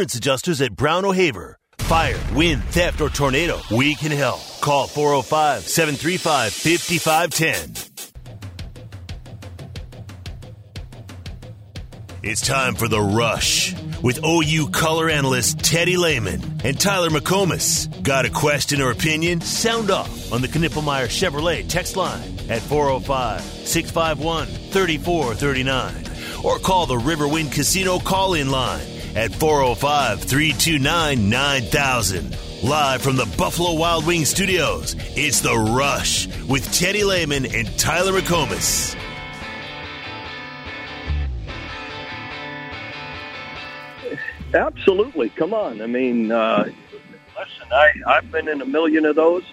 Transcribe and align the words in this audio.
insurance 0.00 0.14
adjusters 0.14 0.62
at 0.62 0.74
Brown 0.74 1.04
O'Haver. 1.04 1.58
Fire, 1.80 2.18
wind, 2.34 2.64
theft, 2.64 3.02
or 3.02 3.10
tornado, 3.10 3.60
we 3.70 3.94
can 3.94 4.10
help. 4.10 4.40
Call 4.62 4.86
405 4.86 5.68
735 5.68 6.52
5510. 6.54 7.74
It's 12.22 12.46
time 12.46 12.76
for 12.76 12.88
The 12.88 13.00
Rush 13.00 13.74
with 14.02 14.24
OU 14.24 14.70
color 14.70 15.10
analyst 15.10 15.58
Teddy 15.58 15.98
Lehman 15.98 16.60
and 16.64 16.80
Tyler 16.80 17.10
McComas. 17.10 18.02
Got 18.02 18.24
a 18.24 18.30
question 18.30 18.80
or 18.80 18.90
opinion? 18.92 19.42
Sound 19.42 19.90
off 19.90 20.32
on 20.32 20.40
the 20.40 20.48
Knippelmier 20.48 21.08
Chevrolet 21.08 21.68
text 21.68 21.96
line 21.96 22.38
at 22.48 22.62
405 22.62 23.42
651 23.42 24.46
3439 24.46 26.44
or 26.44 26.58
call 26.58 26.86
the 26.86 26.96
Riverwind 26.96 27.52
Casino 27.52 27.98
call 27.98 28.32
in 28.32 28.50
line 28.50 28.99
at 29.16 29.34
405 29.34 30.22
329 30.22 31.28
9000. 31.28 32.36
Live 32.62 33.00
from 33.00 33.16
the 33.16 33.32
Buffalo 33.38 33.74
Wild 33.74 34.06
Wings 34.06 34.28
studios, 34.28 34.94
it's 35.16 35.40
The 35.40 35.56
Rush 35.56 36.28
with 36.46 36.70
Teddy 36.72 37.04
Lehman 37.04 37.46
and 37.46 37.78
Tyler 37.78 38.12
McComas. 38.12 38.96
Absolutely. 44.54 45.30
Come 45.30 45.54
on. 45.54 45.80
I 45.80 45.86
mean, 45.86 46.32
uh, 46.32 46.64
listen, 47.38 47.72
I, 47.72 47.92
I've 48.06 48.30
been 48.30 48.48
in 48.48 48.60
a 48.60 48.66
million 48.66 49.06
of 49.06 49.16
those. 49.16 49.44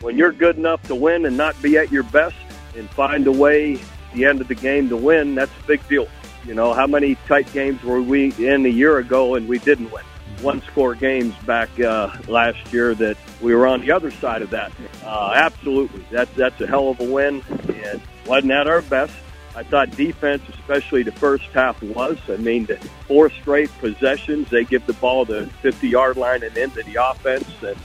When 0.00 0.18
you're 0.18 0.32
good 0.32 0.58
enough 0.58 0.82
to 0.88 0.94
win 0.94 1.24
and 1.24 1.36
not 1.36 1.60
be 1.62 1.78
at 1.78 1.90
your 1.90 2.02
best 2.02 2.36
and 2.76 2.90
find 2.90 3.26
a 3.26 3.32
way 3.32 3.74
at 3.74 4.14
the 4.14 4.24
end 4.26 4.40
of 4.40 4.48
the 4.48 4.54
game 4.54 4.88
to 4.90 4.96
win, 4.96 5.34
that's 5.34 5.52
a 5.62 5.66
big 5.66 5.86
deal. 5.88 6.08
You 6.46 6.54
know, 6.54 6.74
how 6.74 6.86
many 6.86 7.14
tight 7.26 7.50
games 7.52 7.82
were 7.82 8.02
we 8.02 8.32
in 8.38 8.66
a 8.66 8.70
year 8.70 8.98
ago 8.98 9.34
and 9.34 9.48
we 9.48 9.58
didn't 9.58 9.90
win? 9.90 10.04
One 10.42 10.60
score 10.62 10.94
games 10.94 11.34
back 11.46 11.68
uh, 11.80 12.10
last 12.28 12.72
year 12.72 12.94
that 12.96 13.16
we 13.40 13.54
were 13.54 13.66
on 13.66 13.80
the 13.80 13.92
other 13.92 14.10
side 14.10 14.42
of 14.42 14.50
that. 14.50 14.72
Uh, 15.04 15.32
absolutely. 15.34 16.04
That, 16.10 16.34
that's 16.34 16.60
a 16.60 16.66
hell 16.66 16.90
of 16.90 17.00
a 17.00 17.04
win. 17.04 17.42
And 17.68 18.00
wasn't 18.26 18.52
at 18.52 18.66
our 18.66 18.82
best. 18.82 19.14
I 19.56 19.62
thought 19.62 19.90
defense, 19.92 20.42
especially 20.48 21.04
the 21.04 21.12
first 21.12 21.44
half, 21.54 21.80
was. 21.82 22.18
I 22.28 22.36
mean, 22.36 22.66
the 22.66 22.76
four 23.06 23.30
straight 23.30 23.70
possessions, 23.78 24.50
they 24.50 24.64
give 24.64 24.84
the 24.86 24.94
ball 24.94 25.24
to 25.26 25.46
50 25.46 25.88
yard 25.88 26.16
line 26.16 26.42
and 26.42 26.56
into 26.56 26.82
the 26.82 26.96
offense, 26.96 27.48
and 27.62 27.76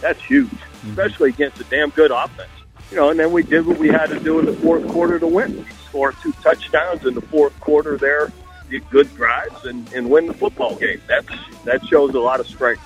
that's 0.00 0.22
huge, 0.22 0.50
especially 0.88 1.30
against 1.30 1.60
a 1.60 1.64
damn 1.64 1.90
good 1.90 2.10
offense. 2.10 2.50
You 2.90 2.98
know, 2.98 3.08
and 3.08 3.18
then 3.18 3.32
we 3.32 3.42
did 3.42 3.64
what 3.64 3.78
we 3.78 3.88
had 3.88 4.06
to 4.10 4.20
do 4.20 4.38
in 4.38 4.44
the 4.44 4.52
fourth 4.52 4.86
quarter 4.88 5.18
to 5.18 5.26
win. 5.26 5.64
We 5.94 6.00
scored 6.00 6.16
two 6.22 6.32
touchdowns 6.42 7.06
in 7.06 7.14
the 7.14 7.20
fourth 7.20 7.58
quarter 7.60 7.96
there, 7.96 8.32
get 8.68 8.88
good 8.90 9.14
drives, 9.14 9.64
and, 9.64 9.90
and 9.92 10.10
win 10.10 10.26
the 10.26 10.34
football 10.34 10.74
game. 10.74 11.00
That's 11.06 11.28
that 11.64 11.86
shows 11.86 12.14
a 12.14 12.18
lot 12.18 12.40
of 12.40 12.48
strength. 12.48 12.82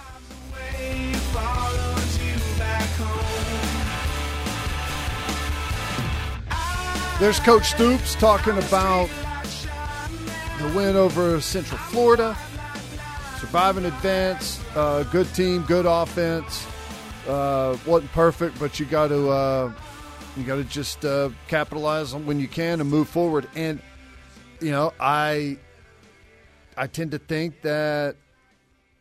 There's 7.18 7.40
Coach 7.40 7.70
Stoops 7.70 8.14
talking 8.16 8.58
about 8.58 9.08
the 10.60 10.68
win 10.76 10.94
over 10.94 11.40
Central 11.40 11.78
Florida, 11.78 12.36
surviving 13.40 13.86
advance, 13.86 14.62
uh, 14.76 15.04
good 15.04 15.32
team, 15.34 15.62
good 15.62 15.86
offense. 15.86 16.66
Uh, 17.26 17.78
wasn't 17.86 18.12
perfect, 18.12 18.58
but 18.60 18.78
you 18.78 18.84
got 18.84 19.08
to 19.08 19.30
uh, 19.30 19.72
you 20.36 20.44
got 20.44 20.56
to 20.56 20.64
just 20.64 21.04
uh, 21.04 21.30
capitalize 21.48 22.14
on 22.14 22.26
when 22.26 22.38
you 22.40 22.48
can 22.48 22.80
and 22.80 22.90
move 22.90 23.08
forward. 23.08 23.48
And 23.54 23.80
you 24.60 24.70
know, 24.70 24.92
I 25.00 25.58
I 26.76 26.86
tend 26.86 27.12
to 27.12 27.18
think 27.18 27.62
that 27.62 28.16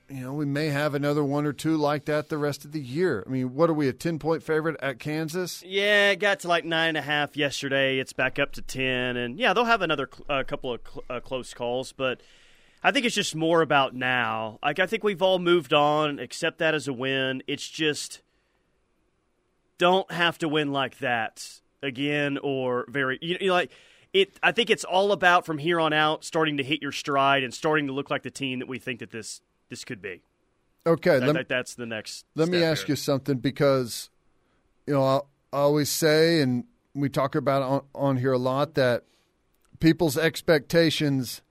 you 0.09 0.21
know, 0.21 0.33
we 0.33 0.45
may 0.45 0.67
have 0.67 0.93
another 0.95 1.23
one 1.23 1.45
or 1.45 1.53
two 1.53 1.75
like 1.75 2.05
that 2.05 2.29
the 2.29 2.37
rest 2.37 2.63
of 2.63 2.71
the 2.71 2.79
year. 2.79 3.23
I 3.27 3.29
mean, 3.29 3.53
what 3.55 3.69
are 3.69 3.73
we, 3.73 3.87
a 3.89 3.93
10 3.93 4.19
point 4.19 4.41
favorite 4.41 4.77
at 4.81 4.99
Kansas? 4.99 5.63
Yeah, 5.65 6.11
it 6.11 6.19
got 6.19 6.39
to 6.41 6.47
like 6.47 6.63
nine 6.63 6.89
and 6.89 6.97
a 6.97 7.01
half 7.01 7.35
yesterday. 7.35 7.99
It's 7.99 8.13
back 8.13 8.39
up 8.39 8.53
to 8.53 8.61
10. 8.61 9.17
And 9.17 9.37
yeah, 9.37 9.53
they'll 9.53 9.65
have 9.65 9.81
another 9.81 10.09
uh, 10.29 10.43
couple 10.43 10.73
of 10.73 10.81
cl- 10.87 11.03
uh, 11.09 11.19
close 11.19 11.53
calls, 11.53 11.91
but 11.91 12.21
I 12.83 12.91
think 12.91 13.05
it's 13.05 13.15
just 13.15 13.35
more 13.35 13.61
about 13.61 13.95
now. 13.95 14.59
Like, 14.63 14.79
I 14.79 14.85
think 14.85 15.03
we've 15.03 15.21
all 15.21 15.39
moved 15.39 15.73
on, 15.73 16.19
accept 16.19 16.59
that 16.59 16.73
as 16.73 16.87
a 16.87 16.93
win. 16.93 17.43
It's 17.47 17.67
just 17.67 18.21
don't 19.77 20.09
have 20.11 20.37
to 20.39 20.47
win 20.47 20.71
like 20.71 20.99
that 20.99 21.59
again 21.81 22.37
or 22.41 22.85
very, 22.89 23.19
you 23.21 23.37
know, 23.39 23.53
like, 23.53 23.71
it, 24.13 24.39
I 24.41 24.51
think 24.51 24.69
it's 24.69 24.83
all 24.83 25.11
about 25.11 25.45
from 25.45 25.57
here 25.57 25.79
on 25.79 25.93
out 25.93 26.23
starting 26.23 26.57
to 26.57 26.63
hit 26.63 26.81
your 26.81 26.91
stride 26.91 27.43
and 27.43 27.53
starting 27.53 27.87
to 27.87 27.93
look 27.93 28.09
like 28.09 28.23
the 28.23 28.31
team 28.31 28.59
that 28.59 28.67
we 28.67 28.79
think 28.79 28.99
that 28.99 29.11
this 29.11 29.41
this 29.69 29.83
could 29.83 30.01
be. 30.01 30.21
Okay, 30.85 31.19
that, 31.19 31.33
that, 31.33 31.49
that's 31.49 31.75
the 31.75 31.85
next. 31.85 32.25
Let 32.33 32.47
me 32.47 32.63
ask 32.63 32.85
here. 32.85 32.93
you 32.93 32.95
something 32.95 33.37
because, 33.37 34.09
you 34.85 34.93
know, 34.93 35.03
I, 35.03 35.17
I 35.51 35.59
always 35.59 35.89
say, 35.89 36.41
and 36.41 36.63
we 36.95 37.09
talk 37.09 37.35
about 37.35 37.61
on, 37.61 37.81
on 37.93 38.17
here 38.17 38.31
a 38.31 38.37
lot 38.37 38.75
that 38.75 39.03
people's 39.79 40.17
expectations 40.17 41.41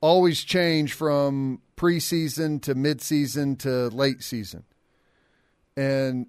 always 0.00 0.44
change 0.44 0.92
from 0.92 1.60
preseason 1.76 2.62
to 2.62 2.74
midseason 2.74 3.58
to 3.58 3.88
late 3.88 4.22
season. 4.22 4.64
And 5.76 6.26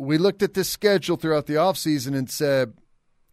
we 0.00 0.16
looked 0.16 0.42
at 0.42 0.54
this 0.54 0.68
schedule 0.68 1.16
throughout 1.16 1.46
the 1.46 1.54
offseason 1.54 2.16
and 2.16 2.30
said, 2.30 2.72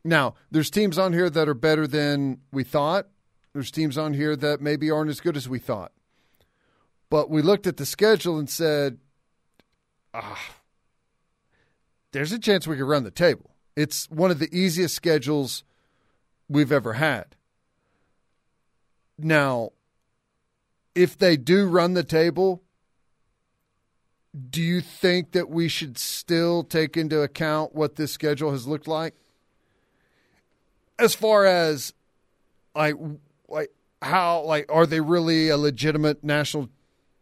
now, 0.04 0.36
there's 0.52 0.70
teams 0.70 0.98
on 0.98 1.14
here 1.14 1.30
that 1.30 1.48
are 1.48 1.54
better 1.54 1.88
than 1.88 2.42
we 2.52 2.66
thought. 2.66 3.08
There's 3.54 3.72
teams 3.72 3.98
on 3.98 4.14
here 4.14 4.36
that 4.36 4.62
maybe 4.62 4.92
aren't 4.92 5.10
as 5.10 5.22
good 5.22 5.38
as 5.38 5.48
we 5.48 5.60
thought. 5.60 5.94
But 7.10 7.30
we 7.30 7.42
looked 7.42 7.68
at 7.68 7.78
the 7.78 7.86
schedule 7.86 8.38
and 8.38 8.50
said, 8.50 8.98
ah, 10.14 10.56
there's 12.12 12.34
a 12.34 12.40
chance 12.40 12.68
we 12.68 12.76
could 12.76 12.84
run 12.88 13.06
the 13.06 13.12
table. 13.12 13.56
It's 13.78 14.10
one 14.10 14.30
of 14.30 14.40
the 14.40 14.54
easiest 14.54 14.94
schedules 14.94 15.64
we've 16.50 16.72
ever 16.72 16.94
had. 16.94 17.36
Now, 19.18 19.72
if 20.96 21.18
they 21.18 21.38
do 21.38 21.68
run 21.68 21.94
the 21.94 22.04
table, 22.04 22.62
do 24.50 24.62
you 24.62 24.82
think 24.82 25.32
that 25.32 25.50
we 25.50 25.68
should 25.68 25.98
still 25.98 26.64
take 26.64 26.98
into 26.98 27.22
account 27.22 27.74
what 27.76 27.96
this 27.96 28.12
schedule 28.12 28.52
has 28.52 28.68
looked 28.68 28.88
like? 28.88 29.16
As 31.00 31.16
far 31.16 31.46
as 31.46 31.94
like 32.76 32.96
like 33.48 33.72
how 34.02 34.42
like 34.42 34.72
are 34.72 34.86
they 34.86 35.00
really 35.00 35.50
a 35.50 35.58
legitimate 35.58 36.24
national 36.24 36.70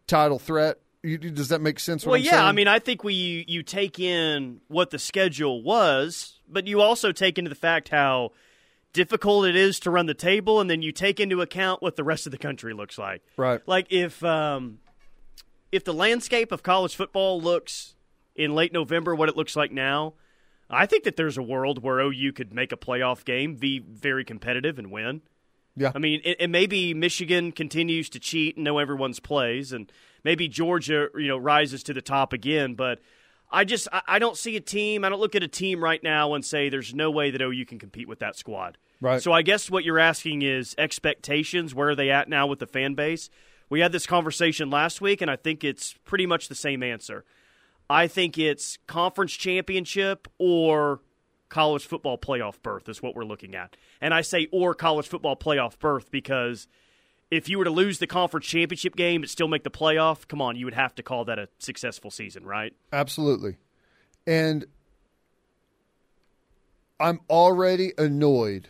title 0.07 0.39
threat. 0.39 0.79
You, 1.03 1.17
does 1.17 1.49
that 1.49 1.61
make 1.61 1.79
sense? 1.79 2.05
well, 2.05 2.15
I'm 2.15 2.21
yeah. 2.21 2.31
saying? 2.31 2.43
I 2.45 2.51
mean, 2.51 2.67
I 2.67 2.79
think 2.79 3.03
we 3.03 3.45
you 3.47 3.61
take 3.63 3.99
in 3.99 4.61
what 4.67 4.89
the 4.89 4.97
schedule 4.99 5.61
was, 5.61 6.39
but 6.49 6.67
you 6.67 6.81
also 6.81 7.11
take 7.11 7.37
into 7.37 7.49
the 7.49 7.55
fact 7.55 7.89
how 7.89 8.31
difficult 8.91 9.45
it 9.45 9.55
is 9.55 9.79
to 9.81 9.91
run 9.91 10.07
the 10.07 10.15
table, 10.15 10.59
and 10.59 10.69
then 10.69 10.81
you 10.81 10.91
take 10.91 11.19
into 11.19 11.41
account 11.41 11.83
what 11.83 11.95
the 11.95 12.03
rest 12.03 12.25
of 12.25 12.31
the 12.31 12.39
country 12.39 12.73
looks 12.73 12.97
like. 12.97 13.21
Right. 13.37 13.61
Like 13.67 13.87
if 13.91 14.23
um, 14.23 14.79
if 15.71 15.83
the 15.83 15.93
landscape 15.93 16.51
of 16.51 16.63
college 16.63 16.95
football 16.95 17.41
looks 17.41 17.95
in 18.35 18.53
late 18.53 18.73
November 18.73 19.15
what 19.15 19.29
it 19.29 19.37
looks 19.37 19.55
like 19.55 19.71
now, 19.71 20.13
I 20.69 20.85
think 20.85 21.03
that 21.03 21.15
there's 21.15 21.37
a 21.37 21.43
world 21.43 21.83
where 21.83 21.99
OU 21.99 22.33
could 22.33 22.53
make 22.53 22.71
a 22.71 22.77
playoff 22.77 23.23
game, 23.23 23.55
be 23.55 23.79
very 23.79 24.25
competitive, 24.25 24.79
and 24.79 24.91
win. 24.91 25.21
Yeah. 25.75 25.91
I 25.93 25.99
mean, 25.99 26.21
it, 26.23 26.37
it 26.39 26.49
maybe 26.49 26.93
Michigan 26.93 27.51
continues 27.51 28.09
to 28.09 28.19
cheat 28.19 28.55
and 28.55 28.63
know 28.63 28.79
everyone's 28.79 29.19
plays, 29.19 29.71
and 29.71 29.91
maybe 30.23 30.47
Georgia, 30.47 31.09
you 31.15 31.27
know, 31.27 31.37
rises 31.37 31.83
to 31.83 31.93
the 31.93 32.01
top 32.01 32.33
again. 32.33 32.75
But 32.75 32.99
I 33.51 33.63
just 33.63 33.87
I 33.91 34.19
don't 34.19 34.37
see 34.37 34.55
a 34.55 34.61
team. 34.61 35.03
I 35.03 35.09
don't 35.09 35.19
look 35.19 35.35
at 35.35 35.43
a 35.43 35.47
team 35.47 35.83
right 35.83 36.01
now 36.01 36.33
and 36.33 36.43
say 36.43 36.69
there's 36.69 36.93
no 36.93 37.11
way 37.11 37.31
that 37.31 37.41
OU 37.41 37.65
can 37.65 37.77
compete 37.77 38.07
with 38.07 38.19
that 38.19 38.35
squad. 38.35 38.77
Right. 39.01 39.21
So 39.21 39.33
I 39.33 39.41
guess 39.41 39.69
what 39.69 39.83
you're 39.83 39.99
asking 39.99 40.41
is 40.41 40.73
expectations. 40.77 41.75
Where 41.75 41.89
are 41.89 41.95
they 41.95 42.09
at 42.09 42.29
now 42.29 42.47
with 42.47 42.59
the 42.59 42.67
fan 42.67 42.95
base? 42.95 43.29
We 43.69 43.79
had 43.79 43.91
this 43.91 44.05
conversation 44.05 44.69
last 44.69 45.01
week, 45.01 45.21
and 45.21 45.29
I 45.29 45.35
think 45.35 45.63
it's 45.63 45.93
pretty 46.05 46.25
much 46.25 46.47
the 46.47 46.55
same 46.55 46.83
answer. 46.83 47.25
I 47.89 48.07
think 48.07 48.37
it's 48.37 48.77
conference 48.87 49.33
championship 49.33 50.27
or 50.37 51.01
college 51.49 51.85
football 51.85 52.17
playoff 52.17 52.61
berth 52.61 52.89
is 52.89 53.01
what 53.01 53.15
we're 53.15 53.25
looking 53.25 53.55
at. 53.55 53.77
And 54.01 54.13
I 54.13 54.21
say 54.21 54.47
or 54.51 54.73
college 54.73 55.07
football 55.07 55.35
playoff 55.35 55.77
berth 55.79 56.11
because 56.11 56.67
if 57.31 57.47
you 57.49 57.57
were 57.57 57.63
to 57.63 57.71
lose 57.71 57.99
the 57.99 58.07
conference 58.07 58.45
championship 58.45 58.95
game 58.95 59.21
but 59.21 59.29
still 59.29 59.47
make 59.47 59.63
the 59.63 59.71
playoff, 59.71 60.27
come 60.27 60.41
on, 60.41 60.55
you 60.55 60.65
would 60.65 60.73
have 60.73 60.95
to 60.95 61.03
call 61.03 61.25
that 61.25 61.39
a 61.39 61.47
successful 61.59 62.11
season, 62.11 62.43
right? 62.43 62.73
Absolutely. 62.91 63.57
And 64.25 64.65
I'm 66.99 67.19
already 67.29 67.93
annoyed 67.97 68.69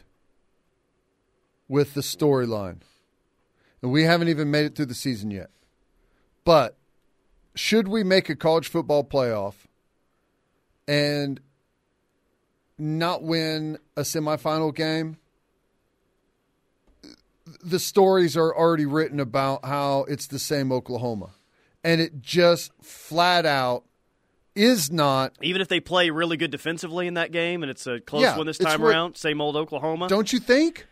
with 1.68 1.94
the 1.94 2.02
storyline. 2.02 2.82
And 3.82 3.92
we 3.92 4.04
haven't 4.04 4.30
even 4.30 4.50
made 4.52 4.66
it 4.66 4.76
through 4.76 4.88
the 4.88 4.96
season 4.96 5.32
yet. 5.32 5.50
But 6.44 6.78
should 7.56 7.88
we 7.88 8.04
make 8.04 8.30
a 8.30 8.36
college 8.36 8.68
football 8.68 9.04
playoff 9.04 9.54
and 10.88 11.40
not 12.78 13.24
win 13.24 13.78
a 13.96 14.02
semifinal 14.02 14.74
game, 14.74 15.18
the 17.64 17.80
stories 17.80 18.36
are 18.36 18.56
already 18.56 18.86
written 18.86 19.20
about 19.20 19.66
how 19.66 20.06
it's 20.10 20.28
the 20.28 20.40
same 20.40 20.72
Oklahoma, 20.72 21.32
and 21.84 22.02
it 22.02 22.22
just 22.22 22.72
flat 22.82 23.46
out 23.46 23.84
is 24.56 24.92
not. 24.92 25.34
Even 25.42 25.62
if 25.62 25.68
they 25.68 25.80
play 25.80 26.10
really 26.10 26.38
good 26.38 26.52
defensively 26.52 27.08
in 27.08 27.16
that 27.16 27.32
game 27.32 27.62
and 27.62 27.70
it's 27.70 27.86
a 27.88 28.00
close 28.00 28.24
Yeah, 28.24 28.38
one 28.38 28.48
this 28.48 28.58
time 28.58 28.84
around, 28.84 29.16
same 29.16 29.42
old 29.42 29.56
Oklahoma. 29.56 30.08
Don't 30.08 30.32
you 30.32 30.40
think? 30.40 30.88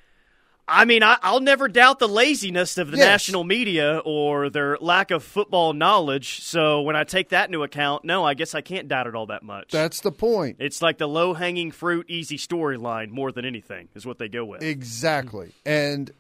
I 0.66 0.86
mean, 0.86 1.04
I, 1.04 1.18
I'll 1.22 1.42
never 1.42 1.68
doubt 1.68 2.00
the 2.00 2.08
laziness 2.08 2.78
of 2.78 2.90
the 2.90 2.96
Yes. 2.98 3.06
national 3.06 3.44
media 3.44 4.02
or 4.06 4.50
their 4.50 4.78
lack 4.80 5.12
of 5.12 5.22
football 5.24 5.74
knowledge. 5.74 6.42
So 6.42 6.82
when 6.84 6.96
I 6.96 7.04
take 7.04 7.30
that 7.30 7.50
into 7.50 7.64
account, 7.64 8.06
no, 8.06 8.24
I 8.24 8.34
guess 8.34 8.56
I 8.56 8.62
can't 8.62 8.88
doubt 8.88 9.08
it 9.08 9.14
all 9.14 9.26
that 9.28 9.44
much. 9.44 9.72
That's 9.72 10.00
the 10.00 10.12
point. 10.12 10.58
it's 10.60 10.82
like 10.82 10.98
the 11.00 11.08
low 11.08 11.34
hanging 11.34 11.72
fruit, 11.72 12.06
easy 12.10 12.38
storyline 12.38 13.10
more 13.10 13.32
than 13.34 13.44
anything 13.44 13.90
is 13.94 14.06
what 14.06 14.20
they 14.20 14.30
go 14.30 14.46
with. 14.46 14.64
Exactly. 14.64 15.52
And 15.66 16.12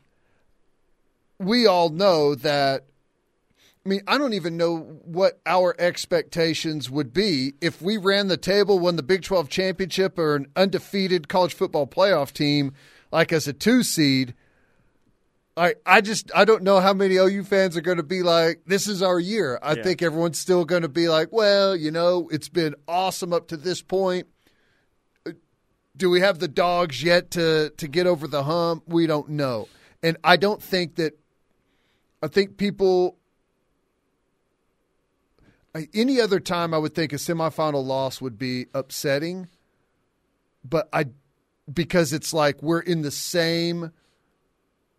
we 1.39 1.66
all 1.66 1.89
know 1.89 2.36
that. 2.36 2.84
I 3.86 3.89
mean, 3.89 4.01
I 4.07 4.18
don't 4.18 4.34
even 4.34 4.56
know 4.56 4.78
what 5.04 5.39
our 5.46 5.75
expectations 5.78 6.89
would 6.89 7.13
be 7.13 7.54
if 7.60 7.81
we 7.81 7.98
ran 7.98 8.30
the 8.30 8.38
table, 8.38 8.80
won 8.80 8.96
the 8.96 9.04
Big 9.04 9.24
12 9.24 9.50
championship, 9.50 10.18
or 10.18 10.36
an 10.36 10.48
undefeated 10.56 11.28
college 11.28 11.54
football 11.54 11.86
playoff 11.86 12.31
team, 12.31 12.74
like 13.13 13.31
as 13.31 13.48
a 13.48 13.54
two 13.54 13.83
seed. 13.83 14.33
I, 15.56 15.75
I 15.86 16.01
just 16.01 16.31
I 16.36 16.45
don't 16.45 16.63
know 16.63 16.80
how 16.80 16.94
many 16.94 17.15
OU 17.15 17.44
fans 17.44 17.77
are 17.77 17.81
going 17.81 17.98
to 17.98 18.04
be 18.04 18.24
like 18.24 18.62
this 18.65 18.88
is 18.88 19.01
our 19.01 19.19
year. 19.19 19.60
I 19.62 19.75
Yeah. 19.75 19.83
think 19.83 20.01
everyone's 20.01 20.39
still 20.39 20.65
going 20.65 20.81
to 20.81 20.89
be 20.89 21.07
like, 21.07 21.31
well, 21.31 21.75
you 21.75 21.92
know, 21.92 22.27
it's 22.31 22.50
been 22.50 22.75
awesome 22.88 23.31
up 23.31 23.48
to 23.50 23.57
this 23.57 23.81
point 23.81 24.27
do 25.95 26.10
we 26.10 26.21
have 26.21 26.39
the 26.39 26.48
dogs 26.48 27.04
yet 27.04 27.31
to 27.31 27.69
to 27.77 27.88
get 27.88 28.07
over 28.07 28.27
the 28.27 28.44
hump? 28.44 28.83
We 28.88 29.07
don't 29.07 29.30
know. 29.30 29.68
And 30.01 30.18
I 30.24 30.38
don't 30.38 30.62
think 30.62 30.95
that 30.95 31.18
I 32.21 32.27
think 32.27 32.57
people 32.57 33.18
any 35.94 36.19
other 36.21 36.39
time 36.39 36.74
I 36.74 36.77
would 36.77 36.94
think 36.94 37.13
a 37.13 37.18
semifinal 37.18 37.86
loss 37.86 38.21
would 38.21 38.38
be 38.38 38.68
upsetting. 38.74 39.48
But 40.63 40.88
I 40.94 41.06
because 41.71 42.13
it's 42.13 42.33
like 42.33 42.62
we're 42.62 42.80
in 42.80 43.01
the 43.01 43.12
same 43.12 43.92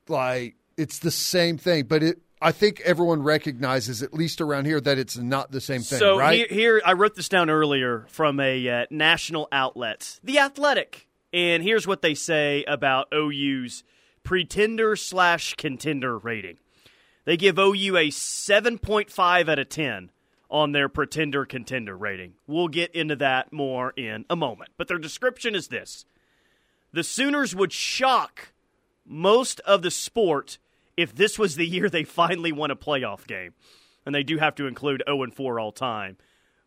like 0.08 0.56
it's 0.76 0.99
the 0.99 1.11
same 1.11 1.58
thing, 1.58 1.84
but 1.84 2.02
it 2.02 2.19
I 2.40 2.52
think 2.52 2.81
everyone 2.81 3.22
recognizes 3.22 4.02
at 4.02 4.12
least 4.12 4.40
around 4.40 4.66
here 4.66 4.81
that 4.81 4.99
it's 4.99 5.16
not 5.16 5.50
the 5.50 5.61
same 5.61 5.81
thing, 5.82 5.99
so 5.99 6.19
right? 6.19 6.37
here, 6.37 6.46
here, 6.50 6.82
I 6.84 6.93
wrote 6.93 7.14
this 7.14 7.28
down 7.28 7.49
earlier 7.49 8.05
from 8.08 8.38
a 8.38 8.69
uh, 8.69 8.87
national 8.90 9.49
outlet, 9.50 10.20
The 10.22 10.38
Athletic, 10.40 11.08
and 11.32 11.62
here's 11.62 11.87
what 11.87 12.02
they 12.02 12.14
say 12.14 12.62
about 12.64 13.08
OU's 13.14 13.82
pretender 14.25 14.94
slash 14.94 15.55
contender 15.55 16.19
rating. 16.19 16.58
They 17.25 17.37
give 17.37 17.58
OU 17.58 17.96
a 17.96 18.08
7.5 18.08 19.49
out 19.49 19.58
of 19.58 19.69
10 19.69 20.11
on 20.50 20.72
their 20.72 20.88
pretender 20.88 21.46
contender 21.46 21.96
rating. 21.96 22.34
We'll 22.46 22.69
get 22.69 22.94
into 22.94 23.16
that 23.16 23.52
more 23.52 23.93
in 23.96 24.26
a 24.28 24.37
moment. 24.37 24.70
But 24.76 24.88
their 24.88 24.99
description 24.99 25.55
is 25.55 25.69
this 25.69 26.05
The 26.94 27.02
Sooners 27.05 27.55
would 27.55 27.73
shock 27.73 28.52
most 29.05 29.61
of 29.61 29.82
the 29.82 29.91
sport 29.91 30.58
if 30.96 31.14
this 31.14 31.38
was 31.38 31.56
the 31.56 31.67
year 31.67 31.91
they 31.91 32.05
finally 32.05 32.52
won 32.52 32.70
a 32.70 32.76
playoff 32.76 33.26
game. 33.26 33.52
And 34.06 34.14
they 34.14 34.23
do 34.23 34.38
have 34.38 34.55
to 34.56 34.67
include 34.67 35.02
0 35.06 35.23
and 35.25 35.35
4 35.35 35.58
all 35.58 35.73
time. 35.73 36.17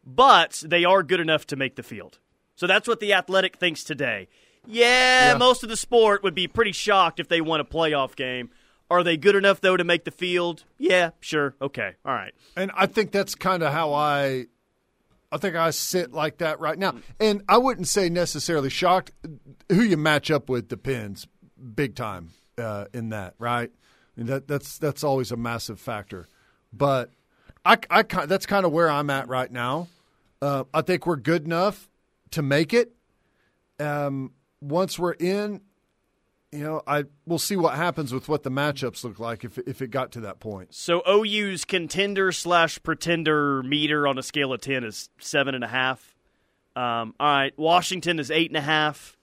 But 0.05 0.63
they 0.65 0.83
are 0.85 1.01
good 1.03 1.19
enough 1.19 1.45
to 1.47 1.55
make 1.55 1.75
the 1.75 1.83
field. 1.83 2.19
So 2.55 2.67
that's 2.67 2.87
what 2.87 2.99
the 2.99 3.13
Athletic 3.13 3.57
thinks 3.57 3.83
today. 3.83 4.27
Yeah, 4.65 5.31
Yeah. 5.33 5.37
most 5.37 5.63
of 5.63 5.69
the 5.69 5.77
sport 5.77 6.23
would 6.23 6.35
be 6.35 6.47
pretty 6.47 6.71
shocked 6.73 7.19
if 7.19 7.27
they 7.29 7.39
won 7.41 7.59
a 7.61 7.65
playoff 7.65 8.15
game. 8.15 8.49
Are 8.89 9.03
they 9.03 9.15
good 9.17 9.35
enough 9.35 9.61
though 9.61 9.77
to 9.77 9.83
make 9.83 10.03
the 10.05 10.11
field? 10.11 10.63
Yeah, 10.77 11.11
sure. 11.19 11.55
Okay. 11.61 11.93
All 12.05 12.13
right. 12.13 12.33
And 12.55 12.71
I 12.75 12.85
think 12.87 13.11
that's 13.11 13.35
kind 13.35 13.63
of 13.63 13.71
how 13.71 13.93
I 13.93 14.47
I 15.29 15.37
think 15.37 15.57
I 15.57 15.71
sit 15.71 16.13
like 16.13 16.37
that 16.37 16.61
right 16.61 16.77
now. 16.79 16.95
And 17.19 17.43
I 17.49 17.57
wouldn't 17.57 17.89
say 17.89 18.07
necessarily 18.09 18.69
shocked. 18.69 19.11
Who 19.69 19.81
you 19.81 19.97
match 19.97 20.31
up 20.31 20.49
with 20.49 20.67
depends 20.67 21.27
big 21.75 21.95
time 21.95 22.31
uh, 22.57 22.85
in 22.93 23.09
that, 23.09 23.35
right? 23.39 23.69
I 23.69 24.19
mean, 24.19 24.27
that 24.27 24.47
that's 24.47 24.77
that's 24.77 25.03
always 25.03 25.31
a 25.31 25.37
massive 25.37 25.79
factor. 25.79 26.27
But 26.73 27.11
I, 27.65 27.77
I 27.89 28.03
that's 28.03 28.45
kind 28.45 28.65
of 28.65 28.71
where 28.71 28.89
I'm 28.89 29.09
at 29.09 29.27
right 29.27 29.51
now. 29.51 29.87
Uh, 30.41 30.63
I 30.73 30.81
think 30.81 31.05
we're 31.05 31.17
good 31.17 31.45
enough 31.45 31.89
to 32.31 32.41
make 32.41 32.73
it. 32.73 32.93
Um, 33.79 34.31
once 34.61 34.97
we're 34.97 35.13
in, 35.13 35.61
you 36.51 36.59
know, 36.59 36.81
I 36.87 37.03
we'll 37.25 37.39
see 37.39 37.55
what 37.55 37.75
happens 37.75 38.13
with 38.13 38.29
what 38.29 38.43
the 38.43 38.51
matchups 38.51 39.03
look 39.03 39.19
like 39.19 39.43
if 39.43 39.57
if 39.59 39.81
it 39.81 39.91
got 39.91 40.11
to 40.13 40.21
that 40.21 40.39
point. 40.39 40.73
So 40.73 41.01
OU's 41.07 41.65
contender 41.65 42.31
slash 42.31 42.81
pretender 42.81 43.61
meter 43.63 44.07
on 44.07 44.17
a 44.17 44.23
scale 44.23 44.53
of 44.53 44.61
ten 44.61 44.83
is 44.83 45.09
seven 45.19 45.55
and 45.55 45.63
a 45.63 45.67
half. 45.67 46.15
Um, 46.75 47.15
all 47.19 47.27
right, 47.27 47.57
Washington 47.57 48.19
is 48.19 48.31
eight 48.31 48.49
and 48.49 48.57
a 48.57 48.61
half. 48.61 49.16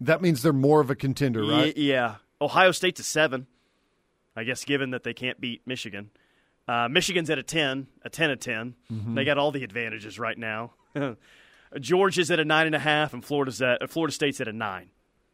That 0.00 0.22
means 0.22 0.42
they're 0.42 0.52
more 0.52 0.80
of 0.80 0.90
a 0.90 0.94
contender, 0.94 1.44
right? 1.44 1.76
yeah. 1.76 2.16
Ohio 2.40 2.72
State's 2.72 3.00
a 3.00 3.04
seven. 3.04 3.46
I 4.36 4.44
guess 4.44 4.64
given 4.64 4.90
that 4.90 5.02
they 5.02 5.12
can't 5.12 5.40
beat 5.40 5.62
Michigan. 5.66 6.10
Uh, 6.66 6.88
Michigan's 6.88 7.30
at 7.30 7.38
a 7.38 7.42
ten, 7.42 7.88
a 8.02 8.10
ten 8.10 8.30
of 8.30 8.38
10 8.38 8.74
Mm-hmm. 8.92 9.14
They 9.14 9.24
got 9.24 9.38
all 9.38 9.50
the 9.50 9.64
advantages 9.64 10.18
right 10.18 10.38
now. 10.38 10.72
Georgia's 11.80 12.30
at 12.30 12.40
a 12.40 12.44
nine 12.44 12.66
and 12.66 12.74
a 12.74 12.80
half, 12.80 13.12
and 13.12 13.24
Florida's 13.24 13.60
at 13.62 13.82
uh, 13.82 13.86
Florida 13.86 14.12
State's 14.12 14.40
at 14.40 14.48
a 14.48 14.52
nine. 14.52 14.90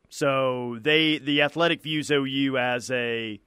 So 0.09 0.79
they 0.81 1.19
the 1.19 1.43
athletic 1.43 1.83
views 1.83 2.11
OU 2.11 2.59
as 2.59 2.91
a 2.91 3.41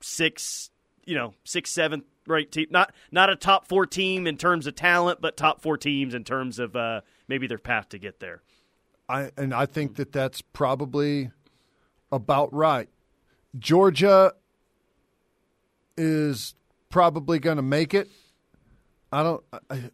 six, 0.00 0.70
you 1.04 1.14
know, 1.14 1.34
six 1.44 1.70
seventh 1.70 2.04
right 2.26 2.50
team. 2.50 2.66
Not 2.70 2.92
not 3.10 3.30
a 3.30 3.36
top 3.36 3.66
four 3.66 3.86
team 3.86 4.26
in 4.26 4.36
terms 4.36 4.66
of 4.66 4.74
talent, 4.74 5.20
but 5.20 5.36
top 5.36 5.60
four 5.60 5.76
teams 5.76 6.14
in 6.14 6.24
terms 6.24 6.58
of 6.58 6.76
uh, 6.76 7.00
maybe 7.28 7.46
their 7.46 7.58
path 7.58 7.90
to 7.90 7.98
get 7.98 8.20
there. 8.20 8.42
I 9.08 9.30
and 9.36 9.52
I 9.54 9.66
think 9.66 9.96
that 9.96 10.12
that's 10.12 10.40
probably 10.40 11.30
about 12.10 12.52
right. 12.52 12.88
Georgia 13.58 14.32
is 15.96 16.54
probably 16.88 17.38
going 17.38 17.56
to 17.56 17.62
make 17.62 17.94
it. 17.94 18.08
I 19.12 19.22
don't. 19.22 19.44
I, 19.70 19.90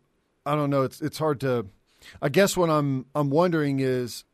I 0.46 0.54
don't 0.54 0.70
know. 0.70 0.82
It's 0.82 1.00
it's 1.00 1.18
hard 1.18 1.40
to. 1.40 1.66
I 2.22 2.28
guess 2.28 2.56
what 2.56 2.70
I'm 2.70 3.06
I'm 3.14 3.30
wondering 3.30 3.80
is, 3.80 4.24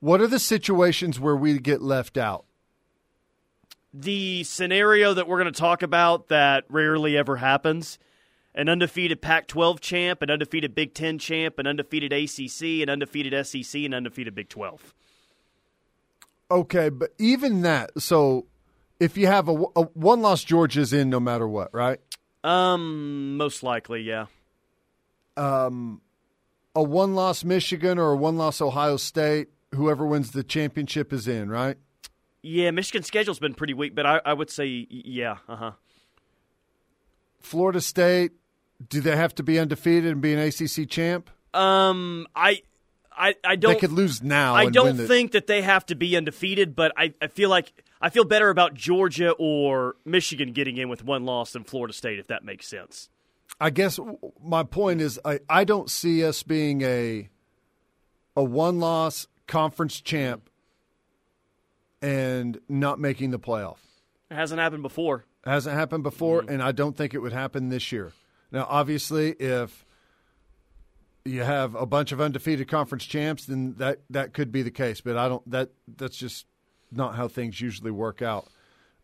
what 0.00 0.20
are 0.20 0.26
the 0.26 0.38
situations 0.38 1.18
where 1.18 1.36
we 1.36 1.58
get 1.58 1.80
left 1.80 2.18
out? 2.18 2.44
the 3.92 4.44
scenario 4.44 5.14
that 5.14 5.26
we're 5.26 5.40
going 5.40 5.52
to 5.52 5.58
talk 5.60 5.82
about 5.82 6.28
that 6.28 6.64
rarely 6.68 7.16
ever 7.16 7.36
happens 7.36 7.98
an 8.54 8.68
undefeated 8.68 9.20
Pac 9.22 9.46
12 9.46 9.80
champ, 9.80 10.22
an 10.22 10.30
undefeated 10.30 10.74
Big 10.74 10.94
Ten 10.94 11.18
champ, 11.18 11.58
an 11.58 11.66
undefeated 11.66 12.12
ACC, 12.12 12.82
an 12.82 12.88
undefeated 12.90 13.46
SEC, 13.46 13.82
and 13.82 13.94
undefeated 13.94 14.34
Big 14.34 14.48
12. 14.48 14.94
Okay, 16.50 16.88
but 16.88 17.10
even 17.18 17.62
that. 17.62 17.90
So, 18.00 18.46
if 18.98 19.16
you 19.16 19.28
have 19.28 19.48
a, 19.48 19.52
a 19.76 19.82
one 19.94 20.20
loss, 20.20 20.42
Georgia's 20.42 20.92
in 20.92 21.08
no 21.08 21.20
matter 21.20 21.46
what, 21.46 21.72
right? 21.72 22.00
Um, 22.42 23.36
most 23.36 23.62
likely, 23.62 24.02
yeah. 24.02 24.26
um, 25.36 26.00
a 26.74 26.82
one 26.82 27.14
loss 27.14 27.44
Michigan 27.44 27.98
or 27.98 28.12
a 28.12 28.16
one 28.16 28.36
loss 28.36 28.60
Ohio 28.60 28.96
State, 28.96 29.48
whoever 29.74 30.04
wins 30.06 30.32
the 30.32 30.42
championship 30.42 31.12
is 31.12 31.28
in, 31.28 31.50
right? 31.50 31.76
Yeah, 32.42 32.70
Michigan's 32.70 33.06
schedule's 33.06 33.38
been 33.38 33.54
pretty 33.54 33.74
weak, 33.74 33.94
but 33.94 34.06
I, 34.06 34.20
I 34.24 34.32
would 34.32 34.50
say, 34.50 34.86
yeah, 34.88 35.36
uh 35.48 35.56
huh. 35.56 35.72
Florida 37.40 37.80
State, 37.80 38.32
do 38.88 39.00
they 39.00 39.16
have 39.16 39.34
to 39.36 39.42
be 39.42 39.58
undefeated 39.58 40.12
and 40.12 40.20
be 40.20 40.32
an 40.32 40.38
ACC 40.38 40.88
champ? 40.88 41.30
Um, 41.52 42.26
I, 42.34 42.62
I, 43.12 43.34
I 43.44 43.56
don't. 43.56 43.74
they 43.74 43.80
could 43.80 43.92
lose 43.92 44.22
now. 44.22 44.54
I 44.54 44.66
don't 44.70 44.84
win 44.86 44.96
the- 44.96 45.08
think 45.08 45.32
that 45.32 45.46
they 45.46 45.62
have 45.62 45.84
to 45.86 45.94
be 45.94 46.16
undefeated, 46.16 46.76
but 46.76 46.92
I, 46.96 47.12
I 47.20 47.26
feel 47.26 47.50
like 47.50 47.72
I 48.00 48.08
feel 48.08 48.24
better 48.24 48.48
about 48.50 48.74
Georgia 48.74 49.32
or 49.32 49.96
Michigan 50.04 50.52
getting 50.52 50.76
in 50.76 50.88
with 50.88 51.04
one 51.04 51.24
loss 51.24 51.52
than 51.52 51.64
Florida 51.64 51.92
State, 51.92 52.18
if 52.18 52.28
that 52.28 52.44
makes 52.44 52.66
sense. 52.66 53.08
I 53.60 53.70
guess 53.70 53.98
my 54.42 54.62
point 54.62 55.00
is 55.02 55.20
I, 55.24 55.40
I 55.48 55.64
don't 55.64 55.90
see 55.90 56.24
us 56.24 56.42
being 56.42 56.80
a 56.82 57.28
a 58.36 58.44
one 58.44 58.78
loss 58.80 59.26
conference 59.46 60.00
champ 60.00 60.48
and 62.00 62.58
not 62.68 62.98
making 62.98 63.30
the 63.32 63.38
playoff. 63.38 63.78
It 64.30 64.36
hasn't 64.36 64.60
happened 64.60 64.82
before. 64.82 65.24
Hasn't 65.44 65.76
happened 65.76 66.02
before, 66.02 66.42
mm-hmm. 66.42 66.50
and 66.50 66.62
I 66.62 66.72
don't 66.72 66.96
think 66.96 67.14
it 67.14 67.18
would 67.18 67.32
happen 67.32 67.68
this 67.68 67.92
year. 67.92 68.12
Now, 68.52 68.66
obviously, 68.68 69.32
if 69.32 69.84
you 71.24 71.42
have 71.42 71.74
a 71.74 71.86
bunch 71.86 72.12
of 72.12 72.20
undefeated 72.20 72.68
conference 72.68 73.04
champs, 73.04 73.46
then 73.46 73.74
that 73.78 74.00
that 74.10 74.32
could 74.32 74.52
be 74.52 74.62
the 74.62 74.70
case. 74.70 75.00
But 75.00 75.16
I 75.16 75.28
don't. 75.28 75.48
That 75.50 75.70
that's 75.96 76.16
just 76.16 76.46
not 76.92 77.14
how 77.14 77.28
things 77.28 77.60
usually 77.60 77.90
work 77.90 78.22
out. 78.22 78.48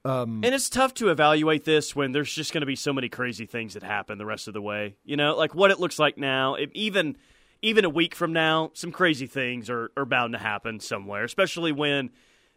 Um, 0.04 0.42
and 0.44 0.54
it's 0.54 0.70
tough 0.70 0.94
to 0.94 1.08
evaluate 1.08 1.64
this 1.64 1.96
when 1.96 2.12
there's 2.12 2.32
just 2.32 2.52
going 2.52 2.60
to 2.60 2.66
be 2.66 2.76
so 2.76 2.92
many 2.92 3.08
crazy 3.08 3.44
things 3.44 3.74
that 3.74 3.82
happen 3.82 4.18
the 4.18 4.26
rest 4.26 4.46
of 4.46 4.54
the 4.54 4.62
way. 4.62 4.96
You 5.04 5.16
know, 5.16 5.36
like 5.36 5.54
what 5.54 5.70
it 5.70 5.80
looks 5.80 5.98
like 5.98 6.16
now. 6.16 6.54
If 6.54 6.70
even 6.72 7.16
even 7.62 7.84
a 7.84 7.90
week 7.90 8.14
from 8.14 8.32
now, 8.32 8.70
some 8.74 8.92
crazy 8.92 9.26
things 9.26 9.68
are, 9.68 9.90
are 9.96 10.04
bound 10.04 10.32
to 10.34 10.38
happen 10.38 10.80
somewhere. 10.80 11.24
Especially 11.24 11.72
when 11.72 12.10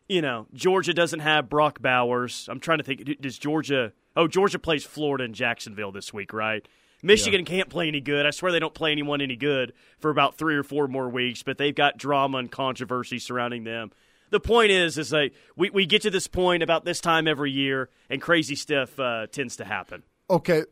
you 0.09 0.21
know, 0.21 0.47
Georgia 0.53 0.93
doesn't 0.93 1.21
have 1.21 1.47
Brock 1.47 1.81
Bowers. 1.81 2.49
I'm 2.51 2.59
trying 2.59 2.79
to 2.79 2.83
think. 2.83 3.21
Does 3.21 3.37
Georgia? 3.37 3.93
Oh, 4.15 4.27
Georgia 4.27 4.59
plays 4.59 4.83
Florida 4.83 5.23
and 5.23 5.35
Jacksonville 5.35 5.91
this 5.91 6.11
week, 6.11 6.33
right? 6.33 6.67
Michigan 7.01 7.41
yeah. 7.41 7.45
can't 7.45 7.69
play 7.69 7.87
any 7.87 8.01
good. 8.01 8.25
I 8.25 8.31
swear 8.31 8.51
they 8.51 8.59
don't 8.59 8.73
play 8.73 8.91
anyone 8.91 9.21
any 9.21 9.37
good 9.37 9.71
for 9.99 10.09
about 10.09 10.37
three 10.37 10.55
or 10.55 10.63
four 10.63 10.89
more 10.89 11.07
weeks, 11.07 11.43
but 11.43 11.57
they've 11.57 11.73
got 11.73 11.97
drama 11.97 12.39
and 12.39 12.51
controversy 12.51 13.19
surrounding 13.19 13.63
them. 13.63 13.91
The 14.31 14.39
point 14.39 14.71
is, 14.71 14.97
is 14.97 15.13
like 15.13 15.33
we, 15.55 15.69
we 15.69 15.85
get 15.85 16.01
to 16.01 16.09
this 16.09 16.27
point 16.27 16.61
about 16.63 16.85
this 16.85 16.99
time 16.99 17.27
every 17.27 17.51
year, 17.51 17.89
and 18.09 18.21
crazy 18.21 18.55
stuff 18.55 18.99
uh, 18.99 19.27
tends 19.27 19.55
to 19.57 19.65
happen. 19.65 20.03
Okay, 20.29 20.63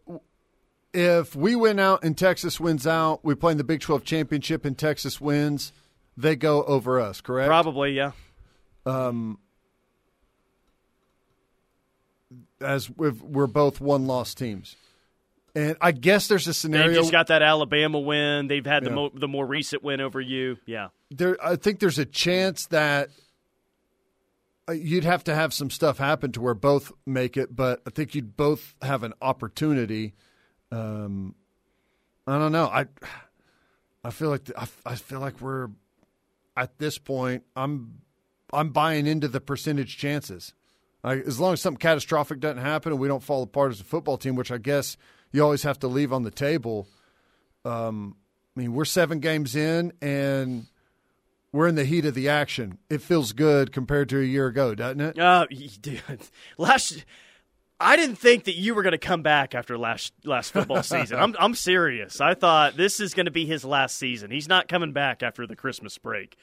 if 0.94 1.36
we 1.36 1.56
win 1.56 1.79
out 1.79 2.03
and 2.03 2.17
Texas 2.17 2.60
wins 2.60 2.86
out, 2.86 3.24
we 3.24 3.36
play 3.36 3.51
in 3.51 3.58
the 3.58 3.63
Big 3.63 3.82
Twelve 3.82 4.03
championship 4.03 4.65
and 4.65 4.77
Texas 4.77 5.22
wins, 5.22 5.72
they 6.17 6.36
go 6.36 6.63
over 6.63 7.00
us, 7.00 7.22
correct? 7.22 7.48
Probably, 7.48 7.91
yeah. 7.91 8.12
Um, 8.88 9.39
as 12.62 12.89
we're 12.89 13.48
both 13.48 13.79
one 13.79 14.08
loss 14.08 14.34
teams. 14.34 14.75
And 15.56 15.75
I 15.82 15.91
guess 15.91 16.27
there's 16.27 16.48
a 16.48 16.53
scenario. 16.53 16.89
They 16.89 16.96
just 16.96 17.12
got 17.12 17.27
that 17.27 17.41
Alabama 17.41 18.00
win. 18.00 18.48
They've 18.48 18.65
had 18.65 18.84
yeah. 18.84 18.89
the 18.89 18.96
mo- 18.96 19.12
the 19.13 19.27
more 19.27 19.46
recent 19.46 19.84
win 19.84 20.01
over 20.01 20.22
you. 20.22 20.58
Yeah. 20.65 20.89
There, 21.10 21.38
I 21.44 21.56
think 21.56 21.79
there's 21.79 21.98
a 21.98 22.06
chance 22.06 22.67
that 22.67 23.10
uh, 24.70 24.74
you'd 24.74 25.03
have 25.03 25.24
to 25.25 25.36
have 25.36 25.53
some 25.53 25.70
stuff 25.70 25.98
happen 25.98 26.32
to 26.34 26.41
where 26.41 26.53
both 26.53 26.91
make 27.06 27.38
it, 27.38 27.56
but 27.56 27.82
I 27.88 27.89
think 27.89 28.13
you'd 28.13 28.38
both 28.38 28.75
have 28.82 29.03
an 29.03 29.13
opportunity. 29.22 30.13
Um, 30.72 31.34
I 32.27 32.38
don't 32.38 32.51
know. 32.51 32.65
I 32.65 32.86
I 34.03 34.12
feel 34.12 34.29
like 34.29 34.51
I, 34.56 34.67
I 34.86 34.96
feel 34.96 35.20
like 35.20 35.41
we're 35.41 35.70
at 36.56 36.77
this 36.77 36.98
point. 36.98 37.44
I'm 37.56 38.01
I'm 38.54 38.70
buying 38.70 39.08
into 39.08 39.27
the 39.27 39.42
percentage 39.42 39.98
chances. 39.98 40.54
Like, 41.04 41.25
as 41.25 41.39
long 41.39 41.54
as 41.54 41.62
something 41.62 41.80
catastrophic 41.80 42.39
doesn't 42.39 42.62
happen 42.62 42.92
and 42.92 43.01
we 43.01 43.08
don't 43.08 43.24
fall 43.24 43.44
apart 43.44 43.72
as 43.72 43.80
a 43.80 43.84
football 43.84 44.18
team, 44.18 44.36
which 44.36 44.51
I 44.51 44.58
guess 44.58 44.98
you 45.32 45.44
always 45.44 45.63
have 45.63 45.80
to 45.80 45.88
leave 45.88 46.12
on 46.12 46.24
the 46.24 46.32
table. 46.32 46.88
Um, 47.66 48.16
I 48.56 48.62
mean, 48.62 48.74
we're 48.74 48.86
seven 48.86 49.20
games 49.20 49.56
in 49.56 49.94
and 50.01 50.66
we're 51.51 51.68
in 51.68 51.75
the 51.75 51.86
heat 51.86 52.06
of 52.06 52.13
the 52.13 52.30
action. 52.30 52.77
It 52.89 53.01
feels 53.01 53.34
good 53.34 53.72
compared 53.72 54.10
to 54.10 54.20
a 54.20 54.24
year 54.24 54.48
ago, 54.48 54.75
doesn't 54.75 55.01
it? 55.01 55.20
Uh, 55.20 55.46
dude, 55.82 56.01
last 56.58 57.06
I 57.80 57.96
didn't 57.96 58.16
think 58.16 58.46
that 58.46 58.56
you 58.56 58.74
were 58.74 58.82
going 58.82 58.94
to 58.94 58.98
come 58.98 59.22
back 59.22 59.54
after 59.54 59.77
last 59.77 60.13
last 60.24 60.51
football 60.51 60.82
season. 60.84 61.20
I'm 61.20 61.36
I'm 61.39 61.54
serious. 61.54 62.20
I 62.20 62.34
thought 62.34 62.75
this 62.75 63.00
is 63.00 63.13
going 63.13 63.27
to 63.27 63.32
be 63.32 63.46
his 63.46 63.63
last 63.63 63.98
season. 63.98 64.32
He's 64.32 64.48
not 64.48 64.68
coming 64.68 64.94
back 64.94 65.22
after 65.22 65.46
the 65.46 65.56
Christmas 65.56 65.98
break. 65.98 66.38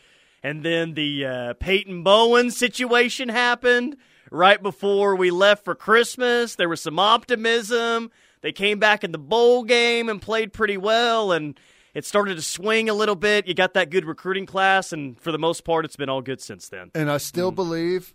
And 0.44 0.62
then 0.62 0.92
the 0.92 1.24
uh, 1.24 1.54
Peyton 1.54 2.02
Bowen 2.02 2.50
situation 2.50 3.30
happened 3.30 3.96
right 4.30 4.62
before 4.62 5.16
we 5.16 5.30
left 5.30 5.64
for 5.64 5.74
Christmas. 5.74 6.56
There 6.56 6.68
was 6.68 6.82
some 6.82 6.98
optimism. 6.98 8.10
They 8.42 8.52
came 8.52 8.78
back 8.78 9.04
in 9.04 9.12
the 9.12 9.18
bowl 9.18 9.64
game 9.64 10.10
and 10.10 10.20
played 10.20 10.52
pretty 10.52 10.76
well, 10.76 11.32
and 11.32 11.58
it 11.94 12.04
started 12.04 12.34
to 12.34 12.42
swing 12.42 12.90
a 12.90 12.94
little 12.94 13.14
bit. 13.14 13.46
You 13.46 13.54
got 13.54 13.72
that 13.72 13.88
good 13.88 14.04
recruiting 14.04 14.44
class, 14.44 14.92
and 14.92 15.18
for 15.18 15.32
the 15.32 15.38
most 15.38 15.64
part, 15.64 15.86
it's 15.86 15.96
been 15.96 16.10
all 16.10 16.20
good 16.20 16.42
since 16.42 16.68
then. 16.68 16.90
And 16.94 17.10
I 17.10 17.16
still 17.16 17.50
mm. 17.50 17.54
believe, 17.54 18.14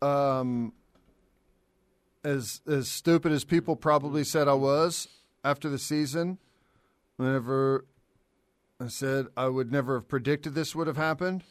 um, 0.00 0.72
as 2.24 2.62
as 2.66 2.88
stupid 2.88 3.32
as 3.32 3.44
people 3.44 3.76
probably 3.76 4.24
said 4.24 4.48
I 4.48 4.54
was 4.54 5.08
after 5.44 5.68
the 5.68 5.78
season, 5.78 6.38
whenever 7.18 7.84
I 8.84 8.88
said 8.88 9.26
I 9.36 9.48
would 9.48 9.72
never 9.72 9.94
have 9.96 10.08
predicted 10.08 10.54
this 10.54 10.74
would 10.74 10.86
have 10.86 10.96
happened. 10.96 11.44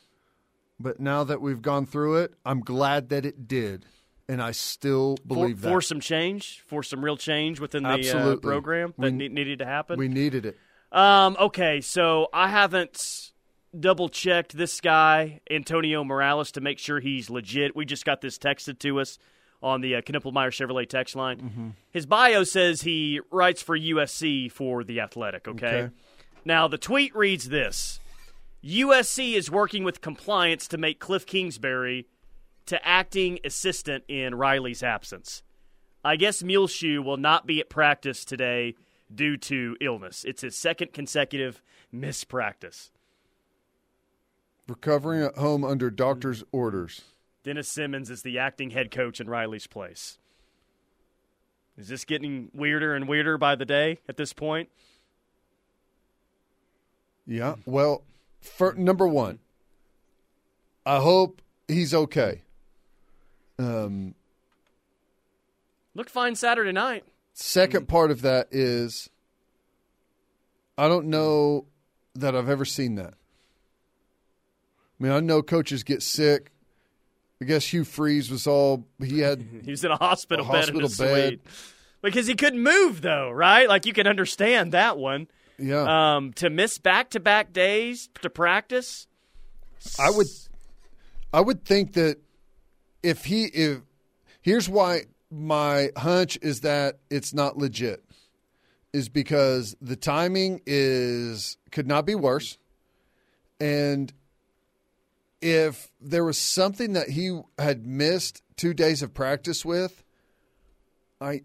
But 0.80 1.00
now 1.00 1.24
that 1.24 1.42
we've 1.42 1.62
gone 1.62 1.86
through 1.86 2.18
it, 2.18 2.34
I'm 2.46 2.60
glad 2.60 3.10
that 3.10 3.25
it 3.25 3.48
did 3.48 3.86
and 4.28 4.42
I 4.42 4.52
still 4.52 5.18
believe 5.25 5.58
for, 5.58 5.62
that. 5.63 5.70
For 5.70 5.82
some 5.82 6.00
change, 6.00 6.63
for 6.66 6.84
some 6.84 7.04
real 7.04 7.18
change 7.18 7.60
within 7.60 7.84
the 7.84 8.34
uh, 8.34 8.36
program 8.38 8.94
that 8.98 9.13
we, 9.13 9.30
needed 9.30 9.60
to 9.60 9.66
happen. 9.66 9.98
We 9.98 10.08
needed 10.08 10.46
it. 10.46 10.58
Um, 10.92 11.36
okay, 11.40 11.82
so 11.82 12.28
I 12.34 12.48
haven't 12.48 13.32
double 13.78 14.10
checked 14.10 14.56
this 14.56 14.80
guy, 14.80 15.42
Antonio 15.50 16.04
Morales, 16.04 16.52
to 16.54 16.62
make 16.62 16.80
sure 16.80 17.00
he's 17.00 17.30
legit. 17.30 17.75
We 17.75 17.86
just 17.86 18.06
got 18.06 18.22
this 18.22 18.38
texted 18.38 18.80
to 18.80 19.00
us 19.00 19.18
on 19.62 19.82
the 19.82 19.96
uh, 19.96 20.02
Knippelmier 20.02 20.50
Chevrolet 20.50 20.88
text 20.88 21.16
line. 21.16 21.38
Mm-hmm. 21.38 21.70
His 21.92 22.06
bio 22.06 22.44
says 22.44 22.82
he 22.82 23.22
writes 23.32 23.62
for 23.62 23.78
USC 23.78 24.52
for 24.52 24.84
The 24.84 25.00
Athletic, 25.00 25.48
okay? 25.48 25.68
okay? 25.68 25.94
Now, 26.45 26.67
the 26.67 26.77
tweet 26.77 27.15
reads 27.15 27.50
this 27.50 28.00
USC 28.63 29.33
is 29.33 29.51
working 29.51 29.83
with 29.83 30.01
compliance 30.01 30.67
to 30.69 30.77
make 30.77 31.00
Cliff 31.00 31.25
Kingsbury 31.25 32.07
to 32.65 32.85
acting 32.85 33.39
assistant 33.43 34.03
in 34.07 34.35
Riley's 34.35 34.83
absence. 34.83 35.43
I 36.03 36.15
guess 36.15 36.43
Muleshoe 36.43 37.01
will 37.01 37.17
not 37.17 37.45
be 37.45 37.59
at 37.59 37.69
practice 37.69 38.25
today 38.25 38.75
due 39.13 39.38
to 39.38 39.77
illness. 39.79 40.25
It's 40.25 40.41
his 40.41 40.57
second 40.57 40.93
consecutive 40.93 41.62
missed 41.91 42.27
practice. 42.27 42.91
Recovering 44.67 45.23
at 45.23 45.38
home 45.38 45.63
under 45.63 45.89
doctor's 45.89 46.43
orders. 46.51 47.01
Dennis 47.43 47.67
Simmons 47.67 48.09
is 48.09 48.21
the 48.21 48.39
acting 48.39 48.69
head 48.69 48.91
coach 48.91 49.19
in 49.19 49.29
Riley's 49.29 49.67
place. 49.67 50.17
Is 51.77 51.89
this 51.89 52.05
getting 52.05 52.50
weirder 52.53 52.95
and 52.95 53.07
weirder 53.07 53.38
by 53.38 53.55
the 53.55 53.65
day 53.65 54.00
at 54.07 54.15
this 54.15 54.31
point? 54.31 54.69
Yeah. 57.25 57.56
Well, 57.65 58.03
for, 58.42 58.74
number 58.74 59.08
one, 59.08 59.39
I 60.86 60.98
hope 60.98 61.42
he's 61.68 61.94
okay. 61.94 62.42
Um, 63.58 64.15
Looked 65.96 66.10
fine 66.10 66.36
Saturday 66.36 66.72
night. 66.72 67.06
Second 67.34 67.88
part 67.88 68.12
of 68.12 68.22
that 68.22 68.48
is 68.51 69.10
I 70.77 70.88
don't 70.88 71.08
know 71.08 71.65
that 72.15 72.36
I've 72.36 72.50
ever 72.50 72.65
seen 72.65 72.96
that. 72.96 73.13
I 75.00 75.03
mean, 75.03 75.12
I 75.12 75.20
know 75.20 75.42
coaches 75.42 75.84
get 75.84 76.01
sick. 76.01 76.51
I 77.42 77.46
guess 77.46 77.74
Hugh 77.74 77.84
Freeze 77.84 78.32
was 78.32 78.48
all 78.48 78.86
he 79.00 79.20
had. 79.20 79.46
he 79.65 79.72
was 79.72 79.84
in 79.84 79.92
a 79.92 79.98
hospital 79.98 80.48
a 80.48 80.51
bed 80.51 80.70
hospital 80.70 80.80
in 80.82 80.86
a 80.86 80.89
bed. 80.89 81.27
suite 81.27 81.42
because 82.01 82.27
he 82.27 82.36
couldn't 82.36 82.62
move, 82.62 83.01
though, 83.01 83.32
right? 83.32 83.68
Like 83.68 83.86
you 83.86 83.94
can 83.94 84.08
understand 84.08 84.72
that 84.74 84.98
one. 84.98 85.27
Yeah. 85.57 86.15
Um, 86.15 86.33
to 86.33 86.50
miss 86.50 86.77
back 86.77 87.12
to 87.12 87.19
back 87.19 87.53
days 87.53 88.10
to 88.22 88.29
practice. 88.29 89.07
I 90.00 90.10
would, 90.10 90.27
I 91.33 91.41
would 91.41 91.65
think 91.65 91.93
that 91.93 92.17
if 93.03 93.25
he 93.25 93.45
if 93.45 93.81
here's 94.41 94.69
why 94.69 95.01
my 95.29 95.89
hunch 95.98 96.38
is 96.41 96.62
that 96.62 97.00
it's 97.10 97.33
not 97.33 97.57
legit 97.57 98.03
is 98.93 99.10
because 99.10 99.75
the 99.81 99.95
timing 99.95 100.62
is 100.65 101.57
could 101.72 101.88
not 101.88 102.05
be 102.05 102.15
worse 102.15 102.57
and 103.60 104.13
if 105.41 105.91
there 106.00 106.24
was 106.24 106.38
something 106.38 106.93
that 106.93 107.10
he 107.10 107.41
had 107.57 107.86
missed 107.86 108.41
two 108.55 108.74
days 108.74 109.01
of 109.01 109.13
practice 109.13 109.65
with 109.65 110.03
i 111.19 111.41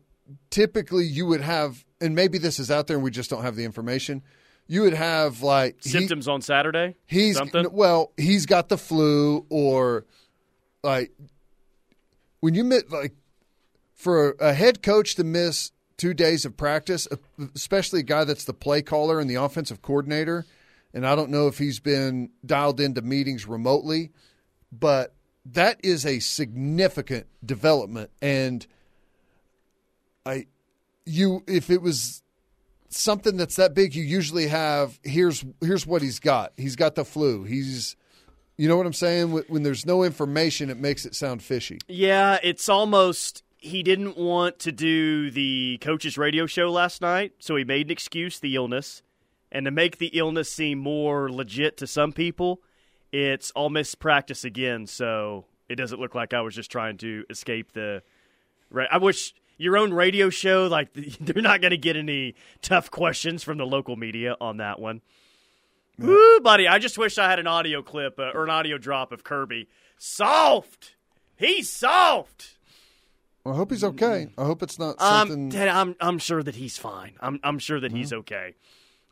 typically 0.50 1.06
you 1.06 1.26
would 1.26 1.40
have 1.40 1.84
and 2.00 2.14
maybe 2.14 2.38
this 2.38 2.58
is 2.58 2.70
out 2.70 2.86
there 2.86 2.96
and 2.96 3.04
we 3.04 3.10
just 3.10 3.30
don't 3.30 3.42
have 3.42 3.56
the 3.56 3.64
information 3.64 4.22
you 4.66 4.82
would 4.82 4.94
have 4.94 5.42
like 5.42 5.76
symptoms 5.80 6.26
he, 6.26 6.30
on 6.30 6.42
saturday 6.42 6.94
he's 7.06 7.36
something? 7.36 7.66
well 7.72 8.12
he's 8.16 8.46
got 8.46 8.68
the 8.68 8.78
flu 8.78 9.44
or 9.48 10.04
like 10.82 11.12
when 12.40 12.54
you 12.54 12.64
miss 12.64 12.84
like 12.90 13.14
for 13.94 14.36
a 14.38 14.54
head 14.54 14.82
coach 14.82 15.16
to 15.16 15.24
miss 15.24 15.72
two 15.96 16.14
days 16.14 16.44
of 16.44 16.56
practice, 16.56 17.06
uh, 17.10 17.16
especially 17.54 18.00
a 18.00 18.04
guy 18.04 18.24
that's 18.24 18.44
the 18.44 18.54
play 18.54 18.80
caller 18.80 19.20
and 19.20 19.28
the 19.28 19.34
offensive 19.34 19.82
coordinator, 19.82 20.46
and 20.94 21.06
I 21.06 21.14
don't 21.14 21.30
know 21.30 21.48
if 21.48 21.58
he's 21.58 21.80
been 21.80 22.30
dialed 22.46 22.80
into 22.80 23.02
meetings 23.02 23.46
remotely, 23.46 24.12
but 24.72 25.14
that 25.44 25.80
is 25.82 26.06
a 26.06 26.20
significant 26.20 27.26
development. 27.44 28.10
And 28.22 28.66
I, 30.24 30.46
you, 31.08 31.42
if 31.46 31.70
it 31.70 31.82
was 31.82 32.22
something 32.88 33.36
that's 33.36 33.56
that 33.56 33.74
big, 33.74 33.94
you 33.94 34.02
usually 34.02 34.48
have 34.48 34.98
here's 35.02 35.44
here's 35.60 35.86
what 35.86 36.02
he's 36.02 36.18
got. 36.18 36.52
He's 36.56 36.76
got 36.76 36.94
the 36.94 37.04
flu. 37.04 37.44
He's 37.44 37.96
you 38.56 38.68
know 38.68 38.76
what 38.76 38.86
I'm 38.86 38.92
saying? 38.92 39.30
When 39.48 39.62
there's 39.62 39.86
no 39.86 40.02
information, 40.02 40.68
it 40.68 40.78
makes 40.78 41.06
it 41.06 41.14
sound 41.14 41.42
fishy. 41.42 41.78
Yeah, 41.86 42.38
it's 42.42 42.68
almost 42.68 43.44
he 43.58 43.82
didn't 43.82 44.16
want 44.16 44.58
to 44.60 44.72
do 44.72 45.30
the 45.30 45.78
coach's 45.80 46.18
radio 46.18 46.46
show 46.46 46.70
last 46.70 47.00
night, 47.00 47.32
so 47.38 47.56
he 47.56 47.64
made 47.64 47.86
an 47.86 47.92
excuse, 47.92 48.40
the 48.40 48.56
illness. 48.56 49.02
And 49.50 49.64
to 49.64 49.70
make 49.70 49.98
the 49.98 50.08
illness 50.08 50.52
seem 50.52 50.78
more 50.78 51.30
legit 51.30 51.76
to 51.78 51.86
some 51.86 52.12
people, 52.12 52.60
it's 53.12 53.50
all 53.52 53.70
missed 53.70 53.98
practice 53.98 54.44
again, 54.44 54.86
so 54.86 55.46
it 55.68 55.76
doesn't 55.76 56.00
look 56.00 56.14
like 56.14 56.34
I 56.34 56.42
was 56.42 56.54
just 56.54 56.70
trying 56.70 56.98
to 56.98 57.24
escape 57.30 57.72
the. 57.72 58.02
Right. 58.70 58.88
I 58.90 58.98
wish 58.98 59.34
your 59.58 59.76
own 59.76 59.92
radio 59.92 60.30
show, 60.30 60.66
like, 60.66 60.88
they're 61.20 61.42
not 61.42 61.60
going 61.60 61.72
to 61.72 61.76
get 61.76 61.96
any 61.96 62.34
tough 62.62 62.90
questions 62.90 63.42
from 63.44 63.58
the 63.58 63.66
local 63.66 63.96
media 63.96 64.36
on 64.40 64.56
that 64.56 64.80
one. 64.80 65.02
Woo, 65.98 66.40
buddy! 66.40 66.66
I 66.68 66.78
just 66.78 66.96
wish 66.96 67.18
I 67.18 67.28
had 67.28 67.38
an 67.40 67.46
audio 67.48 67.82
clip 67.82 68.18
uh, 68.20 68.30
or 68.32 68.44
an 68.44 68.50
audio 68.50 68.78
drop 68.78 69.10
of 69.12 69.24
Kirby 69.24 69.68
soft. 69.98 70.94
He's 71.36 71.70
soft. 71.70 72.56
I 73.44 73.54
hope 73.54 73.70
he's 73.72 73.82
okay. 73.82 74.28
I 74.38 74.44
hope 74.44 74.62
it's 74.62 74.78
not 74.78 74.96
Um, 75.00 75.28
something. 75.28 75.50
Ted, 75.50 75.68
I'm 75.68 75.96
I'm 76.00 76.18
sure 76.18 76.42
that 76.42 76.54
he's 76.54 76.78
fine. 76.78 77.14
I'm 77.20 77.40
I'm 77.42 77.58
sure 77.58 77.80
that 77.80 77.90
he's 77.92 78.12
okay. 78.12 78.54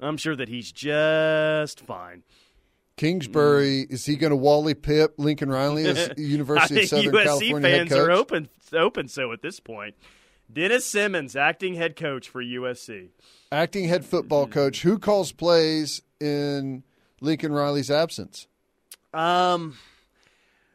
I'm 0.00 0.16
sure 0.16 0.36
that 0.36 0.48
he's 0.48 0.70
just 0.70 1.80
fine. 1.80 2.22
Kingsbury 2.96 3.86
is 3.90 4.06
he 4.06 4.16
going 4.16 4.30
to 4.30 4.36
Wally 4.36 4.74
Pipp 4.74 5.10
Lincoln 5.18 5.50
Riley 5.50 5.86
as 5.88 6.10
University 6.16 6.82
of 6.82 6.88
Southern 6.88 7.12
USC 7.14 7.24
California 7.24 7.68
head 7.68 7.78
fans 7.78 7.90
coach? 7.90 7.98
are 7.98 8.10
open 8.10 8.48
open 8.72 9.08
so 9.08 9.32
at 9.32 9.42
this 9.42 9.60
point. 9.60 9.94
Dennis 10.52 10.86
Simmons, 10.86 11.36
acting 11.36 11.74
head 11.74 11.96
coach 11.96 12.28
for 12.28 12.42
USC. 12.42 13.08
Acting 13.52 13.88
head 13.88 14.04
football 14.04 14.46
coach. 14.46 14.82
Who 14.82 14.98
calls 14.98 15.32
plays 15.32 16.02
in 16.20 16.82
Lincoln 17.20 17.52
Riley's 17.52 17.90
absence? 17.90 18.46
Um, 19.12 19.76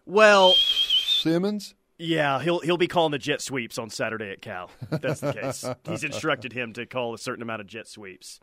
well, 0.06 0.54
Simmons. 0.54 1.74
yeah, 1.98 2.42
he'll 2.42 2.60
he'll 2.60 2.78
be 2.78 2.88
calling 2.88 3.12
the 3.12 3.18
jet 3.20 3.42
sweeps 3.42 3.78
on 3.78 3.90
Saturday 3.90 4.32
at 4.32 4.42
Cal. 4.42 4.70
If 4.92 5.02
that's 5.02 5.20
the 5.22 5.34
case. 5.34 5.66
He's 5.88 6.04
instructed 6.04 6.54
him 6.54 6.74
to 6.74 6.86
call 6.86 7.14
a 7.14 7.18
certain 7.18 7.42
amount 7.42 7.62
of 7.62 7.68
jet 7.68 7.88
sweeps. 7.88 8.40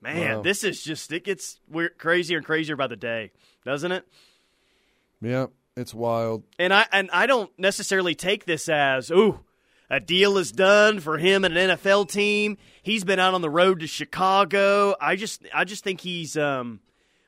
Man, 0.00 0.36
Wow. 0.36 0.42
this 0.42 0.62
is 0.62 0.82
just 0.82 1.10
it 1.12 1.24
gets 1.24 1.58
weird, 1.68 1.98
crazier 1.98 2.36
and 2.38 2.46
crazier 2.46 2.76
by 2.76 2.86
the 2.86 2.96
day, 2.96 3.32
doesn't 3.64 3.90
it? 3.92 4.06
Yeah, 5.22 5.46
it's 5.76 5.94
wild. 5.94 6.44
And 6.58 6.72
I 6.72 6.86
and 6.92 7.10
I 7.12 7.26
don't 7.26 7.50
necessarily 7.58 8.14
take 8.14 8.44
this 8.44 8.68
as 8.68 9.10
ooh, 9.10 9.40
a 9.88 10.00
deal 10.00 10.38
is 10.38 10.52
done 10.52 11.00
for 11.00 11.18
him 11.18 11.44
and 11.44 11.56
an 11.56 11.70
NFL 11.70 12.10
team. 12.10 12.58
He's 12.82 13.04
been 13.04 13.18
out 13.18 13.34
on 13.34 13.40
the 13.42 13.50
road 13.50 13.80
to 13.80 13.86
Chicago. 13.86 14.94
I 15.00 15.16
just 15.16 15.42
I 15.54 15.64
just 15.64 15.84
think 15.84 16.00
he's 16.00 16.36
um 16.36 16.80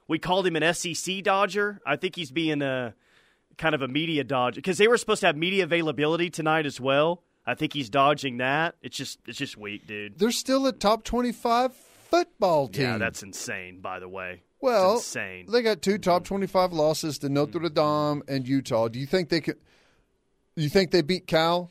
we 0.09 0.19
called 0.19 0.47
him 0.47 0.57
an 0.57 0.75
SEC 0.75 1.23
dodger. 1.23 1.81
I 1.87 1.97
think 1.97 2.17
he's 2.17 2.31
being 2.31 2.63
a 2.63 2.95
kind 3.59 3.75
of 3.75 3.83
a 3.83 3.89
media 3.89 4.25
dodger 4.25 4.57
because 4.57 4.79
they 4.79 4.89
were 4.89 4.97
supposed 4.97 5.21
to 5.21 5.27
have 5.27 5.37
media 5.37 5.65
availability 5.65 6.31
tonight 6.31 6.67
as 6.67 6.81
well. 6.81 7.23
I 7.47 7.55
think 7.55 7.73
he's 7.73 7.89
dodging 7.91 8.39
that. 8.39 8.75
It's 8.83 8.97
just 8.97 9.19
it's 9.27 9.39
just 9.39 9.57
weak, 9.57 9.87
dude. 9.87 10.19
They're 10.19 10.31
still 10.33 10.67
a 10.67 10.73
top 10.73 11.05
twenty-five 11.05 11.75
football 11.75 12.69
team. 12.69 12.85
Yeah, 12.85 12.99
that's 12.99 13.23
insane. 13.23 13.81
By 13.81 14.01
the 14.01 14.09
way, 14.09 14.43
well 14.61 14.97
it's 14.97 15.07
insane. 15.07 15.47
They 15.51 15.63
got 15.63 15.81
two 15.81 15.99
top 15.99 16.25
twenty-five 16.25 16.73
losses 16.73 17.19
to 17.19 17.29
Notre 17.29 17.69
Dame 17.69 18.23
and 18.29 18.47
Utah. 18.47 18.89
Do 18.89 18.99
you 18.99 19.07
think 19.07 19.29
they 19.29 19.41
could? 19.41 19.57
You 20.57 20.69
think 20.69 20.91
they 20.91 21.03
beat 21.03 21.27
Cal? 21.27 21.71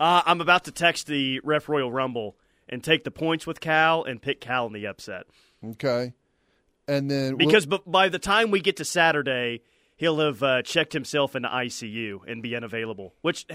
Uh, 0.00 0.22
I'm 0.26 0.40
about 0.40 0.64
to 0.64 0.72
text 0.72 1.06
the 1.06 1.40
Ref 1.44 1.68
Royal 1.68 1.92
Rumble 1.92 2.36
and 2.68 2.82
take 2.82 3.04
the 3.04 3.10
points 3.10 3.46
with 3.46 3.60
Cal 3.60 4.02
and 4.04 4.20
pick 4.20 4.40
Cal 4.40 4.66
in 4.66 4.72
the 4.72 4.86
upset. 4.86 5.24
Okay, 5.64 6.12
and 6.88 7.10
then 7.10 7.36
we'll- 7.36 7.46
Because 7.46 7.66
b- 7.66 7.80
by 7.86 8.08
the 8.08 8.18
time 8.18 8.50
we 8.50 8.60
get 8.60 8.76
to 8.78 8.84
Saturday, 8.84 9.60
he'll 9.96 10.18
have 10.18 10.42
uh, 10.42 10.62
checked 10.62 10.92
himself 10.92 11.36
into 11.36 11.48
ICU 11.48 12.20
and 12.26 12.42
be 12.42 12.56
unavailable. 12.56 13.14
Which 13.20 13.46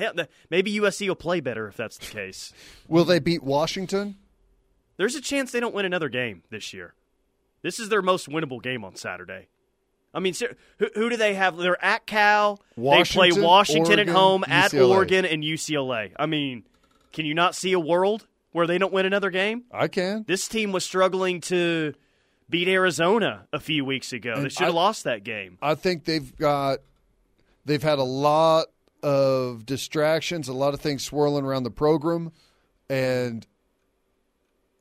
maybe 0.50 0.72
USC 0.80 1.08
will 1.08 1.16
play 1.16 1.40
better 1.42 1.68
if 1.68 1.76
that's 1.76 1.98
the 1.98 2.06
case. 2.06 2.54
will 2.88 3.06
they 3.06 3.20
beat 3.20 3.44
Washington? 3.44 4.16
There's 4.98 5.16
a 5.16 5.22
chance 5.22 5.52
they 5.52 5.60
don't 5.60 5.76
win 5.76 5.86
another 5.86 6.10
game 6.10 6.44
this 6.50 6.74
year. 6.74 6.94
This 7.62 7.80
is 7.80 7.90
their 7.90 8.02
most 8.02 8.30
winnable 8.30 8.62
game 8.62 8.86
on 8.86 8.96
Saturday. 8.96 9.48
I 10.18 10.20
mean, 10.20 10.34
who, 10.80 10.88
who 10.96 11.10
do 11.12 11.16
they 11.16 11.36
have? 11.36 11.58
They're 11.58 11.84
at 11.86 12.08
Cal. 12.08 12.60
they 12.76 13.04
play 13.04 13.32
Washington 13.32 14.00
Oregon, 14.00 14.10
at 14.10 14.16
home, 14.16 14.44
at 14.48 14.74
Oregon, 14.74 15.26
and 15.26 15.44
UCLA. 15.44 16.12
I 16.18 16.26
mean, 16.26 16.64
can 17.14 17.28
you 17.28 17.36
not 17.36 17.54
see 17.54 17.72
a 17.74 17.80
world 17.80 18.26
where 18.52 18.66
they 18.66 18.80
don't 18.80 18.92
win 18.92 19.06
another 19.06 19.30
game? 19.30 19.66
I 19.72 19.88
can. 19.88 20.26
This 20.28 20.48
team 20.48 20.72
was 20.72 20.84
struggling 20.84 21.40
to 21.42 21.94
beat 22.50 22.68
Arizona 22.68 23.46
a 23.54 23.60
few 23.60 23.86
weeks 23.86 24.12
ago. 24.12 24.42
they 24.42 24.50
should 24.50 24.66
have 24.66 24.74
lost 24.74 25.04
that 25.04 25.24
game. 25.24 25.60
I 25.62 25.76
think 25.76 26.06
they've 26.06 26.36
got 26.36 26.80
they've 27.66 27.84
had 27.84 28.00
a 28.00 28.04
lot 28.04 28.66
of 29.04 29.68
distractions, 29.68 30.48
a 30.48 30.54
lot 30.54 30.74
of 30.74 30.82
things 30.82 31.04
swirling 31.04 31.46
around 31.46 31.62
the 31.62 31.70
program, 31.70 32.32
and 32.90 33.46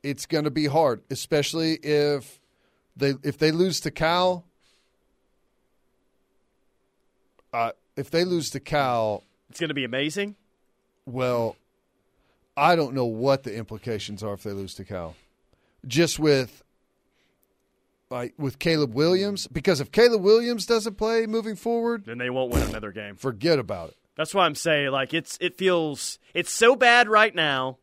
it's 0.02 0.24
going 0.24 0.44
to 0.44 0.50
be 0.50 0.64
hard, 0.64 1.02
especially 1.10 1.74
if 1.74 2.40
they 2.96 3.12
if 3.22 3.36
they 3.36 3.50
lose 3.52 3.80
to 3.80 3.90
Cal. 3.90 4.46
Uh, 7.52 7.72
if 7.96 8.10
they 8.10 8.24
lose 8.24 8.50
to 8.50 8.60
Cal, 8.60 9.22
It's 9.50 9.60
going 9.60 9.68
to 9.68 9.74
be 9.74 9.84
amazing. 9.84 10.36
well, 11.06 11.56
I 12.56 12.74
don't 12.76 12.94
know 12.94 13.04
what 13.06 13.42
the 13.42 13.54
implications 13.54 14.22
are 14.22 14.32
if 14.34 14.42
they 14.42 14.52
lose 14.52 14.74
to 14.74 14.84
Cal. 14.84 15.14
Just 15.86 16.18
with 16.18 16.62
like 18.10 18.34
with 18.38 18.58
Caleb 18.58 18.94
Williams, 18.94 19.46
because 19.48 19.80
if 19.80 19.90
Caleb 19.92 20.22
Williams 20.22 20.64
doesn't 20.66 20.96
play 20.96 21.26
moving 21.26 21.56
forward, 21.56 22.04
Then 22.04 22.18
they 22.18 22.30
won't 22.30 22.52
win 22.52 22.62
another 22.62 22.92
game. 22.92 23.16
forget 23.16 23.58
about 23.58 23.90
it. 23.90 23.96
That's 24.16 24.32
why 24.34 24.46
I'm 24.46 24.54
saying 24.54 24.90
like 24.90 25.12
it's 25.12 25.36
it 25.40 25.56
feels 25.58 26.18
it's 26.32 26.50
so 26.52 26.76
bad 26.76 27.08
right 27.08 27.34
now 27.34 27.78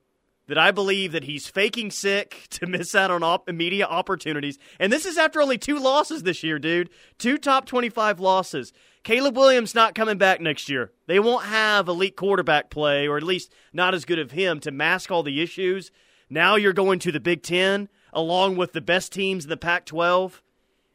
that 0.48 0.58
I 0.58 0.72
believe 0.72 1.12
that 1.14 1.24
he's 1.26 1.48
faking 1.48 1.92
sick 1.92 2.48
to 2.52 2.66
miss 2.68 2.96
out 2.96 3.12
on 3.12 3.22
op- 3.24 3.48
immediate 3.48 3.88
opportunities. 3.90 4.58
And 4.80 4.92
this 4.92 5.06
is 5.06 5.18
after 5.18 5.42
only 5.42 5.58
two 5.58 5.78
losses 5.80 6.24
this 6.24 6.44
year, 6.44 6.58
dude. 6.60 6.90
Two 7.18 7.38
top 7.38 7.66
25 7.66 8.20
losses. 8.20 8.74
Caleb 9.04 9.36
Williams 9.36 9.76
not 9.76 9.96
coming 9.96 10.18
back 10.18 10.40
next 10.40 10.70
year. 10.70 10.92
They 11.08 11.20
won't 11.20 11.46
have 11.46 11.88
elite 11.88 12.16
quarterback 12.16 12.70
play, 12.70 13.08
or 13.08 13.18
at 13.18 13.24
least 13.24 13.52
not 13.74 13.94
as 13.94 14.06
good 14.06 14.20
of 14.20 14.32
him 14.32 14.60
to 14.62 14.72
mask 14.72 15.12
all 15.12 15.24
the 15.24 15.42
issues. 15.42 15.92
Now 16.30 16.56
you're 16.56 16.74
going 16.74 17.00
to 17.00 17.12
the 17.12 17.20
Big 17.20 17.44
Ten 17.44 17.90
along 18.14 18.56
with 18.56 18.72
the 18.74 18.82
best 18.82 19.12
teams 19.12 19.44
in 19.44 19.50
the 19.50 19.58
Pac 19.58 19.86
12. 19.86 20.42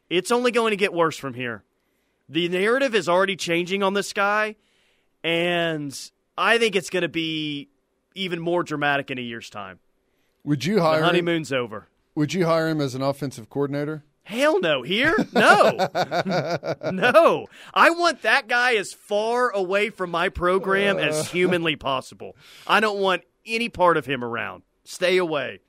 It's 0.09 0.31
only 0.31 0.51
going 0.51 0.71
to 0.71 0.77
get 0.77 0.93
worse 0.95 1.19
from 1.19 1.35
here. 1.35 1.65
The 2.29 2.49
narrative 2.49 2.95
is 2.95 3.09
already 3.09 3.37
changing 3.37 3.83
on 3.83 3.93
this 3.95 4.13
guy, 4.13 4.57
and 5.23 5.99
I 6.37 6.59
think 6.59 6.77
it's 6.77 6.91
going 6.91 7.03
to 7.03 7.09
be 7.09 7.69
even 8.15 8.41
more 8.41 8.63
dramatic 8.63 9.11
in 9.11 9.19
a 9.19 9.23
year's 9.23 9.51
time. 9.51 9.79
Would 10.45 10.65
you 10.65 10.77
The 10.77 10.83
hire 10.83 10.99
him? 11.01 11.05
honeymoon's 11.05 11.53
over. 11.53 11.89
Would 12.15 12.33
you 12.35 12.47
hire 12.47 12.69
him 12.69 12.81
as 12.81 12.95
an 12.95 13.03
offensive 13.03 13.49
coordinator? 13.51 14.05
Hell 14.29 14.61
no. 14.61 14.83
Here? 14.83 15.17
No. 15.33 15.89
no. 16.93 17.47
I 17.73 17.89
want 17.89 18.21
that 18.23 18.47
guy 18.47 18.75
as 18.75 18.93
far 18.93 19.49
away 19.49 19.89
from 19.89 20.11
my 20.11 20.29
program 20.29 20.99
as 20.99 21.31
humanly 21.31 21.77
possible. 21.77 22.37
I 22.67 22.81
don't 22.81 22.99
want 22.99 23.23
any 23.47 23.71
part 23.71 23.97
of 23.97 24.05
him 24.05 24.23
around. 24.23 24.65
Stay 24.85 25.17
away. 25.17 25.61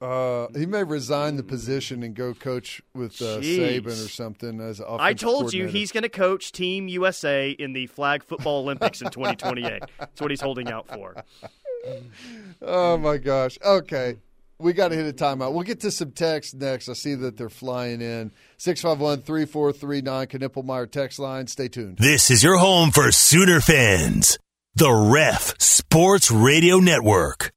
Uh, 0.00 0.48
he 0.56 0.66
may 0.66 0.82
resign 0.82 1.36
the 1.36 1.44
position 1.44 2.02
and 2.02 2.16
go 2.16 2.34
coach 2.34 2.82
with 2.94 3.22
uh, 3.22 3.38
Saban 3.38 3.86
or 3.86 4.08
something 4.08 4.60
as 4.60 4.80
I 4.80 5.14
told 5.14 5.54
you 5.54 5.68
he's 5.68 5.92
going 5.92 6.02
to 6.02 6.08
coach 6.08 6.50
Team 6.50 6.88
USA 6.88 7.52
in 7.52 7.74
the 7.74 7.86
flag 7.86 8.24
football 8.24 8.62
Olympics 8.62 9.02
in 9.02 9.10
2028. 9.10 9.82
That's 10.00 10.20
what 10.20 10.30
he's 10.30 10.40
holding 10.40 10.68
out 10.68 10.88
for. 10.88 11.14
Oh 12.62 12.96
my 12.96 13.18
gosh. 13.18 13.58
Okay. 13.62 14.16
We 14.64 14.72
got 14.72 14.88
to 14.88 14.96
hit 14.96 15.06
a 15.06 15.12
timeout. 15.12 15.52
We'll 15.52 15.62
get 15.62 15.80
to 15.80 15.90
some 15.90 16.12
text 16.12 16.54
next. 16.54 16.88
I 16.88 16.94
see 16.94 17.14
that 17.16 17.36
they're 17.36 17.50
flying 17.50 18.00
in. 18.00 18.32
651 18.56 19.20
3439 19.20 20.26
Knippelmier 20.26 20.90
text 20.90 21.18
line. 21.18 21.46
Stay 21.48 21.68
tuned. 21.68 21.98
This 21.98 22.30
is 22.30 22.42
your 22.42 22.56
home 22.56 22.90
for 22.90 23.12
Sooner 23.12 23.60
fans. 23.60 24.38
The 24.74 24.90
Ref 24.90 25.60
Sports 25.60 26.30
Radio 26.30 26.78
Network. 26.78 27.52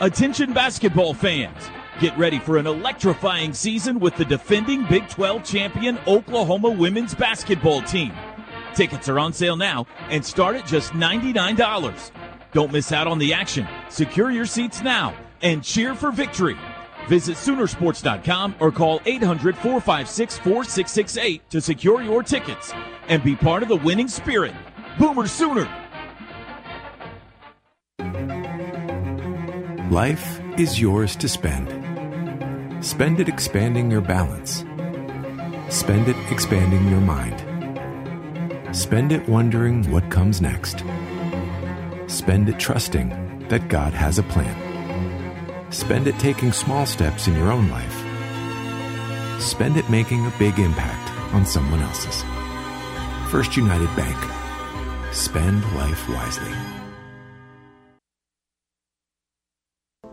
Attention 0.00 0.52
basketball 0.52 1.14
fans. 1.14 1.70
Get 1.98 2.16
ready 2.18 2.38
for 2.38 2.58
an 2.58 2.66
electrifying 2.66 3.54
season 3.54 3.98
with 4.00 4.14
the 4.16 4.24
defending 4.26 4.84
Big 4.84 5.08
12 5.08 5.44
champion 5.44 5.98
Oklahoma 6.06 6.68
women's 6.68 7.14
basketball 7.14 7.80
team. 7.80 8.12
Tickets 8.74 9.08
are 9.08 9.18
on 9.18 9.32
sale 9.32 9.56
now 9.56 9.86
and 10.10 10.22
start 10.22 10.56
at 10.56 10.66
just 10.66 10.92
$99. 10.92 12.33
Don't 12.54 12.72
miss 12.72 12.92
out 12.92 13.06
on 13.06 13.18
the 13.18 13.34
action. 13.34 13.66
Secure 13.90 14.30
your 14.30 14.46
seats 14.46 14.80
now 14.80 15.14
and 15.42 15.62
cheer 15.62 15.94
for 15.94 16.10
victory. 16.10 16.56
Visit 17.08 17.36
Soonersports.com 17.36 18.54
or 18.60 18.72
call 18.72 19.02
800 19.04 19.56
456 19.56 20.38
4668 20.38 21.50
to 21.50 21.60
secure 21.60 22.00
your 22.00 22.22
tickets 22.22 22.72
and 23.08 23.22
be 23.22 23.36
part 23.36 23.62
of 23.62 23.68
the 23.68 23.76
winning 23.76 24.08
spirit. 24.08 24.54
Boomer 24.98 25.26
Sooner! 25.26 25.68
Life 29.90 30.40
is 30.56 30.80
yours 30.80 31.14
to 31.16 31.28
spend. 31.28 31.84
Spend 32.84 33.20
it 33.20 33.28
expanding 33.28 33.90
your 33.90 34.00
balance. 34.00 34.64
Spend 35.68 36.08
it 36.08 36.16
expanding 36.30 36.88
your 36.88 37.00
mind. 37.00 37.44
Spend 38.74 39.12
it 39.12 39.28
wondering 39.28 39.90
what 39.90 40.08
comes 40.10 40.40
next. 40.40 40.84
Spend 42.06 42.48
it 42.48 42.58
trusting 42.58 43.46
that 43.48 43.68
God 43.68 43.92
has 43.94 44.18
a 44.18 44.22
plan. 44.24 45.72
Spend 45.72 46.06
it 46.06 46.18
taking 46.18 46.52
small 46.52 46.86
steps 46.86 47.26
in 47.28 47.34
your 47.34 47.50
own 47.50 47.68
life. 47.70 49.42
Spend 49.42 49.76
it 49.76 49.88
making 49.88 50.26
a 50.26 50.32
big 50.38 50.58
impact 50.58 51.10
on 51.34 51.46
someone 51.46 51.80
else's. 51.80 52.22
First 53.30 53.56
United 53.56 53.94
Bank. 53.96 54.16
Spend 55.14 55.62
life 55.74 56.08
wisely. 56.08 56.52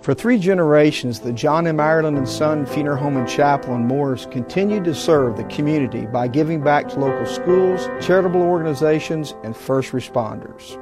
For 0.02 0.16
three 0.16 0.40
generations, 0.40 1.20
the 1.20 1.32
John 1.32 1.68
M. 1.68 1.80
Ireland 1.80 2.18
and 2.18 2.28
Son 2.28 2.66
Funeral 2.66 2.98
Home 2.98 3.18
and 3.18 3.30
Chapel 3.30 3.76
in 3.76 3.86
Morris 3.86 4.26
continued 4.32 4.84
to 4.86 4.96
serve 4.96 5.38
the 5.38 5.44
community 5.44 6.08
by 6.08 6.28
giving 6.28 6.64
back 6.64 6.90
to 6.90 7.00
local 7.00 7.28
schools, 7.28 7.88
charitable 8.04 8.42
organizations, 8.42 9.36
and 9.44 9.56
first 9.56 9.92
responders. 9.92 10.76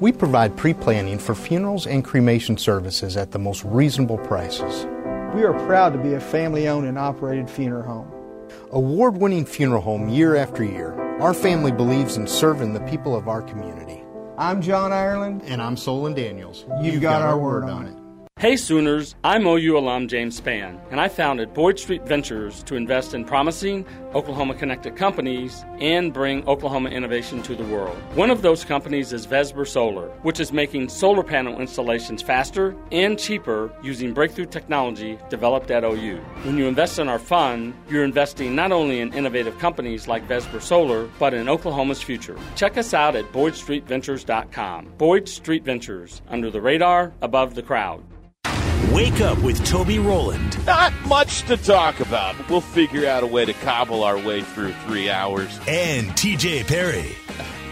We 0.00 0.12
provide 0.12 0.56
pre 0.56 0.74
planning 0.74 1.18
for 1.18 1.34
funerals 1.34 1.86
and 1.88 2.04
cremation 2.04 2.56
services 2.56 3.16
at 3.16 3.32
the 3.32 3.38
most 3.40 3.64
reasonable 3.64 4.18
prices. 4.18 4.86
We 5.34 5.42
are 5.42 5.54
proud 5.66 5.92
to 5.92 5.98
be 5.98 6.14
a 6.14 6.20
family 6.20 6.68
owned 6.68 6.86
and 6.86 6.96
operated 6.96 7.50
funeral 7.50 7.82
home. 7.82 8.12
Award 8.70 9.16
winning 9.16 9.44
funeral 9.44 9.82
home 9.82 10.08
year 10.08 10.36
after 10.36 10.62
year, 10.62 10.92
our 11.20 11.34
family 11.34 11.72
believes 11.72 12.16
in 12.16 12.28
serving 12.28 12.74
the 12.74 12.80
people 12.82 13.16
of 13.16 13.26
our 13.26 13.42
community. 13.42 14.04
I'm 14.36 14.62
John 14.62 14.92
Ireland. 14.92 15.42
And 15.46 15.60
I'm 15.60 15.76
Solon 15.76 16.14
Daniels. 16.14 16.64
You've, 16.80 16.94
You've 16.94 17.02
got, 17.02 17.18
got, 17.18 17.28
our 17.28 17.36
word 17.36 17.64
on 17.64 17.86
it. 17.88 17.97
Hey 18.38 18.54
Sooners, 18.54 19.16
I'm 19.24 19.48
OU 19.48 19.76
alum 19.76 20.06
James 20.06 20.40
Spann, 20.40 20.78
and 20.92 21.00
I 21.00 21.08
founded 21.08 21.52
Boyd 21.54 21.76
Street 21.76 22.06
Ventures 22.06 22.62
to 22.62 22.76
invest 22.76 23.12
in 23.12 23.24
promising 23.24 23.84
Oklahoma 24.14 24.54
connected 24.54 24.94
companies 24.94 25.64
and 25.80 26.14
bring 26.14 26.46
Oklahoma 26.46 26.90
innovation 26.90 27.42
to 27.42 27.56
the 27.56 27.64
world. 27.64 27.98
One 28.14 28.30
of 28.30 28.42
those 28.42 28.64
companies 28.64 29.12
is 29.12 29.24
Vesper 29.24 29.64
Solar, 29.64 30.06
which 30.22 30.38
is 30.38 30.52
making 30.52 30.88
solar 30.88 31.24
panel 31.24 31.60
installations 31.60 32.22
faster 32.22 32.76
and 32.92 33.18
cheaper 33.18 33.72
using 33.82 34.14
breakthrough 34.14 34.46
technology 34.46 35.18
developed 35.30 35.72
at 35.72 35.82
OU. 35.82 36.18
When 36.44 36.56
you 36.56 36.68
invest 36.68 37.00
in 37.00 37.08
our 37.08 37.18
fund, 37.18 37.74
you're 37.88 38.04
investing 38.04 38.54
not 38.54 38.70
only 38.70 39.00
in 39.00 39.12
innovative 39.14 39.58
companies 39.58 40.06
like 40.06 40.22
Vesper 40.28 40.60
Solar, 40.60 41.10
but 41.18 41.34
in 41.34 41.48
Oklahoma's 41.48 42.00
future. 42.00 42.38
Check 42.54 42.78
us 42.78 42.94
out 42.94 43.16
at 43.16 43.32
BoydStreetVentures.com. 43.32 44.92
Boyd 44.96 45.28
Street 45.28 45.64
Ventures, 45.64 46.22
under 46.28 46.52
the 46.52 46.60
radar, 46.60 47.12
above 47.20 47.56
the 47.56 47.64
crowd. 47.64 48.04
Wake 48.92 49.20
up 49.20 49.38
with 49.42 49.64
Toby 49.66 49.98
Roland. 49.98 50.64
Not 50.66 50.92
much 51.06 51.42
to 51.42 51.56
talk 51.56 52.00
about. 52.00 52.34
We'll 52.48 52.60
figure 52.62 53.06
out 53.06 53.22
a 53.22 53.26
way 53.26 53.44
to 53.44 53.52
cobble 53.52 54.02
our 54.02 54.16
way 54.18 54.40
through 54.42 54.72
three 54.86 55.10
hours. 55.10 55.58
And 55.68 56.08
TJ 56.12 56.66
Perry. 56.66 57.14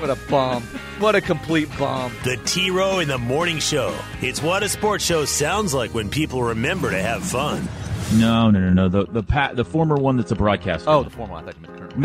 What 0.01 0.11
a 0.11 0.19
bomb. 0.29 0.63
What 0.99 1.15
a 1.15 1.21
complete 1.23 1.69
bomb. 1.79 2.13
The 2.23 2.37
T 2.45 2.71
Row 2.71 2.99
in 2.99 3.09
the 3.09 3.17
Morning 3.19 3.59
Show. 3.61 3.97
It's 4.21 4.43
what 4.43 4.63
a 4.63 4.69
sports 4.69 5.05
show 5.05 5.25
sounds 5.25 5.73
like 5.73 5.95
when 5.95 6.11
people 6.11 6.43
remember 6.43 6.91
to 6.91 7.01
have 7.01 7.23
fun. 7.25 7.67
No, 8.15 8.51
no, 8.51 8.61
no, 8.61 8.71
no. 8.71 8.89
The 8.89 9.07
the 9.07 9.23
pat, 9.23 9.57
the 9.57 9.65
former 9.65 9.97
one 9.97 10.19
that's 10.19 10.31
a 10.33 10.37
broadcaster. 10.37 10.89
Oh, 10.89 11.03
the 11.03 11.11
former 11.11 11.33
one. 11.33 11.45
I 11.49 11.53
thought 11.53 11.57
you 11.63 11.69
meant 11.69 11.79
current. 11.79 11.97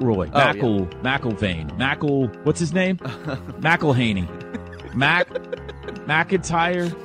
McElroy. 0.00 0.28
Oh, 0.32 0.38
Mackle, 0.38 0.80
yeah. 0.80 1.18
McElvain. 1.18 1.76
Mackle, 1.78 2.28
what's 2.44 2.60
his 2.60 2.72
name? 2.72 2.96
McElhaney. 2.98 4.94
Mac, 4.94 5.28
McIntyre. 6.06 6.96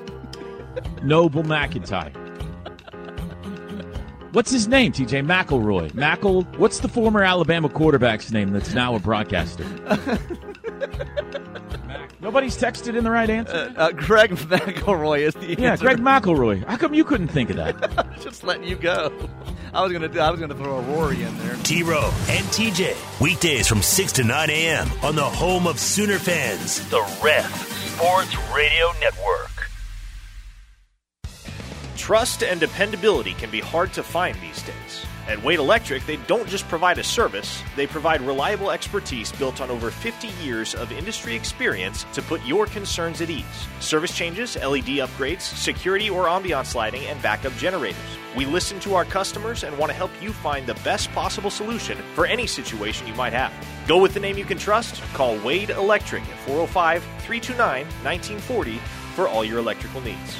Noble 1.04 1.44
McIntyre. 1.44 2.14
What's 4.34 4.52
his 4.52 4.68
name, 4.68 4.92
TJ? 4.92 5.26
McElroy. 5.26 5.94
Mackle. 5.94 6.44
What's 6.58 6.80
the 6.80 6.88
former 6.88 7.24
Alabama 7.24 7.70
quarterback's 7.70 8.32
name 8.32 8.52
that's 8.52 8.74
now 8.74 8.94
a 8.96 9.00
broadcaster? 9.00 9.64
Nobody's 12.20 12.58
texted 12.58 12.98
in 12.98 13.04
the 13.04 13.12
right 13.12 13.30
answer. 13.30 13.74
Uh, 13.78 13.80
uh, 13.82 13.92
Greg 13.94 14.32
McElroy 14.32 15.20
is 15.20 15.34
the 15.36 15.50
answer. 15.52 15.62
yeah. 15.62 15.76
Greg 15.78 15.98
McElroy. 16.00 16.64
How 16.66 16.76
come 16.76 16.94
you 16.94 17.04
couldn't 17.06 17.30
think 17.30 17.50
of 17.52 17.56
that? 17.56 18.08
Just 18.22 18.44
letting 18.44 18.68
you 18.68 18.76
go. 18.76 19.12
I 19.74 19.82
was 19.84 19.92
gonna. 19.94 20.10
I 20.20 20.30
was 20.32 20.40
gonna 20.40 20.56
throw 20.56 20.78
a 20.78 20.82
Rory 20.82 21.22
in 21.24 21.38
there. 21.40 21.56
T 21.64 21.84
Row 21.84 22.12
and 22.30 22.46
TJ 22.48 22.96
weekdays 23.22 23.68
from 23.68 23.82
six 23.82 24.12
to 24.14 24.24
nine 24.24 24.50
a.m. 24.50 24.90
on 25.04 25.16
the 25.16 25.24
home 25.24 25.68
of 25.68 25.80
Sooner 25.80 26.18
fans, 26.20 26.88
the 26.90 27.02
Ref 27.24 27.68
Sports 27.96 28.36
Radio 28.56 28.92
Network. 29.00 29.52
Trust 31.98 32.44
and 32.44 32.60
dependability 32.60 33.34
can 33.34 33.50
be 33.50 33.60
hard 33.60 33.92
to 33.94 34.04
find 34.04 34.38
these 34.40 34.62
days. 34.62 35.06
At 35.28 35.44
Wade 35.44 35.60
Electric, 35.60 36.06
they 36.06 36.16
don't 36.28 36.48
just 36.48 36.66
provide 36.70 37.00
a 37.00 37.04
service, 37.04 37.62
they 37.76 37.86
provide 37.86 38.22
reliable 38.22 38.72
expertise 38.72 39.32
built 39.34 39.60
on 39.60 39.70
over 39.70 39.92
50 39.92 40.30
years 40.42 40.74
of 40.74 40.92
industry 40.92 41.36
experience 41.36 42.06
to 42.14 42.22
put 42.22 42.42
your 42.46 42.66
concerns 42.68 43.20
at 43.20 43.30
ease. 43.30 43.44
Service 43.82 44.16
changes, 44.16 44.56
LED 44.56 45.02
upgrades, 45.04 45.42
security 45.42 46.10
or 46.10 46.26
ambiance 46.26 46.76
lighting, 46.76 47.04
and 47.08 47.22
backup 47.22 47.54
generators. 47.58 47.98
We 48.38 48.46
listen 48.46 48.80
to 48.82 48.94
our 48.94 49.04
customers 49.04 49.64
and 49.64 49.78
want 49.78 49.90
to 49.92 49.98
help 49.98 50.12
you 50.22 50.32
find 50.32 50.66
the 50.66 50.76
best 50.76 51.12
possible 51.12 51.50
solution 51.50 51.98
for 52.14 52.26
any 52.26 52.48
situation 52.48 53.08
you 53.08 53.16
might 53.16 53.34
have. 53.34 53.52
Go 53.86 54.00
with 54.00 54.14
the 54.14 54.20
name 54.22 54.38
you 54.38 54.46
can 54.46 54.60
trust. 54.60 55.02
Call 55.14 55.38
Wade 55.40 55.72
Electric 55.72 56.22
at 56.22 56.38
405 56.46 57.04
329 57.04 57.86
1940 58.04 58.78
for 59.16 59.28
all 59.28 59.44
your 59.44 59.58
electrical 59.58 60.00
needs. 60.02 60.40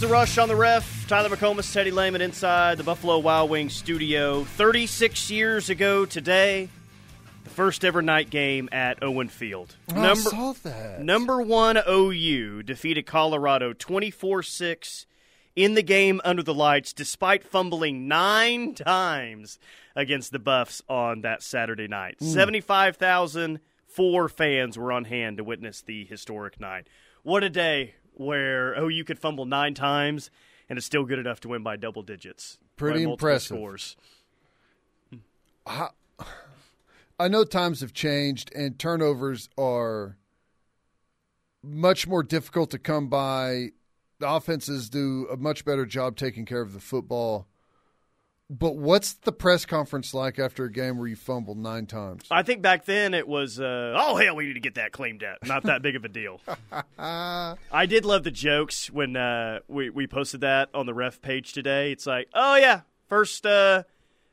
Is 0.00 0.08
the 0.08 0.12
rush 0.12 0.38
on 0.38 0.48
the 0.48 0.56
ref. 0.56 1.06
Tyler 1.08 1.28
McComas, 1.28 1.70
Teddy 1.70 1.90
Lehman 1.90 2.22
inside 2.22 2.78
the 2.78 2.84
Buffalo 2.84 3.18
Wild 3.18 3.50
Wings 3.50 3.74
studio. 3.74 4.44
36 4.44 5.30
years 5.30 5.68
ago 5.68 6.06
today, 6.06 6.70
the 7.44 7.50
first 7.50 7.84
ever 7.84 8.00
night 8.00 8.30
game 8.30 8.70
at 8.72 9.02
Owen 9.02 9.28
Field. 9.28 9.76
Oh, 9.90 9.94
number, 9.94 10.08
I 10.08 10.14
saw 10.14 10.54
that. 10.62 11.02
Number 11.02 11.42
one 11.42 11.78
OU 11.86 12.62
defeated 12.62 13.04
Colorado 13.04 13.74
24 13.74 14.42
6 14.42 15.06
in 15.54 15.74
the 15.74 15.82
game 15.82 16.20
under 16.24 16.42
the 16.42 16.54
lights, 16.54 16.94
despite 16.94 17.44
fumbling 17.44 18.08
nine 18.08 18.74
times 18.74 19.58
against 19.94 20.32
the 20.32 20.38
Buffs 20.38 20.80
on 20.88 21.20
that 21.22 21.42
Saturday 21.42 21.88
night. 21.88 22.16
Mm. 22.22 22.32
75,004 22.32 24.28
fans 24.30 24.78
were 24.78 24.92
on 24.92 25.04
hand 25.04 25.36
to 25.36 25.44
witness 25.44 25.82
the 25.82 26.06
historic 26.06 26.58
night. 26.58 26.86
What 27.22 27.44
a 27.44 27.50
day 27.50 27.96
where 28.20 28.78
oh 28.78 28.88
you 28.88 29.02
could 29.02 29.18
fumble 29.18 29.46
nine 29.46 29.74
times 29.74 30.30
and 30.68 30.76
it's 30.76 30.86
still 30.86 31.04
good 31.04 31.18
enough 31.18 31.40
to 31.40 31.48
win 31.48 31.62
by 31.62 31.76
double 31.76 32.02
digits. 32.02 32.58
Pretty 32.76 33.02
impressive. 33.02 33.56
Scores. 33.56 33.96
I, 35.66 35.88
I 37.18 37.28
know 37.28 37.44
times 37.44 37.80
have 37.80 37.92
changed 37.92 38.52
and 38.54 38.78
turnovers 38.78 39.48
are 39.58 40.16
much 41.62 42.06
more 42.06 42.22
difficult 42.22 42.70
to 42.70 42.78
come 42.78 43.08
by. 43.08 43.70
The 44.18 44.30
offenses 44.30 44.90
do 44.90 45.26
a 45.32 45.36
much 45.36 45.64
better 45.64 45.86
job 45.86 46.16
taking 46.16 46.44
care 46.44 46.60
of 46.60 46.72
the 46.72 46.80
football 46.80 47.46
but 48.50 48.76
what's 48.76 49.12
the 49.12 49.30
press 49.30 49.64
conference 49.64 50.12
like 50.12 50.40
after 50.40 50.64
a 50.64 50.72
game 50.72 50.98
where 50.98 51.06
you 51.06 51.14
fumbled 51.14 51.56
nine 51.56 51.86
times? 51.86 52.24
I 52.32 52.42
think 52.42 52.62
back 52.62 52.84
then 52.84 53.14
it 53.14 53.28
was, 53.28 53.60
uh, 53.60 53.94
oh 53.96 54.16
hell, 54.16 54.34
we 54.34 54.46
need 54.46 54.54
to 54.54 54.60
get 54.60 54.74
that 54.74 54.90
claimed 54.90 55.22
out. 55.22 55.38
Not 55.46 55.62
that 55.62 55.82
big 55.82 55.94
of 55.94 56.04
a 56.04 56.08
deal. 56.08 56.40
I 56.98 57.86
did 57.88 58.04
love 58.04 58.24
the 58.24 58.32
jokes 58.32 58.90
when 58.90 59.16
uh, 59.16 59.60
we 59.68 59.88
we 59.88 60.08
posted 60.08 60.40
that 60.40 60.68
on 60.74 60.86
the 60.86 60.94
ref 60.94 61.22
page 61.22 61.52
today. 61.52 61.92
It's 61.92 62.06
like, 62.06 62.28
oh 62.34 62.56
yeah, 62.56 62.80
first 63.08 63.46
uh, 63.46 63.84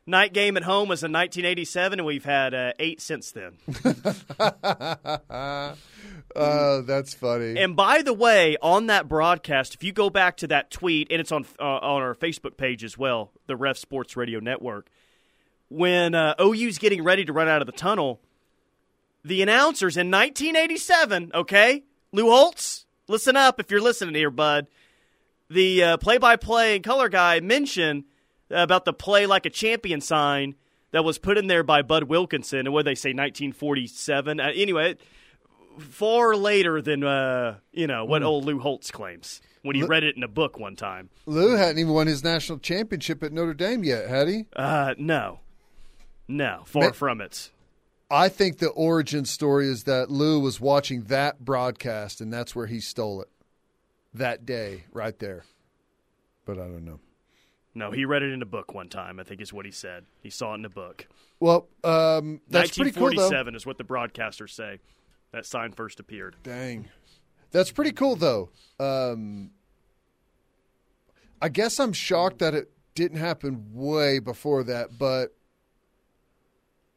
night 0.08 0.34
game 0.34 0.58
at 0.58 0.64
home 0.64 0.90
was 0.90 1.04
in 1.04 1.12
1987, 1.12 2.00
and 2.00 2.06
we've 2.06 2.26
had 2.26 2.54
uh, 2.54 2.74
eight 2.80 3.02
since 3.02 3.32
then. 3.32 3.54
Oh, 6.36 6.82
that's 6.82 7.14
funny. 7.14 7.58
And 7.58 7.76
by 7.76 8.02
the 8.02 8.14
way, 8.14 8.58
on 8.62 8.88
that 8.88 9.08
broadcast, 9.08 9.74
if 9.74 9.84
you 9.84 9.92
go 9.92 10.10
back 10.10 10.38
to 10.38 10.48
that 10.48 10.70
tweet, 10.70 11.08
and 11.10 11.20
it's 11.20 11.32
on 11.32 11.46
uh, 11.60 11.64
on 11.64 12.02
our 12.02 12.14
Facebook 12.14 12.58
page 12.58 12.84
as 12.84 12.98
well, 12.98 13.32
the 13.48 13.56
Ref 13.56 13.78
Sports 13.78 14.16
Radio 14.16 14.40
Network, 14.40 14.90
when 15.70 16.14
uh, 16.14 16.36
OU's 16.40 16.78
getting 16.78 17.04
ready 17.04 17.26
to 17.26 17.34
run 17.34 17.48
out 17.48 17.62
of 17.62 17.66
the 17.66 17.72
tunnel, 17.72 18.20
the 19.24 19.42
announcers 19.42 19.98
in 19.98 20.12
1987, 20.12 21.32
okay, 21.34 21.84
Lou 22.12 22.30
Holtz, 22.30 22.86
listen 23.08 23.36
up 23.36 23.60
if 23.60 23.72
you're 23.72 23.82
listening 23.82 24.14
here, 24.14 24.30
bud. 24.30 24.68
The 25.50 25.84
uh, 25.84 25.98
play-by-play 25.98 26.76
and 26.76 26.84
color 26.84 27.08
guy 27.08 27.40
mentioned 27.40 28.04
about 28.50 28.86
the 28.86 28.94
play 28.94 29.26
like 29.26 29.46
a 29.46 29.50
champion 29.50 30.02
sign 30.02 30.56
that 30.92 31.04
was 31.04 31.18
put 31.18 31.38
in 31.38 31.48
there 31.48 31.64
by 31.64 31.82
Bud 31.82 32.04
Wilkinson, 32.04 32.60
and 32.60 32.74
what 32.74 32.86
they 32.86 32.96
say, 32.96 33.10
1947. 33.10 34.40
Uh, 34.40 34.52
anyway 34.56 34.96
far 35.80 36.36
later 36.36 36.82
than 36.82 37.04
uh, 37.04 37.58
you 37.72 37.88
know 37.88 38.06
what 38.06 38.24
old 38.24 38.46
Lou 38.46 38.60
Holtz 38.60 38.92
claims 38.92 39.42
when 39.62 39.76
he 39.76 39.84
read 39.84 40.04
it 40.04 40.16
in 40.16 40.24
a 40.24 40.28
book 40.28 40.60
one 40.60 40.76
time. 40.76 41.10
Lou 41.26 41.56
hadn't 41.56 41.80
even 41.80 41.94
won 41.94 42.08
his 42.08 42.24
national 42.24 42.60
championship 42.60 43.24
at 43.24 43.32
Notre 43.32 43.54
Dame 43.54 43.84
yet, 43.84 44.08
had 44.08 44.28
he? 44.28 44.46
Uh, 44.56 44.96
no, 44.98 45.40
no, 46.28 46.64
far 46.66 46.86
Ma- 46.86 46.92
from 46.92 47.22
it. 47.22 47.52
I 48.10 48.30
think 48.30 48.60
the 48.60 48.70
origin 48.70 49.26
story 49.26 49.68
is 49.68 49.84
that 49.84 50.10
Lou 50.10 50.40
was 50.40 50.62
watching 50.62 51.04
that 51.06 51.44
broadcast, 51.44 52.22
and 52.22 52.32
that's 52.32 52.56
where 52.56 52.68
he 52.68 52.80
stole 52.80 53.22
it 53.22 53.28
that 54.14 54.46
day, 54.46 54.86
right 54.94 55.18
there. 55.20 55.44
But 56.46 56.58
I 56.58 56.68
don't 56.68 56.86
know. 56.86 57.00
No, 57.78 57.92
he 57.92 58.06
read 58.06 58.24
it 58.24 58.34
in 58.34 58.42
a 58.42 58.46
book 58.46 58.74
one 58.74 58.90
time. 58.90 59.20
I 59.20 59.24
think 59.24 59.40
is 59.40 59.54
what 59.54 59.66
he 59.66 59.72
said. 59.72 60.06
He 60.22 60.32
saw 60.32 60.54
it 60.54 60.56
in 60.56 60.66
a 60.66 60.70
book. 60.70 61.08
Well, 61.40 61.68
um, 61.84 62.42
that's 62.50 62.76
pretty 62.76 62.92
cool, 62.92 63.12
though. 63.12 63.30
1947 63.30 63.56
is 63.56 63.66
what 63.66 63.78
the 63.78 63.84
broadcasters 63.84 64.50
say. 64.50 64.80
That 65.32 65.46
sign 65.46 65.72
first 65.72 66.00
appeared. 66.00 66.36
Dang. 66.42 66.90
That's 67.52 67.72
pretty 67.72 67.92
cool, 67.92 68.16
though. 68.16 68.50
Um, 68.80 69.52
I 71.42 71.50
guess 71.50 71.80
I'm 71.80 71.94
shocked 71.94 72.40
that 72.40 72.56
it 72.56 72.72
didn't 72.96 73.20
happen 73.20 73.68
way 73.74 74.18
before 74.20 74.64
that, 74.64 74.98
but 74.98 75.36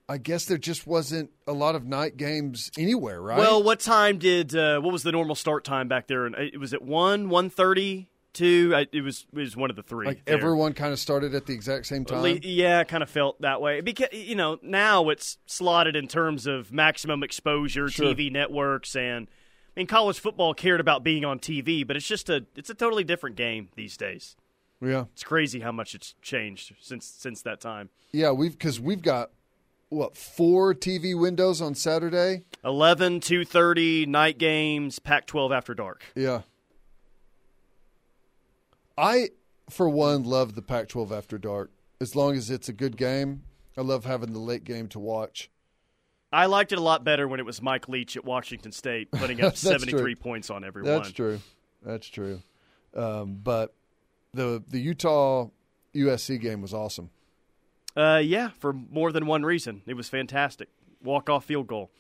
I 0.09 0.17
guess 0.19 0.47
there 0.47 0.59
just 0.59 0.87
wasn't 0.87 1.31
a 1.47 1.53
lot 1.53 1.75
of 1.75 1.85
night 1.85 2.17
games 2.17 2.71
anywhere, 2.79 3.21
right? 3.21 3.39
Well, 3.39 3.63
what 3.63 3.81
time 3.81 4.19
did 4.19 4.57
uh, 4.57 4.81
what 4.81 4.93
was 4.93 5.03
the 5.03 5.13
normal 5.13 5.35
start 5.35 5.65
time 5.65 5.89
back 5.89 6.09
there? 6.09 6.27
And 6.27 6.35
it 6.35 6.59
was 6.59 6.73
at 6.75 6.83
one, 6.83 7.29
one 7.29 7.51
thirty, 7.51 8.10
two. 8.33 8.73
I- 8.75 8.87
It 8.93 9.03
was 9.03 9.27
it 9.33 9.39
was 9.39 9.57
one 9.57 9.71
of 9.71 9.77
the 9.77 9.83
three. 9.83 10.07
like 10.07 10.25
there. 10.25 10.37
everyone 10.37 10.73
kind 10.73 10.93
of 10.93 10.99
started 10.99 11.35
at 11.35 11.47
the 11.47 11.53
exact 11.53 11.87
same 11.87 12.05
time. 12.05 12.39
Yeah, 12.43 12.85
kind 12.85 13.03
of 13.03 13.11
felt 13.11 13.41
that 13.43 13.61
way 13.61 13.81
because 13.81 14.09
you 14.13 14.35
know 14.35 14.59
now 14.63 15.09
it's 15.09 15.39
slotted 15.47 15.97
in 15.97 16.09
terms 16.09 16.47
of 16.47 16.73
maximum 16.73 17.23
exposure, 17.23 17.89
Sure. 17.89 18.15
TV 18.15 18.31
networks, 18.31 18.95
and 18.97 19.29
I 19.77 19.81
mean 19.81 19.87
college 19.87 20.19
football 20.19 20.55
cared 20.55 20.81
about 20.81 21.05
being 21.05 21.25
on 21.25 21.39
TV, 21.39 21.87
but 21.87 21.97
it's 21.97 22.07
just 22.07 22.29
a 22.31 22.47
it's 22.57 22.71
a 22.71 22.75
totally 22.75 23.05
different 23.05 23.37
game 23.37 23.69
these 23.77 23.97
days. 23.97 24.37
Yeah, 24.83 25.05
It's 25.13 25.25
crazy 25.25 25.61
how 25.61 25.73
much 25.73 25.95
it's 25.95 26.15
changed 26.23 26.75
since 26.81 27.05
since 27.05 27.43
that 27.43 27.61
time. 27.61 27.91
yeah, 28.13 28.31
we've 28.33 28.53
because 28.53 28.81
we've 28.81 29.03
got 29.03 29.31
what 29.91 30.17
four 30.17 30.73
TV 30.73 31.19
windows 31.19 31.61
on 31.61 31.75
Saturday. 31.75 32.45
11, 32.65 33.21
2.30, 33.21 34.07
night 34.07 34.39
games, 34.39 34.99
Pac-12 35.01 35.55
after 35.55 35.75
dark. 35.75 36.05
Yeah. 36.15 36.43
I, 39.01 39.31
for 39.71 39.89
one, 39.89 40.25
love 40.25 40.55
the 40.55 40.63
Pac 40.63 40.89
12 40.89 41.11
after 41.11 41.39
dark. 41.39 41.71
As 42.01 42.15
long 42.15 42.37
as 42.37 42.51
it's 42.51 42.69
a 42.69 42.73
good 42.73 42.97
game, 42.97 43.43
I 43.77 43.81
love 43.81 44.05
having 44.05 44.33
the 44.33 44.39
late 44.39 44.65
game 44.65 44.89
to 44.89 44.99
watch. 44.99 45.51
I 46.33 46.47
liked 46.47 46.73
it 46.73 46.79
a 46.79 46.83
lot 46.83 47.03
better 47.03 47.27
when 47.27 47.41
it 47.41 47.47
was 47.47 47.61
Mike 47.63 47.89
Leach 47.89 48.17
at 48.17 48.25
Washington 48.25 48.73
State 48.73 49.11
putting 49.11 49.41
up 49.45 49.57
73 49.57 50.15
true. 50.15 50.17
points 50.17 50.51
on 50.51 50.65
everyone. 50.65 50.93
That's 50.93 51.13
true. 51.13 51.41
That's 51.83 52.07
true. 52.07 52.43
Um, 52.95 53.41
but 53.43 53.75
the 54.35 54.63
the 54.69 54.79
Utah 54.79 55.49
USC 55.95 56.41
game 56.41 56.61
was 56.61 56.75
awesome. 56.75 57.11
Uh, 57.97 58.21
yeah, 58.23 58.51
for 58.59 58.73
more 58.73 59.13
than 59.13 59.27
one 59.27 59.45
reason. 59.45 59.83
It 59.87 59.95
was 59.95 60.09
fantastic. 60.09 60.69
Walk 61.03 61.29
off 61.29 61.45
field 61.45 61.67
goal. 61.67 61.91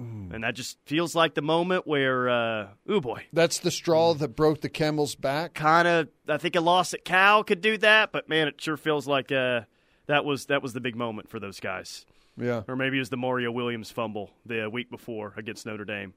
Mm. 0.00 0.32
And 0.32 0.44
that 0.44 0.54
just 0.54 0.78
feels 0.86 1.14
like 1.14 1.34
the 1.34 1.42
moment 1.42 1.86
where, 1.86 2.28
uh, 2.28 2.68
oh 2.88 3.00
boy, 3.00 3.24
That's 3.32 3.58
the 3.58 3.70
straw 3.70 4.14
that 4.14 4.34
broke 4.34 4.60
the 4.60 4.68
camel's 4.68 5.14
back. 5.14 5.54
kind 5.54 5.86
of. 5.86 6.08
I 6.28 6.38
think 6.38 6.56
a 6.56 6.60
loss 6.60 6.94
at 6.94 7.04
Cal 7.04 7.44
could 7.44 7.60
do 7.60 7.76
that, 7.78 8.10
but 8.12 8.28
man, 8.28 8.48
it 8.48 8.60
sure 8.60 8.76
feels 8.76 9.06
like 9.06 9.30
uh, 9.30 9.62
that 10.06 10.24
was 10.24 10.46
that 10.46 10.62
was 10.62 10.72
the 10.72 10.80
big 10.80 10.96
moment 10.96 11.28
for 11.28 11.38
those 11.38 11.60
guys. 11.60 12.06
Yeah. 12.36 12.62
Or 12.66 12.76
maybe 12.76 12.96
it 12.96 13.00
was 13.00 13.10
the 13.10 13.16
Mario 13.18 13.52
Williams 13.52 13.90
fumble 13.90 14.30
the 14.46 14.68
week 14.70 14.90
before 14.90 15.34
against 15.36 15.66
Notre 15.66 15.84
Dame. 15.84 16.14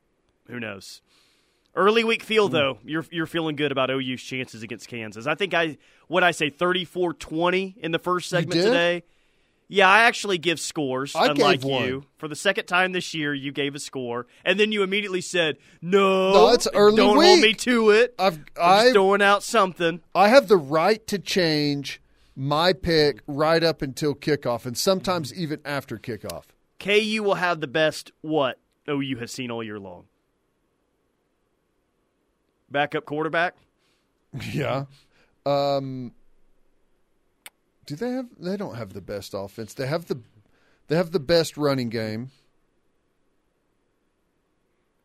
Who 0.47 0.59
knows? 0.59 1.01
Early 1.75 2.05
week 2.05 2.23
feel 2.23 2.47
though, 2.47 2.77
you're 2.85 3.05
you're 3.11 3.25
feeling 3.25 3.57
good 3.57 3.73
about 3.73 3.91
OU's 3.91 4.23
chances 4.23 4.63
against 4.63 4.87
Kansas. 4.87 5.27
I 5.27 5.35
think 5.35 5.53
I 5.53 5.77
what 6.07 6.23
I 6.23 6.31
say 6.31 6.49
34-20 6.49 7.75
in 7.77 7.91
the 7.91 7.99
first 7.99 8.29
segment 8.29 8.61
today. 8.61 9.03
Yeah, 9.67 9.89
I 9.89 10.01
actually 10.01 10.37
give 10.37 10.59
scores. 10.59 11.15
I 11.15 11.27
unlike 11.27 11.61
gave 11.61 11.69
one. 11.69 11.85
you, 11.85 12.05
for 12.17 12.27
the 12.27 12.35
second 12.35 12.65
time 12.65 12.91
this 12.91 13.13
year, 13.15 13.33
you 13.33 13.51
gave 13.51 13.73
a 13.73 13.79
score, 13.79 14.27
and 14.43 14.59
then 14.59 14.71
you 14.71 14.83
immediately 14.83 15.21
said, 15.21 15.57
"No, 15.81 16.33
No, 16.33 16.49
it's 16.53 16.67
early 16.73 16.97
Don't 16.97 17.15
hold 17.15 17.39
me 17.39 17.53
to 17.53 17.89
it. 17.89 18.13
I've 18.19 18.39
I'm 18.61 18.93
throwing 18.93 19.23
out 19.23 19.41
something." 19.41 20.01
I 20.13 20.27
have 20.29 20.47
the 20.47 20.57
right 20.57 21.05
to 21.07 21.17
change 21.17 21.99
my 22.35 22.73
pick 22.73 23.21
right 23.25 23.63
up 23.63 23.81
until 23.81 24.13
kickoff, 24.13 24.65
and 24.65 24.77
sometimes 24.77 25.33
even 25.33 25.59
after 25.65 25.97
kickoff. 25.97 26.43
KU 26.79 27.23
will 27.23 27.35
have 27.35 27.61
the 27.61 27.67
best 27.67 28.11
what 28.21 28.59
OU 28.87 29.17
has 29.19 29.31
seen 29.31 29.49
all 29.49 29.63
year 29.63 29.79
long. 29.79 30.05
Backup 32.69 33.05
quarterback. 33.05 33.55
Yeah. 34.51 34.85
Um, 35.45 36.11
do 37.85 37.95
they 37.95 38.11
have? 38.11 38.27
They 38.39 38.57
don't 38.57 38.75
have 38.75 38.93
the 38.93 39.01
best 39.01 39.33
offense. 39.35 39.73
They 39.73 39.87
have 39.87 40.05
the, 40.07 40.19
they 40.87 40.95
have 40.95 41.11
the 41.11 41.19
best 41.19 41.57
running 41.57 41.89
game. 41.89 42.31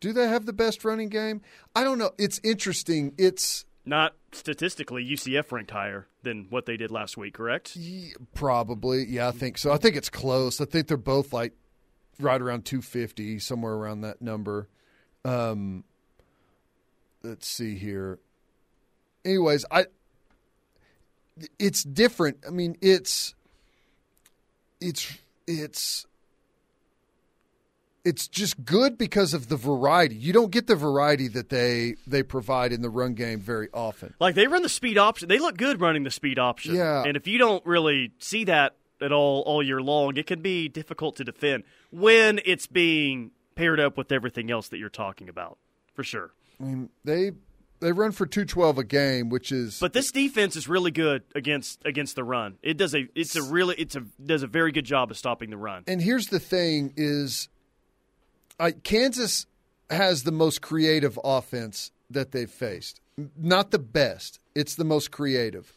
Do 0.00 0.12
they 0.12 0.28
have 0.28 0.46
the 0.46 0.52
best 0.52 0.84
running 0.84 1.10
game? 1.10 1.42
I 1.76 1.84
don't 1.84 1.98
know. 1.98 2.12
It's 2.18 2.40
interesting. 2.42 3.12
It's 3.18 3.66
Not 3.84 4.14
statistically, 4.32 5.04
UCF 5.04 5.52
ranked 5.52 5.72
higher 5.72 6.06
than 6.22 6.46
what 6.48 6.64
they 6.64 6.78
did 6.78 6.90
last 6.90 7.16
week, 7.18 7.34
correct? 7.34 7.76
probably 8.34 9.04
yeah. 9.04 9.28
I 9.28 9.32
think 9.32 9.58
so. 9.58 9.72
I 9.72 9.76
think 9.76 9.96
it's 9.96 10.08
close. 10.08 10.60
I 10.60 10.64
think 10.64 10.86
they're 10.86 10.96
both 10.96 11.32
like 11.34 11.52
right 12.18 12.40
around 12.40 12.64
250, 12.64 13.38
somewhere 13.40 13.74
around 13.74 14.00
that 14.02 14.22
number. 14.22 14.68
Um, 15.24 15.84
let's 17.22 17.46
see 17.46 17.76
here. 17.76 18.18
Anyways, 19.24 19.66
I 19.70 19.86
it's 21.58 21.82
different. 21.82 22.38
I 22.46 22.50
mean, 22.50 22.76
it's 22.80 23.34
it's 24.80 25.18
it's 25.46 26.06
it's 28.04 28.28
just 28.28 28.64
good 28.64 28.96
because 28.96 29.34
of 29.34 29.48
the 29.48 29.56
variety. 29.56 30.14
You 30.14 30.32
don't 30.32 30.50
get 30.50 30.66
the 30.66 30.76
variety 30.76 31.28
that 31.28 31.48
they 31.48 31.96
they 32.06 32.22
provide 32.22 32.72
in 32.72 32.82
the 32.82 32.90
run 32.90 33.14
game 33.14 33.40
very 33.40 33.68
often. 33.72 34.14
Like 34.18 34.34
they 34.34 34.46
run 34.46 34.62
the 34.62 34.68
speed 34.68 34.98
option. 34.98 35.28
They 35.28 35.38
look 35.38 35.56
good 35.56 35.80
running 35.80 36.04
the 36.04 36.10
speed 36.10 36.38
option. 36.38 36.74
Yeah. 36.74 37.02
And 37.04 37.16
if 37.16 37.26
you 37.26 37.38
don't 37.38 37.64
really 37.66 38.12
see 38.18 38.44
that 38.44 38.76
at 39.00 39.12
all 39.12 39.42
all 39.42 39.62
year 39.62 39.82
long, 39.82 40.16
it 40.16 40.26
can 40.26 40.40
be 40.40 40.68
difficult 40.68 41.16
to 41.16 41.24
defend 41.24 41.64
when 41.90 42.40
it's 42.44 42.66
being 42.66 43.32
paired 43.54 43.80
up 43.80 43.96
with 43.98 44.12
everything 44.12 44.50
else 44.50 44.68
that 44.68 44.78
you're 44.78 44.88
talking 44.88 45.28
about. 45.28 45.58
For 45.94 46.04
sure. 46.04 46.30
I 46.58 46.64
mean, 46.64 46.88
they 47.04 47.32
they 47.80 47.92
run 47.92 48.12
for 48.12 48.26
212 48.26 48.78
a 48.78 48.84
game, 48.84 49.28
which 49.30 49.50
is 49.50 49.78
But 49.80 49.92
this 49.92 50.12
defense 50.12 50.54
is 50.54 50.68
really 50.68 50.90
good 50.90 51.22
against 51.34 51.80
against 51.84 52.14
the 52.14 52.24
run. 52.24 52.58
It 52.62 52.76
does 52.76 52.94
a 52.94 53.08
it's 53.14 53.34
a 53.36 53.42
really 53.42 53.74
it's 53.76 53.96
a 53.96 54.04
does 54.24 54.42
a 54.42 54.46
very 54.46 54.70
good 54.70 54.84
job 54.84 55.10
of 55.10 55.16
stopping 55.16 55.50
the 55.50 55.56
run. 55.56 55.84
And 55.86 56.00
here's 56.00 56.28
the 56.28 56.40
thing: 56.40 56.92
is 56.96 57.48
I, 58.58 58.72
Kansas 58.72 59.46
has 59.88 60.22
the 60.22 60.32
most 60.32 60.60
creative 60.60 61.18
offense 61.24 61.90
that 62.10 62.32
they've 62.32 62.50
faced. 62.50 63.00
Not 63.36 63.70
the 63.70 63.78
best; 63.78 64.40
it's 64.54 64.74
the 64.74 64.84
most 64.84 65.10
creative. 65.10 65.74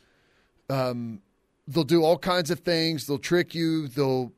Um, 0.70 1.22
they'll 1.68 1.84
do 1.84 2.04
all 2.04 2.18
kinds 2.18 2.52
of 2.52 2.60
things. 2.60 3.08
They'll 3.08 3.18
trick 3.18 3.56
you. 3.56 3.88
They'll 3.88 4.34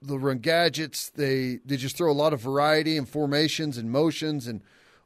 they'll 0.00 0.18
run 0.18 0.38
gadgets. 0.38 1.10
They 1.10 1.58
they 1.64 1.76
just 1.76 1.96
throw 1.96 2.12
a 2.12 2.14
lot 2.14 2.32
of 2.32 2.40
variety 2.40 2.96
and 2.96 3.08
formations 3.08 3.76
and 3.76 3.90
motions 3.90 4.46
and 4.46 4.62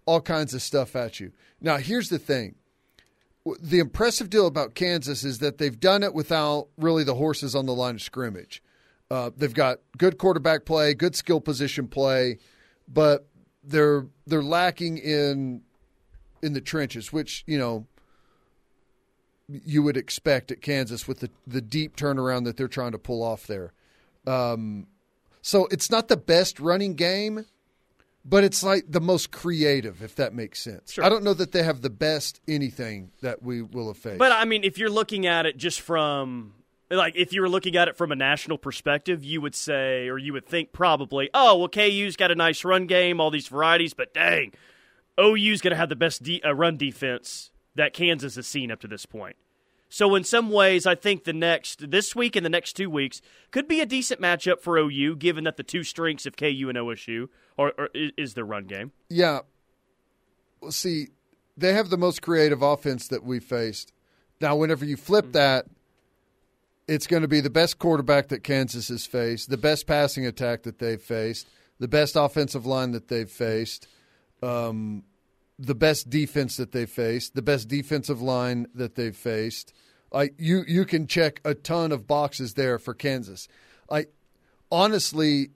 all 0.07 0.21
kinds 0.21 0.55
of 0.55 0.63
stuff 0.63 0.97
at 0.97 1.21
you. 1.21 1.33
Now, 1.61 1.77
here's 1.77 2.09
the 2.09 2.19
thing. 2.19 2.55
The 3.61 3.79
impressive 3.79 4.31
deal 4.31 4.47
about 4.47 4.75
Kansas 4.75 5.23
is 5.23 5.39
that 5.39 5.59
they've 5.59 5.79
done 5.79 6.03
it 6.03 6.15
without 6.15 6.69
really 6.77 7.05
the 7.05 7.15
horses 7.15 7.55
on 7.55 7.67
the 7.67 7.75
line 7.75 7.97
of 7.97 8.03
scrimmage. 8.03 8.63
Uh, 9.11 9.31
they've 9.37 9.55
got 9.55 9.79
good 9.99 10.19
quarterback 10.19 10.65
play, 10.65 10.95
good 10.95 11.15
skill 11.15 11.41
position 11.41 11.87
play, 11.87 12.39
but 12.89 13.29
they're 13.63 14.07
they're 14.27 14.43
lacking 14.43 14.99
in 14.99 15.63
in 16.43 16.55
the 16.55 16.61
trenches, 16.61 17.13
which 17.13 17.45
you 17.47 17.59
know 17.59 17.87
you 19.49 19.83
would 19.83 19.97
expect 19.97 20.51
at 20.51 20.61
Kansas 20.61 21.07
with 21.07 21.21
the 21.21 21.31
the 21.47 21.61
deep 21.61 21.97
turnaround 21.97 22.45
that 22.45 22.57
they're 22.57 22.67
trying 22.67 22.93
to 22.93 22.99
pull 22.99 23.23
off 23.23 23.47
there. 23.47 23.73
Um, 24.27 24.89
so 25.41 25.69
it's 25.71 25.89
not 25.89 26.09
the 26.09 26.17
best 26.17 26.59
running 26.59 26.95
game, 26.95 27.47
but 28.29 28.43
it's 28.45 28.63
like 28.63 28.85
the 28.89 29.01
most 29.01 29.31
creative, 29.31 30.03
if 30.03 30.17
that 30.17 30.35
makes 30.35 30.61
sense. 30.61 30.93
Sure. 30.93 31.05
I 31.05 31.09
don't 31.09 31.23
know 31.23 31.35
that 31.35 31.53
they 31.53 31.63
have 31.63 31.81
the 31.81 31.91
best 31.91 32.41
anything 32.49 33.13
that 33.23 33.43
we 33.43 33.63
will 33.63 33.87
have 33.87 33.97
faced. 33.97 34.19
But 34.19 34.33
I 34.33 34.45
mean, 34.45 34.65
if 34.65 34.79
you're 34.79 34.91
looking 34.91 35.27
at 35.27 35.47
it 35.47 35.57
just 35.57 35.81
from 35.81 36.55
like 36.91 37.15
if 37.17 37.33
you 37.33 37.41
were 37.41 37.49
looking 37.49 37.77
at 37.77 37.89
it 37.89 37.97
from 37.97 38.11
a 38.11 38.17
national 38.17 38.59
perspective, 38.59 39.25
you 39.25 39.41
would 39.41 39.55
say 39.55 40.09
or 40.09 40.19
you 40.19 40.33
would 40.33 40.47
think 40.47 40.73
probably, 40.73 41.31
oh 41.35 41.57
well, 41.57 41.69
KU's 41.69 42.17
got 42.17 42.31
a 42.31 42.35
nice 42.35 42.65
run 42.65 42.87
game, 42.87 43.21
all 43.21 43.31
these 43.31 43.49
varieties, 43.49 43.95
but 43.95 44.13
dang, 44.13 44.53
OU's 45.21 45.61
going 45.61 45.73
to 45.73 45.77
have 45.77 45.89
the 45.89 45.97
best 45.97 46.23
de- 46.23 46.43
uh, 46.43 46.53
run 46.53 46.77
defense 46.77 47.51
that 47.77 47.93
Kansas 47.93 48.35
has 48.35 48.47
seen 48.47 48.71
up 48.71 48.81
to 48.81 48.89
this 48.89 49.07
point. 49.07 49.37
So 49.97 50.15
in 50.15 50.25
some 50.25 50.51
ways, 50.51 50.85
I 50.85 50.95
think 50.95 51.25
the 51.25 51.33
next 51.33 51.91
this 51.91 52.15
week 52.15 52.37
and 52.37 52.45
the 52.45 52.51
next 52.51 52.75
two 52.75 52.91
weeks 52.91 53.23
could 53.51 53.67
be 53.67 53.81
a 53.81 53.87
decent 53.87 54.21
matchup 54.21 54.61
for 54.61 54.77
OU, 54.77 55.17
given 55.17 55.45
that 55.45 55.57
the 55.57 55.63
two 55.63 55.83
strengths 55.85 56.27
of 56.27 56.37
KU 56.37 56.67
and 56.69 56.77
OSU 56.77 57.29
are, 57.57 57.73
are 57.79 57.89
is 57.95 58.35
their 58.35 58.45
run 58.45 58.67
game. 58.67 58.93
Yeah. 59.09 59.41
Well, 60.61 60.71
see, 60.71 61.07
they 61.57 61.73
have 61.73 61.89
the 61.89 61.97
most 61.97 62.21
creative 62.21 62.61
offense 62.61 63.09
that 63.09 63.25
we 63.25 63.41
faced. 63.41 63.95
Now, 64.39 64.55
whenever 64.55 64.85
you 64.85 64.99
flip 64.99 65.33
that, 65.33 65.65
it's 66.87 67.07
going 67.07 67.23
to 67.23 67.29
be 67.29 67.41
the 67.41 67.49
best 67.49 67.79
quarterback 67.79 68.29
that 68.29 68.45
Kansas 68.45 68.89
has 68.89 69.07
faced, 69.07 69.49
the 69.49 69.57
best 69.57 69.87
passing 69.87 70.27
attack 70.27 70.65
that 70.65 70.79
they've 70.79 71.01
faced, 71.01 71.49
the 71.79 71.89
best 71.89 72.17
offensive 72.17 72.67
line 72.67 72.93
that 72.93 73.09
they've 73.09 73.31
faced, 73.31 73.89
um, 74.43 75.05
the 75.59 75.75
best 75.75 76.11
defense 76.11 76.59
that 76.59 76.73
they've 76.73 76.91
faced, 76.91 77.35
the 77.35 77.41
best 77.41 77.67
defensive 77.69 78.21
line 78.21 78.67
that 78.75 78.95
they've 78.95 79.17
faced. 79.17 79.73
I 80.13 80.31
you 80.39 80.65
you 80.67 80.85
can 80.85 81.07
check 81.07 81.41
a 81.45 81.55
ton 81.55 81.93
of 81.93 82.07
boxes 82.07 82.55
there 82.55 82.79
for 82.79 82.95
Kansas. 82.95 83.49
I 83.91 84.07
honestly 84.71 85.51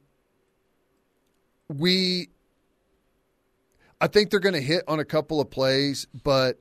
we 1.69 2.29
I 4.01 4.07
think 4.07 4.31
they're 4.31 4.41
going 4.41 4.55
to 4.55 4.61
hit 4.61 4.85
on 4.89 4.99
a 4.99 5.05
couple 5.05 5.41
of 5.41 5.51
plays, 5.51 6.07
but 6.25 6.61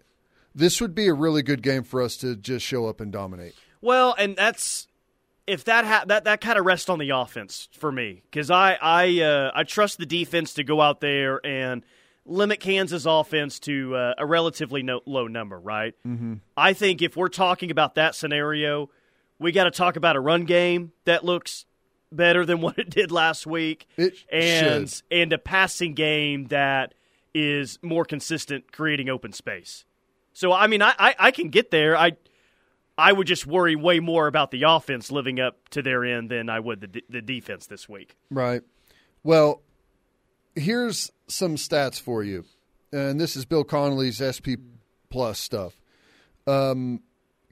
this 0.53 0.81
would 0.81 0.93
be 0.93 1.07
a 1.07 1.13
really 1.13 1.41
good 1.41 1.61
game 1.61 1.83
for 1.83 2.01
us 2.01 2.17
to 2.17 2.35
just 2.35 2.65
show 2.65 2.87
up 2.87 2.99
and 2.99 3.11
dominate. 3.11 3.55
Well, 3.81 4.13
and 4.17 4.35
that's 4.35 4.87
if 5.47 5.63
that 5.63 5.85
ha- 5.85 6.03
that 6.07 6.25
that 6.25 6.41
kind 6.41 6.59
of 6.59 6.65
rests 6.65 6.89
on 6.89 6.99
the 6.99 7.09
offense 7.11 7.69
for 7.71 7.91
me 7.91 8.23
because 8.29 8.51
I 8.51 8.77
I 8.81 9.21
uh, 9.21 9.51
I 9.55 9.63
trust 9.63 9.97
the 9.97 10.05
defense 10.05 10.53
to 10.55 10.63
go 10.63 10.81
out 10.81 11.01
there 11.01 11.43
and 11.45 11.83
limit 12.29 12.59
Kansas 12.59 13.05
offense 13.05 13.59
to 13.61 13.95
uh, 13.95 14.13
a 14.17 14.25
relatively 14.25 14.83
no- 14.83 15.01
low 15.05 15.27
number, 15.27 15.59
right? 15.59 15.95
Mm-hmm. 16.07 16.35
I 16.55 16.73
think 16.73 17.01
if 17.01 17.17
we're 17.17 17.27
talking 17.29 17.71
about 17.71 17.95
that 17.95 18.15
scenario, 18.15 18.89
we 19.39 19.51
got 19.51 19.65
to 19.65 19.71
talk 19.71 19.95
about 19.95 20.15
a 20.15 20.19
run 20.19 20.45
game 20.45 20.91
that 21.05 21.25
looks 21.25 21.65
better 22.11 22.45
than 22.45 22.61
what 22.61 22.77
it 22.77 22.89
did 22.89 23.11
last 23.11 23.45
week, 23.47 23.87
it 23.97 24.15
and 24.31 24.89
should. 24.89 25.03
and 25.11 25.33
a 25.33 25.37
passing 25.37 25.93
game 25.93 26.47
that 26.47 26.93
is 27.33 27.79
more 27.81 28.05
consistent, 28.05 28.71
creating 28.71 29.09
open 29.09 29.33
space. 29.33 29.85
So 30.33 30.53
I 30.53 30.67
mean, 30.67 30.81
I, 30.81 30.93
I, 30.97 31.15
I 31.19 31.31
can 31.31 31.49
get 31.49 31.71
there. 31.71 31.97
I 31.97 32.13
I 32.97 33.13
would 33.13 33.27
just 33.27 33.47
worry 33.47 33.75
way 33.75 33.99
more 33.99 34.27
about 34.27 34.51
the 34.51 34.63
offense 34.63 35.11
living 35.11 35.39
up 35.39 35.69
to 35.69 35.81
their 35.81 36.03
end 36.03 36.29
than 36.29 36.49
I 36.49 36.59
would 36.59 36.81
the 36.81 37.03
the 37.09 37.21
defense 37.21 37.67
this 37.67 37.87
week. 37.89 38.15
Right. 38.29 38.61
Well, 39.23 39.61
here's 40.55 41.11
some 41.27 41.55
stats 41.55 41.99
for 41.99 42.23
you, 42.23 42.45
and 42.91 43.19
this 43.19 43.35
is 43.35 43.45
Bill 43.45 43.63
Connolly's 43.63 44.21
SP 44.21 44.59
Plus 45.09 45.39
stuff. 45.39 45.79
Um, 46.45 47.01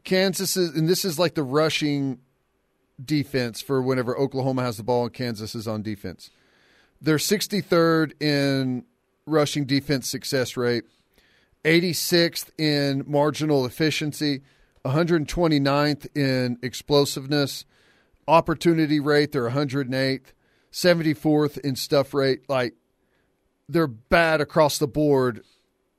Kansas 0.03 0.55
is, 0.55 0.75
and 0.75 0.87
this 0.87 1.03
is 1.03 1.17
like 1.17 1.35
the 1.35 1.43
rushing 1.43 2.19
defense 3.03 3.61
for 3.61 3.81
whenever 3.81 4.17
Oklahoma 4.17 4.63
has 4.63 4.77
the 4.77 4.83
ball 4.83 5.05
and 5.05 5.13
Kansas 5.13 5.55
is 5.55 5.67
on 5.67 5.81
defense. 5.81 6.29
They're 7.01 7.17
63rd 7.17 8.21
in 8.21 8.85
rushing 9.25 9.65
defense 9.65 10.09
success 10.09 10.57
rate, 10.57 10.83
86th 11.63 12.49
in 12.57 13.03
marginal 13.05 13.65
efficiency, 13.65 14.41
129th 14.85 16.07
in 16.15 16.57
explosiveness, 16.63 17.65
opportunity 18.27 18.99
rate, 18.99 19.31
they're 19.31 19.49
108th, 19.49 20.33
74th 20.71 21.57
in 21.59 21.75
stuff 21.75 22.13
rate. 22.13 22.49
Like, 22.49 22.73
they're 23.69 23.87
bad 23.87 24.41
across 24.41 24.77
the 24.77 24.87
board 24.87 25.43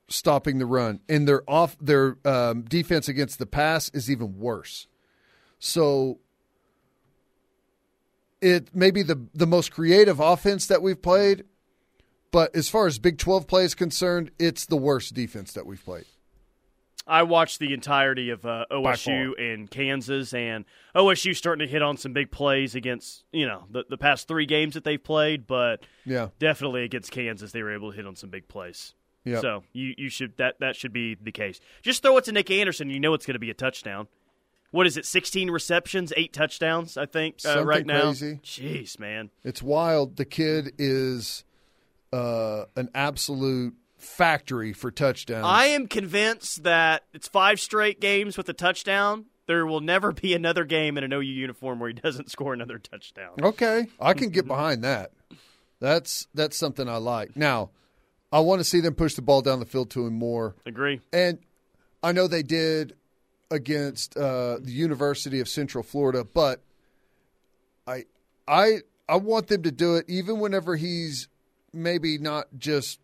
stopping 0.07 0.57
the 0.57 0.65
run, 0.65 0.99
and 1.07 1.27
their 1.27 1.43
off 1.47 1.77
their 1.79 2.17
um, 2.25 2.63
defense 2.63 3.07
against 3.07 3.39
the 3.39 3.45
pass 3.45 3.89
is 3.89 4.09
even 4.09 4.39
worse. 4.39 4.87
So 5.59 6.19
it 8.41 8.75
may 8.75 8.91
be 8.91 9.03
the 9.03 9.27
the 9.33 9.47
most 9.47 9.71
creative 9.71 10.19
offense 10.19 10.67
that 10.67 10.81
we've 10.81 11.01
played, 11.01 11.45
but 12.31 12.55
as 12.55 12.69
far 12.69 12.87
as 12.87 12.99
Big 12.99 13.17
Twelve 13.17 13.47
play 13.47 13.63
is 13.63 13.75
concerned, 13.75 14.31
it's 14.39 14.65
the 14.65 14.77
worst 14.77 15.13
defense 15.13 15.53
that 15.53 15.65
we've 15.65 15.83
played. 15.83 16.05
I 17.09 17.23
watched 17.23 17.59
the 17.59 17.73
entirety 17.73 18.29
of 18.29 18.45
uh, 18.45 18.65
OSU 18.71 19.31
and 19.37 19.69
Kansas, 19.69 20.33
and 20.33 20.63
OSU 20.95 21.35
starting 21.35 21.65
to 21.67 21.71
hit 21.71 21.81
on 21.81 21.97
some 21.97 22.13
big 22.13 22.31
plays 22.31 22.75
against 22.75 23.23
you 23.31 23.45
know 23.47 23.65
the, 23.69 23.83
the 23.89 23.97
past 23.97 24.27
three 24.27 24.45
games 24.45 24.75
that 24.75 24.83
they've 24.83 25.03
played, 25.03 25.47
but 25.47 25.85
Yeah. 26.05 26.29
definitely 26.39 26.83
against 26.83 27.11
Kansas 27.11 27.51
they 27.51 27.63
were 27.63 27.73
able 27.73 27.91
to 27.91 27.95
hit 27.97 28.05
on 28.05 28.15
some 28.15 28.29
big 28.29 28.47
plays. 28.47 28.93
Yep. 29.25 29.41
So 29.41 29.63
you 29.73 29.93
you 29.97 30.09
should 30.09 30.37
that 30.37 30.59
that 30.59 30.75
should 30.75 30.93
be 30.93 31.15
the 31.15 31.31
case. 31.31 31.59
Just 31.81 32.01
throw 32.01 32.15
it 32.17 32.23
to 32.25 32.31
Nic 32.31 32.49
Anderson, 32.51 32.89
you 32.89 32.99
know 32.99 33.13
it's 33.13 33.25
going 33.25 33.33
to 33.35 33.39
be 33.39 33.49
a 33.49 33.53
touchdown. 33.55 34.07
What 34.71 34.85
is 34.85 34.97
it? 34.97 35.05
Sixteen 35.05 35.49
receptions, 35.49 36.13
eight 36.15 36.31
touchdowns. 36.31 36.95
I 36.95 37.05
think 37.07 37.37
uh, 37.43 37.65
right 37.65 37.85
now. 37.85 38.01
crazy. 38.03 38.39
Jeez, 38.43 38.99
man. 38.99 39.31
It's 39.43 39.61
wild. 39.63 40.15
The 40.17 40.25
kid 40.25 40.73
is 40.77 41.43
uh, 42.13 42.65
an 42.75 42.89
absolute 42.93 43.73
factory 43.99 44.73
for 44.73 44.91
touchdowns. 44.91 45.45
I 45.45 45.65
am 45.67 45.87
convinced 45.87 46.63
that 46.63 47.03
it's 47.13 47.27
five 47.27 47.59
straight 47.59 47.99
games 47.99 48.37
with 48.37 48.49
a 48.49 48.53
touchdown. 48.53 49.25
There 49.47 49.65
will 49.65 49.81
never 49.81 50.11
be 50.11 50.33
another 50.33 50.63
game 50.63 50.97
in 50.97 51.03
an 51.03 51.11
OU 51.11 51.21
uniform 51.21 51.79
where 51.79 51.89
he 51.89 51.95
doesn't 51.95 52.29
score 52.31 52.53
another 52.53 52.77
touchdown. 52.77 53.31
Okay, 53.41 53.87
I 53.99 54.13
can 54.13 54.29
get 54.29 54.47
behind 54.47 54.83
that. 54.83 55.11
That's 55.79 56.27
that's 56.33 56.57
something 56.57 56.87
I 56.87 56.97
like. 56.97 57.35
Now, 57.35 57.71
I 58.31 58.41
want 58.41 58.59
to 58.59 58.63
see 58.63 58.79
them 58.79 58.95
push 58.95 59.15
the 59.15 59.21
ball 59.21 59.41
down 59.41 59.59
the 59.59 59.65
field 59.65 59.89
to 59.91 60.05
him 60.05 60.13
more. 60.13 60.55
Agree. 60.65 61.01
And 61.11 61.39
I 62.03 62.11
know 62.11 62.27
they 62.27 62.43
did 62.43 62.95
against 63.51 64.15
uh, 64.15 64.57
the 64.59 64.71
University 64.71 65.39
of 65.39 65.49
Central 65.49 65.83
Florida, 65.83 66.23
but 66.23 66.61
I 67.87 68.05
I 68.47 68.79
I 69.07 69.15
want 69.15 69.47
them 69.47 69.63
to 69.63 69.71
do 69.71 69.95
it 69.95 70.05
even 70.07 70.39
whenever 70.39 70.75
he's 70.75 71.27
maybe 71.73 72.17
not 72.17 72.47
just 72.57 72.99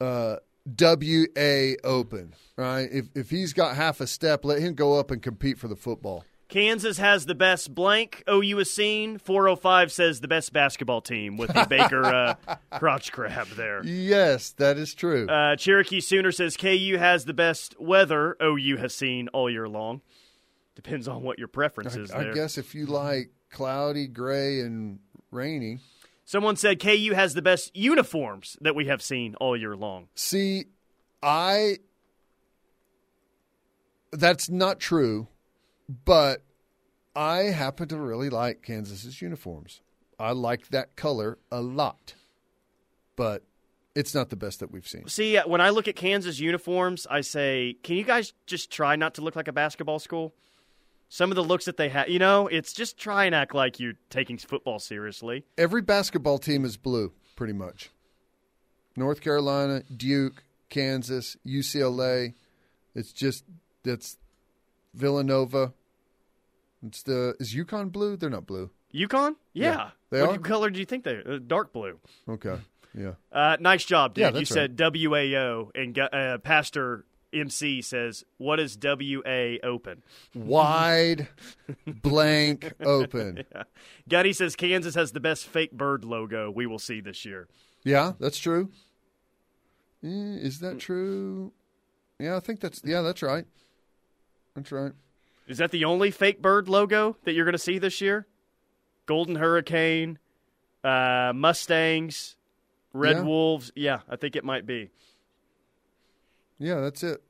uh, 0.00 0.36
WA 0.78 1.72
open, 1.84 2.34
right? 2.56 2.88
If 2.90 3.06
if 3.14 3.30
he's 3.30 3.52
got 3.52 3.76
half 3.76 4.00
a 4.00 4.06
step, 4.06 4.44
let 4.44 4.60
him 4.60 4.74
go 4.74 4.98
up 4.98 5.10
and 5.10 5.22
compete 5.22 5.58
for 5.58 5.68
the 5.68 5.76
football. 5.76 6.24
Kansas 6.48 6.98
has 6.98 7.26
the 7.26 7.34
best 7.34 7.74
blank 7.74 8.22
OU 8.30 8.58
has 8.58 8.70
seen. 8.70 9.18
405 9.18 9.90
says 9.90 10.20
the 10.20 10.28
best 10.28 10.52
basketball 10.52 11.00
team 11.00 11.36
with 11.36 11.52
the 11.52 11.66
Baker 11.68 12.04
uh, 12.04 12.34
crotch 12.78 13.10
crab 13.10 13.48
there. 13.56 13.84
Yes, 13.84 14.52
that 14.52 14.78
is 14.78 14.94
true. 14.94 15.26
Uh, 15.28 15.56
Cherokee 15.56 16.00
Sooner 16.00 16.30
says 16.30 16.56
KU 16.56 16.96
has 16.98 17.24
the 17.24 17.34
best 17.34 17.74
weather 17.80 18.36
OU 18.40 18.76
has 18.76 18.94
seen 18.94 19.26
all 19.28 19.50
year 19.50 19.68
long. 19.68 20.02
Depends 20.76 21.08
on 21.08 21.22
what 21.22 21.38
your 21.38 21.48
preference 21.48 21.96
is 21.96 22.12
I 22.12 22.24
there. 22.24 22.34
guess 22.34 22.58
if 22.58 22.74
you 22.76 22.86
like 22.86 23.30
cloudy, 23.50 24.06
gray, 24.06 24.60
and 24.60 25.00
rainy. 25.32 25.80
Someone 26.26 26.56
said 26.56 26.80
KU 26.80 27.12
has 27.14 27.34
the 27.34 27.40
best 27.40 27.74
uniforms 27.74 28.58
that 28.60 28.74
we 28.74 28.86
have 28.86 29.00
seen 29.00 29.36
all 29.36 29.56
year 29.56 29.76
long. 29.76 30.08
See, 30.16 30.64
I. 31.22 31.78
That's 34.10 34.50
not 34.50 34.80
true, 34.80 35.28
but 36.04 36.42
I 37.14 37.44
happen 37.44 37.86
to 37.88 37.98
really 37.98 38.28
like 38.28 38.62
Kansas's 38.62 39.22
uniforms. 39.22 39.80
I 40.18 40.32
like 40.32 40.68
that 40.68 40.96
color 40.96 41.38
a 41.52 41.60
lot, 41.60 42.14
but 43.14 43.44
it's 43.94 44.14
not 44.14 44.30
the 44.30 44.36
best 44.36 44.60
that 44.60 44.72
we've 44.72 44.86
seen. 44.86 45.06
See, 45.06 45.36
uh, 45.36 45.46
when 45.46 45.60
I 45.60 45.70
look 45.70 45.86
at 45.86 45.94
Kansas 45.94 46.40
uniforms, 46.40 47.06
I 47.08 47.20
say, 47.20 47.76
can 47.82 47.96
you 47.96 48.04
guys 48.04 48.32
just 48.46 48.70
try 48.70 48.96
not 48.96 49.14
to 49.14 49.20
look 49.22 49.36
like 49.36 49.48
a 49.48 49.52
basketball 49.52 49.98
school? 49.98 50.34
Some 51.08 51.30
of 51.30 51.36
the 51.36 51.44
looks 51.44 51.66
that 51.66 51.76
they 51.76 51.88
have, 51.88 52.08
you 52.08 52.18
know, 52.18 52.48
it's 52.48 52.72
just 52.72 52.98
try 52.98 53.26
and 53.26 53.34
act 53.34 53.54
like 53.54 53.78
you're 53.78 53.94
taking 54.10 54.38
football 54.38 54.78
seriously. 54.78 55.44
Every 55.56 55.82
basketball 55.82 56.38
team 56.38 56.64
is 56.64 56.76
blue, 56.76 57.12
pretty 57.36 57.52
much. 57.52 57.90
North 58.96 59.20
Carolina, 59.20 59.82
Duke, 59.94 60.42
Kansas, 60.68 61.36
UCLA. 61.46 62.34
It's 62.94 63.12
just 63.12 63.44
that's 63.84 64.16
Villanova. 64.94 65.74
It's 66.84 67.02
the 67.02 67.34
is 67.38 67.54
UConn 67.54 67.92
blue? 67.92 68.16
They're 68.16 68.30
not 68.30 68.46
blue. 68.46 68.70
Yukon? 68.90 69.36
Yeah. 69.52 69.90
they 70.10 70.22
what 70.22 70.36
are? 70.36 70.38
color 70.38 70.70
do 70.70 70.78
you 70.80 70.86
think 70.86 71.04
they 71.04 71.12
are? 71.16 71.34
Uh, 71.34 71.38
dark 71.44 71.72
blue. 71.72 71.98
Okay, 72.28 72.56
yeah. 72.96 73.12
Uh, 73.30 73.56
nice 73.60 73.84
job, 73.84 74.14
dude. 74.14 74.22
Yeah, 74.22 74.28
you 74.28 74.34
that's 74.34 74.48
said 74.48 74.76
WAO, 74.76 75.70
and 75.74 75.98
uh, 75.98 76.38
Pastor 76.38 77.04
MC 77.40 77.82
says, 77.82 78.24
"What 78.38 78.58
is 78.60 78.76
WA 78.80 79.56
open?" 79.62 80.02
Wide, 80.34 81.28
blank, 81.86 82.72
open. 82.80 83.44
Yeah. 83.54 83.62
Gutty 84.08 84.32
says 84.32 84.56
Kansas 84.56 84.94
has 84.94 85.12
the 85.12 85.20
best 85.20 85.46
fake 85.46 85.72
bird 85.72 86.04
logo 86.04 86.50
we 86.50 86.66
will 86.66 86.78
see 86.78 87.00
this 87.00 87.24
year. 87.24 87.48
Yeah, 87.84 88.12
that's 88.18 88.38
true. 88.38 88.70
Eh, 90.04 90.08
Is 90.40 90.60
that 90.60 90.78
true? 90.78 91.52
Yeah, 92.18 92.36
I 92.36 92.40
think 92.40 92.60
that's 92.60 92.80
yeah, 92.84 93.02
that's 93.02 93.22
right. 93.22 93.44
That's 94.54 94.72
right. 94.72 94.92
Is 95.48 95.58
that 95.58 95.70
the 95.70 95.84
only 95.84 96.10
fake 96.10 96.40
bird 96.42 96.68
logo 96.68 97.16
that 97.24 97.32
you're 97.34 97.44
going 97.44 97.52
to 97.52 97.58
see 97.58 97.78
this 97.78 98.00
year? 98.00 98.26
Golden 99.06 99.36
Hurricane, 99.36 100.18
uh, 100.82 101.32
Mustangs, 101.34 102.36
Red 102.92 103.16
Yeah. 103.18 103.22
Wolves. 103.22 103.70
Yeah, 103.76 104.00
I 104.08 104.16
think 104.16 104.34
it 104.34 104.44
might 104.44 104.66
be. 104.66 104.90
Yeah, 106.58 106.80
that's 106.80 107.02
it. 107.02 107.22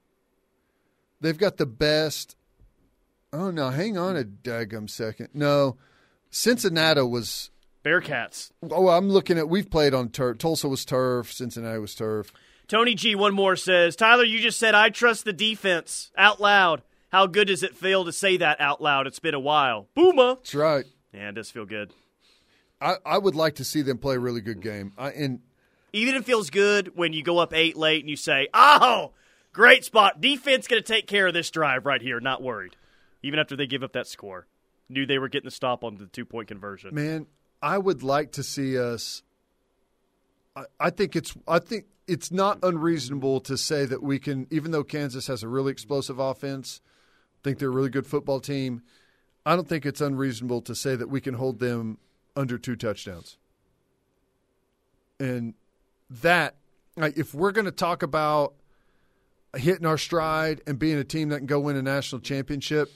They've 1.20 1.38
got 1.38 1.56
the 1.56 1.66
best 1.66 2.36
Oh 3.32 3.50
no, 3.50 3.70
hang 3.70 3.98
on 3.98 4.16
a 4.16 4.24
daggum 4.24 4.88
second. 4.88 5.28
No, 5.34 5.76
Cincinnati 6.30 7.02
was 7.02 7.50
Bearcats. 7.84 8.50
Oh, 8.70 8.88
I'm 8.88 9.10
looking 9.10 9.36
at. 9.36 9.48
We've 9.48 9.70
played 9.70 9.94
on 9.94 10.08
turf. 10.08 10.38
Tulsa 10.38 10.68
was 10.68 10.84
turf. 10.84 11.32
Cincinnati 11.32 11.78
was 11.78 11.94
turf. 11.94 12.32
Tony 12.68 12.94
G. 12.94 13.14
One 13.14 13.34
more 13.34 13.54
says 13.56 13.94
Tyler. 13.94 14.24
You 14.24 14.40
just 14.40 14.58
said 14.58 14.74
I 14.74 14.88
trust 14.88 15.24
the 15.24 15.32
defense 15.32 16.10
out 16.16 16.40
loud. 16.40 16.82
How 17.10 17.26
good 17.26 17.48
does 17.48 17.62
it 17.62 17.76
feel 17.76 18.04
to 18.04 18.12
say 18.12 18.38
that 18.38 18.60
out 18.60 18.80
loud? 18.80 19.06
It's 19.06 19.20
been 19.20 19.34
a 19.34 19.40
while. 19.40 19.88
Boomer. 19.94 20.36
That's 20.36 20.54
right. 20.54 20.84
Yeah, 21.12 21.28
it 21.28 21.34
does 21.34 21.50
feel 21.50 21.66
good. 21.66 21.92
I, 22.80 22.96
I 23.04 23.18
would 23.18 23.34
like 23.34 23.56
to 23.56 23.64
see 23.64 23.82
them 23.82 23.98
play 23.98 24.16
a 24.16 24.20
really 24.20 24.40
good 24.40 24.60
game. 24.60 24.92
I, 24.98 25.10
and 25.10 25.40
even 25.92 26.14
it 26.14 26.24
feels 26.24 26.50
good 26.50 26.96
when 26.96 27.12
you 27.12 27.22
go 27.22 27.38
up 27.38 27.54
eight 27.54 27.76
late 27.76 28.00
and 28.00 28.10
you 28.10 28.16
say, 28.16 28.48
"Oh, 28.52 29.12
great 29.57 29.84
spot. 29.84 30.20
Defense 30.20 30.68
going 30.68 30.82
to 30.82 30.86
take 30.86 31.07
care 31.07 31.26
of 31.26 31.34
this 31.34 31.50
drive 31.50 31.86
right 31.86 32.02
here. 32.02 32.20
Not 32.20 32.42
worried." 32.42 32.76
Even 33.22 33.40
after 33.40 33.57
they 33.57 33.66
give 33.66 33.82
up 33.82 33.94
that 33.94 34.07
score, 34.07 34.46
knew 34.88 35.07
they 35.07 35.18
were 35.18 35.28
getting 35.28 35.46
the 35.46 35.50
stop 35.50 35.82
on 35.82 35.96
the 35.96 36.07
two 36.07 36.24
point 36.24 36.48
conversion. 36.48 36.94
Man, 36.94 37.26
I 37.62 37.78
would 37.78 38.02
like 38.02 38.32
to 38.32 38.42
see 38.42 38.78
us. 38.78 39.22
I, 40.54 40.64
I 40.78 40.90
think 40.90 41.16
it's. 41.16 41.34
I 41.48 41.59
think 41.59 41.86
it's 42.07 42.30
not 42.30 42.59
unreasonable 42.62 43.40
to 43.40 43.57
say 43.57 43.84
that 43.86 44.02
we 44.02 44.18
can, 44.18 44.46
even 44.50 44.70
though 44.70 44.84
Kansas 44.84 45.26
has 45.26 45.42
a 45.42 45.48
really 45.48 45.72
explosive 45.72 46.20
offense, 46.20 46.80
think 47.42 47.59
they're 47.59 47.68
a 47.68 47.72
really 47.72 47.90
good 47.90 48.07
football 48.07 48.40
team. 48.40 48.82
I 49.44 49.54
don't 49.54 49.68
think 49.68 49.86
it's 49.86 50.00
unreasonable 50.00 50.62
to 50.62 50.74
say 50.74 50.96
that 50.96 51.09
we 51.09 51.20
can 51.20 51.34
hold 51.34 51.61
them 51.61 51.98
under 52.34 52.59
two 52.59 52.74
touchdowns. 52.74 53.38
And 55.20 55.54
that, 56.11 56.57
like, 56.96 57.16
if 57.16 57.32
we're 57.32 57.52
going 57.52 57.64
to 57.64 57.70
talk 57.70 58.02
about 58.02 58.54
hitting 59.57 59.86
our 59.86 59.98
stride 59.98 60.61
and 60.66 60.78
being 60.78 60.98
a 60.98 61.04
team 61.04 61.30
that 61.30 61.38
can 61.38 61.46
go 61.46 61.61
win 61.61 61.76
a 61.76 61.82
national 61.82 62.20
championship, 62.20 62.90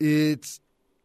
it's 0.00 0.60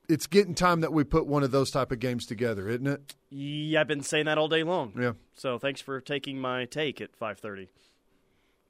it's 0.09 0.28
getting 0.28 0.55
time 0.55 0.82
that 0.82 0.93
we 0.93 1.03
put 1.03 1.28
one 1.28 1.43
of 1.43 1.51
those 1.51 1.70
type 1.72 1.91
of 1.91 1.99
games 1.99 2.26
together, 2.26 2.70
isn't 2.70 2.88
it? 2.88 3.15
Yeah, 3.30 3.82
I've 3.82 3.88
been 3.88 4.03
saying 4.03 4.26
that 4.26 4.38
all 4.38 4.47
day 4.47 4.63
long. 4.63 4.93
Yeah. 4.99 5.13
So 5.36 5.59
thanks 5.59 5.82
for 5.82 5.99
taking 5.99 6.39
my 6.39 6.65
take 6.65 7.01
at 7.01 7.15
five 7.15 7.39
thirty. 7.39 7.70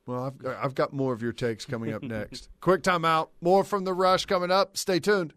Well, 0.06 0.24
I've 0.24 0.56
I've 0.64 0.76
got 0.76 0.94
more 0.94 1.14
of 1.14 1.22
your 1.22 1.34
takes 1.34 1.66
coming 1.66 1.94
up 1.94 2.02
next. 2.04 2.50
Quick 2.62 2.82
timeout. 2.84 3.30
More 3.42 3.64
from 3.64 3.84
the 3.84 3.94
rush 3.94 4.26
coming 4.26 4.52
up. 4.52 4.78
Stay 4.78 5.00
tuned. 5.00 5.34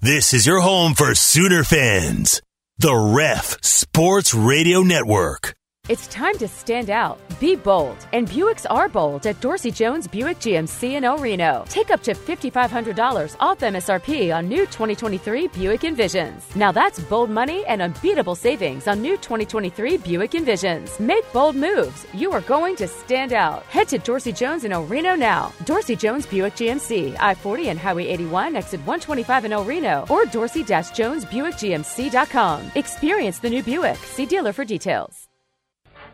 This 0.00 0.34
is 0.34 0.46
your 0.46 0.60
home 0.60 0.94
for 0.94 1.14
Sooner 1.14 1.64
fans. 1.64 2.42
The 2.78 2.94
Ref 2.94 3.62
Sports 3.64 4.34
Radio 4.34 4.82
Network. 4.82 5.54
It's 5.90 6.06
time 6.06 6.38
to 6.38 6.48
stand 6.48 6.88
out. 6.88 7.20
Be 7.38 7.56
bold. 7.56 8.08
And 8.14 8.26
Buicks 8.26 8.64
are 8.70 8.88
bold 8.88 9.26
at 9.26 9.38
Dorsey 9.42 9.70
Jones 9.70 10.08
Buick 10.08 10.38
GMC 10.38 10.94
in 10.94 11.04
El 11.04 11.18
Reno. 11.18 11.62
Take 11.68 11.90
up 11.90 12.02
to 12.04 12.14
$5,500 12.14 13.36
off 13.38 13.58
MSRP 13.60 14.34
on 14.34 14.48
new 14.48 14.60
2023 14.60 15.48
Buick 15.48 15.82
Envisions. 15.82 16.56
Now 16.56 16.72
that's 16.72 17.00
bold 17.00 17.28
money 17.28 17.66
and 17.66 17.82
unbeatable 17.82 18.34
savings 18.34 18.88
on 18.88 19.02
new 19.02 19.18
2023 19.18 19.98
Buick 19.98 20.30
Envisions. 20.30 20.98
Make 20.98 21.30
bold 21.34 21.54
moves. 21.54 22.06
You 22.14 22.32
are 22.32 22.40
going 22.40 22.76
to 22.76 22.88
stand 22.88 23.34
out. 23.34 23.64
Head 23.64 23.88
to 23.88 23.98
Dorsey 23.98 24.32
Jones 24.32 24.64
in 24.64 24.72
El 24.72 24.86
Reno 24.86 25.14
now. 25.14 25.52
Dorsey 25.66 25.96
Jones 25.96 26.24
Buick 26.24 26.54
GMC, 26.54 27.14
I 27.20 27.34
40 27.34 27.68
and 27.68 27.78
Highway 27.78 28.06
81, 28.06 28.56
exit 28.56 28.80
125 28.86 29.44
in 29.44 29.52
El 29.52 29.64
Reno, 29.64 30.06
or 30.08 30.24
dorsey 30.24 30.64
Jones 30.64 31.26
Buick 31.26 31.56
GMC.com. 31.56 32.72
Experience 32.74 33.38
the 33.38 33.50
new 33.50 33.62
Buick. 33.62 33.98
See 33.98 34.24
dealer 34.24 34.54
for 34.54 34.64
details. 34.64 35.23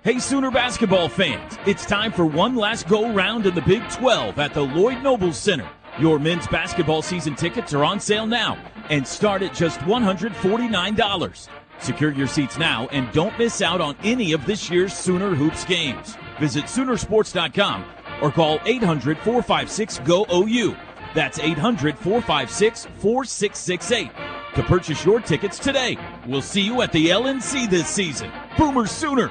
Hey, 0.03 0.18
Sooner 0.18 0.51
basketball 0.51 1.11
fans, 1.11 1.59
it's 1.66 1.84
time 1.84 2.11
for 2.11 2.24
one 2.24 2.57
last 2.57 2.88
go 2.88 3.12
round 3.12 3.44
in 3.44 3.55
the 3.55 3.61
Big 3.61 3.86
12 3.90 4.38
at 4.38 4.55
the 4.55 4.62
Lloyd 4.62 5.03
Nobles 5.03 5.36
Center. 5.36 5.68
Your 5.98 6.18
men's 6.18 6.46
basketball 6.46 7.03
season 7.03 7.34
tickets 7.34 7.74
are 7.74 7.84
on 7.84 8.01
sale 8.01 8.26
now 8.26 8.57
and 8.88 9.07
start 9.07 9.42
at 9.42 9.53
just 9.53 9.78
$149. 9.80 11.48
Secure 11.80 12.12
your 12.12 12.26
seats 12.26 12.57
now 12.57 12.88
and 12.92 13.12
don't 13.12 13.38
miss 13.38 13.61
out 13.61 13.82
on 13.82 13.94
any 14.03 14.32
of 14.32 14.46
this 14.46 14.70
year's 14.70 14.94
Sooner 14.94 15.34
Hoops 15.34 15.66
games. 15.66 16.16
Visit 16.38 16.64
Soonersports.com 16.64 17.84
or 18.22 18.32
call 18.32 18.59
800 18.64 19.18
456 19.18 19.98
GO 19.98 20.24
OU. 20.32 20.76
That's 21.14 21.38
800 21.38 21.98
456 21.98 22.86
4668 22.86 24.11
to 24.55 24.62
purchase 24.62 25.05
your 25.05 25.20
tickets 25.20 25.59
today. 25.59 25.98
We'll 26.26 26.40
see 26.40 26.62
you 26.62 26.80
at 26.80 26.90
the 26.90 27.09
LNC 27.09 27.68
this 27.68 27.88
season. 27.88 28.32
Boomer 28.57 28.86
Sooner! 28.86 29.30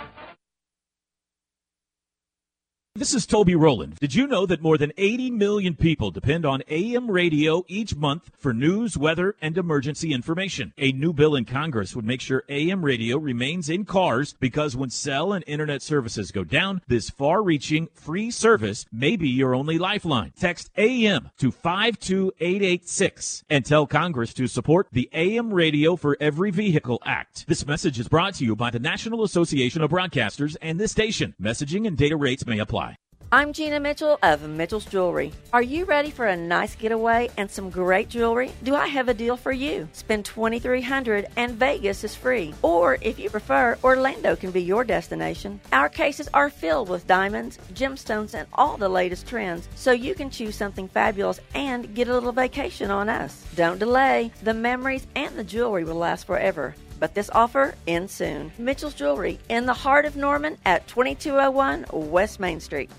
This 2.99 3.13
is 3.13 3.25
Toby 3.25 3.55
Rowland. 3.55 3.95
Did 4.01 4.13
you 4.13 4.27
know 4.27 4.45
that 4.45 4.61
more 4.61 4.77
than 4.77 4.91
80 4.97 5.31
million 5.31 5.73
people 5.73 6.11
depend 6.11 6.45
on 6.45 6.61
AM 6.67 7.09
radio 7.09 7.63
each 7.69 7.95
month 7.95 8.29
for 8.37 8.53
news, 8.53 8.97
weather, 8.97 9.37
and 9.41 9.57
emergency 9.57 10.11
information? 10.11 10.73
A 10.77 10.91
new 10.91 11.13
bill 11.13 11.33
in 11.33 11.45
Congress 11.45 11.95
would 11.95 12.03
make 12.03 12.19
sure 12.19 12.43
AM 12.49 12.83
radio 12.83 13.17
remains 13.17 13.69
in 13.69 13.85
cars 13.85 14.35
because 14.41 14.75
when 14.75 14.89
cell 14.89 15.31
and 15.31 15.45
internet 15.47 15.81
services 15.81 16.31
go 16.31 16.43
down, 16.43 16.81
this 16.89 17.09
far 17.09 17.41
reaching 17.41 17.87
free 17.93 18.29
service 18.31 18.85
may 18.91 19.15
be 19.15 19.29
your 19.29 19.55
only 19.55 19.77
lifeline. 19.77 20.33
Text 20.37 20.69
AM 20.75 21.29
to 21.37 21.51
52886 21.51 23.45
and 23.49 23.65
tell 23.65 23.87
Congress 23.87 24.33
to 24.33 24.45
support 24.45 24.89
the 24.91 25.09
AM 25.13 25.53
Radio 25.53 25.95
for 25.95 26.17
Every 26.19 26.51
Vehicle 26.51 27.01
Act. 27.05 27.47
This 27.47 27.65
message 27.65 27.97
is 27.97 28.09
brought 28.09 28.33
to 28.35 28.43
you 28.43 28.57
by 28.57 28.71
the 28.71 28.79
National 28.79 29.23
Association 29.23 29.81
of 29.81 29.89
Broadcasters 29.89 30.57
and 30.61 30.77
this 30.77 30.91
station. 30.91 31.33
Messaging 31.41 31.87
and 31.87 31.95
data 31.95 32.17
rates 32.17 32.45
may 32.45 32.59
apply. 32.59 32.88
I'm 33.31 33.53
Gina 33.53 33.79
Mitchell 33.79 34.17
of 34.23 34.49
Mitchell's 34.49 34.85
Jewelry. 34.85 35.31
Are 35.53 35.61
you 35.61 35.85
ready 35.85 36.09
for 36.09 36.25
a 36.25 36.35
nice 36.35 36.73
getaway 36.73 37.29
and 37.37 37.49
some 37.49 37.69
great 37.69 38.09
jewelry? 38.09 38.51
Do 38.63 38.73
I 38.73 38.87
have 38.87 39.07
a 39.07 39.13
deal 39.13 39.37
for 39.37 39.51
you? 39.51 39.87
Spend 39.93 40.25
2,300 40.25 41.27
and 41.35 41.51
Vegas 41.51 42.03
is 42.03 42.15
free. 42.15 42.55
Or 42.63 42.97
if 43.01 43.19
you 43.19 43.29
prefer, 43.29 43.77
Orlando 43.83 44.35
can 44.35 44.49
be 44.49 44.63
your 44.63 44.83
destination. 44.83 45.59
Our 45.71 45.89
cases 45.89 46.27
are 46.33 46.49
filled 46.49 46.89
with 46.89 47.05
diamonds, 47.05 47.59
gemstones, 47.71 48.33
and 48.33 48.47
all 48.53 48.77
the 48.77 48.89
latest 48.89 49.27
trends, 49.27 49.69
so 49.75 49.91
you 49.91 50.15
can 50.15 50.31
choose 50.31 50.55
something 50.55 50.87
fabulous 50.87 51.39
and 51.53 51.93
get 51.93 52.07
a 52.07 52.13
little 52.15 52.31
vacation 52.31 52.89
on 52.89 53.09
us. 53.09 53.45
Don't 53.55 53.77
delay. 53.77 54.31
The 54.41 54.55
memories 54.55 55.05
and 55.15 55.37
the 55.37 55.43
jewelry 55.43 55.83
will 55.83 55.95
last 55.95 56.25
forever 56.25 56.73
but 56.99 57.13
this 57.13 57.29
offer 57.29 57.75
ends 57.87 58.11
soon. 58.11 58.51
Mitchell's 58.57 58.93
Jewelry 58.93 59.39
in 59.47 59.65
the 59.65 59.73
heart 59.73 60.03
of 60.03 60.17
Norman 60.17 60.57
at 60.65 60.85
2201 60.89 61.85
West 61.93 62.41
Main 62.41 62.59
Street. 62.59 62.91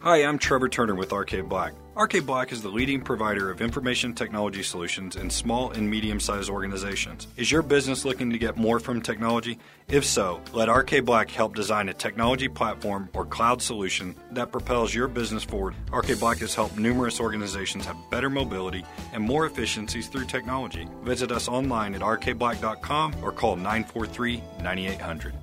Hi, 0.00 0.18
I'm 0.24 0.38
Trevor 0.38 0.68
Turner 0.68 0.94
with 0.94 1.12
Arcade 1.12 1.48
Black. 1.48 1.74
Arcade 1.96 2.24
Black 2.24 2.52
is 2.52 2.62
the 2.62 2.68
leading 2.68 3.00
provider 3.00 3.50
of 3.50 3.60
information 3.60 4.14
technology 4.14 4.62
solutions 4.62 5.16
in 5.16 5.28
small 5.28 5.72
and 5.72 5.90
medium 5.90 6.20
sized 6.20 6.48
organizations. 6.48 7.26
Is 7.36 7.50
your 7.50 7.62
business 7.62 8.04
looking 8.04 8.30
to 8.30 8.38
get 8.38 8.56
more 8.56 8.78
from 8.78 9.02
technology? 9.02 9.58
If 9.88 10.04
so, 10.04 10.40
let 10.52 10.68
Arcade 10.68 11.04
Black 11.04 11.28
help 11.32 11.56
design 11.56 11.88
a 11.88 11.94
technology 11.94 12.46
platform 12.46 13.08
or 13.12 13.26
cloud 13.26 13.60
solution 13.60 14.14
that 14.30 14.52
propels 14.52 14.94
your 14.94 15.08
business 15.08 15.42
forward. 15.42 15.74
Arcade 15.92 16.20
Black 16.20 16.38
has 16.38 16.54
helped 16.54 16.78
numerous 16.78 17.18
organizations 17.18 17.84
have 17.84 17.96
better 18.08 18.30
mobility 18.30 18.84
and 19.12 19.24
more 19.24 19.46
efficiencies 19.46 20.06
through 20.06 20.26
technology. 20.26 20.86
Visit 21.02 21.32
us 21.32 21.48
online 21.48 21.96
at 21.96 22.02
arcadeblack.com 22.02 23.16
or 23.20 23.32
call 23.32 23.56
943 23.56 24.44
9800. 24.62 25.34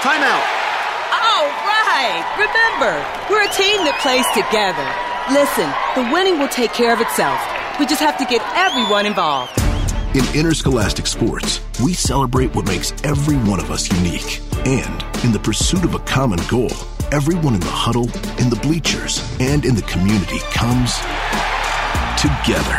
Timeout! 0.00 0.71
All 1.32 1.48
right! 1.64 2.20
Remember, 2.36 2.92
we're 3.30 3.42
a 3.42 3.52
team 3.56 3.84
that 3.88 3.96
plays 4.04 4.28
together. 4.36 4.84
Listen, 5.32 5.64
the 5.96 6.12
winning 6.12 6.38
will 6.38 6.48
take 6.48 6.72
care 6.72 6.92
of 6.92 7.00
itself. 7.00 7.40
We 7.80 7.86
just 7.86 8.02
have 8.02 8.18
to 8.18 8.26
get 8.26 8.42
everyone 8.54 9.06
involved. 9.06 9.52
In 10.14 10.24
interscholastic 10.38 11.06
sports, 11.06 11.62
we 11.82 11.94
celebrate 11.94 12.54
what 12.54 12.66
makes 12.66 12.92
every 13.02 13.36
one 13.36 13.60
of 13.60 13.70
us 13.70 13.90
unique. 13.90 14.42
And 14.66 15.24
in 15.24 15.32
the 15.32 15.38
pursuit 15.38 15.84
of 15.84 15.94
a 15.94 16.00
common 16.00 16.38
goal, 16.50 16.70
everyone 17.12 17.54
in 17.54 17.60
the 17.60 17.66
huddle, 17.66 18.10
in 18.38 18.50
the 18.50 18.60
bleachers, 18.60 19.24
and 19.40 19.64
in 19.64 19.74
the 19.74 19.82
community 19.82 20.40
comes 20.52 20.96
together. 22.20 22.76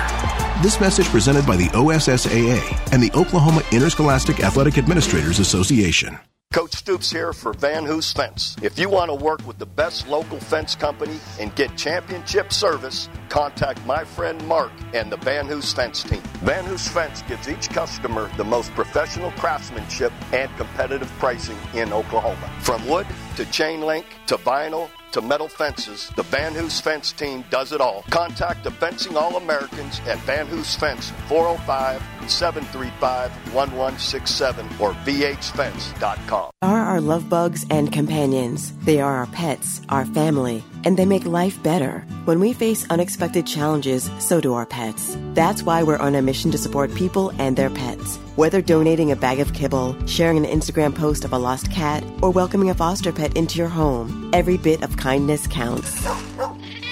This 0.62 0.80
message 0.80 1.08
presented 1.08 1.48
by 1.48 1.58
the 1.58 1.70
OSSAA 1.70 2.94
and 2.94 3.02
the 3.02 3.12
Oklahoma 3.18 3.64
Interscholastic 3.72 4.42
Athletic 4.42 4.78
Administrators 4.78 5.40
Association. 5.40 6.20
Coach 6.54 6.76
Stoops 6.76 7.10
here 7.10 7.34
for 7.34 7.52
Van 7.52 7.84
Hoos 7.84 8.14
Fence. 8.14 8.56
If 8.62 8.78
you 8.78 8.88
want 8.88 9.10
to 9.10 9.16
work 9.16 9.44
with 9.48 9.58
the 9.58 9.66
best 9.66 10.08
local 10.08 10.40
fence 10.40 10.76
company 10.76 11.20
and 11.40 11.54
get 11.56 11.76
championship 11.76 12.54
service, 12.54 13.10
contact 13.28 13.84
my 13.88 14.04
friend 14.04 14.40
Mark 14.48 14.72
and 14.94 15.12
the 15.12 15.18
Van 15.18 15.48
Hoos 15.48 15.74
Fence 15.74 16.04
team. 16.04 16.22
Van 16.44 16.64
Hoos 16.64 16.88
Fence 16.88 17.24
gives 17.24 17.50
each 17.50 17.70
customer 17.70 18.30
the 18.38 18.44
most 18.44 18.72
professional 18.74 19.32
craftsmanship 19.32 20.14
and 20.32 20.56
competitive 20.56 21.10
pricing 21.18 21.58
in 21.74 21.92
Oklahoma. 21.92 22.48
From 22.60 22.88
wood 22.88 23.08
to 23.36 23.46
chain 23.46 23.82
link 23.82 24.06
to 24.28 24.38
vinyl 24.38 24.92
to 25.14 25.22
metal 25.22 25.48
fences, 25.48 26.12
the 26.16 26.24
Van 26.24 26.54
Hoos 26.54 26.82
Fence 26.82 27.12
team 27.12 27.46
does 27.50 27.72
it 27.72 27.80
all. 27.80 28.04
Contact 28.10 28.64
the 28.64 28.72
Fencing 28.72 29.16
All 29.16 29.38
Americans 29.38 30.00
at 30.08 30.18
Van 30.20 30.48
Hoos 30.48 30.76
Fence 30.76 31.12
405 31.28 32.30
735 32.30 33.32
1167 33.54 34.66
or 34.80 34.94
vhfence.com. 35.06 36.52
are 36.94 37.02
love 37.02 37.28
bugs 37.28 37.66
and 37.72 37.92
companions. 37.92 38.72
They 38.86 39.02
are 39.02 39.18
our 39.18 39.26
pets, 39.26 39.82
our 39.90 40.06
family, 40.06 40.64
and 40.84 40.96
they 40.96 41.06
make 41.06 41.26
life 41.26 41.62
better. 41.64 42.06
When 42.26 42.40
we 42.40 42.54
face 42.54 42.86
unexpected 42.88 43.48
challenges, 43.48 44.12
so 44.20 44.40
do 44.40 44.54
our 44.54 44.68
pets. 44.68 45.18
That's 45.34 45.64
why 45.64 45.82
we're 45.82 45.98
on 45.98 46.14
a 46.14 46.22
mission 46.22 46.52
to 46.52 46.58
support 46.60 46.94
people 46.94 47.32
and 47.40 47.58
their 47.58 47.72
pets. 47.72 48.18
Whether 48.36 48.62
donating 48.62 49.12
a 49.12 49.16
bag 49.16 49.40
of 49.40 49.56
kibble, 49.56 49.96
sharing 50.06 50.38
an 50.38 50.46
Instagram 50.46 50.94
post 50.94 51.26
of 51.26 51.34
a 51.34 51.40
lost 51.40 51.72
cat, 51.72 52.04
or 52.22 52.30
welcoming 52.30 52.70
a 52.70 52.76
foster 52.76 53.12
pet 53.12 53.36
into 53.36 53.58
your 53.58 53.70
home, 53.70 54.30
every 54.32 54.58
bit 54.58 54.84
of 54.84 54.96
kindness 54.96 55.48
counts. 55.48 56.00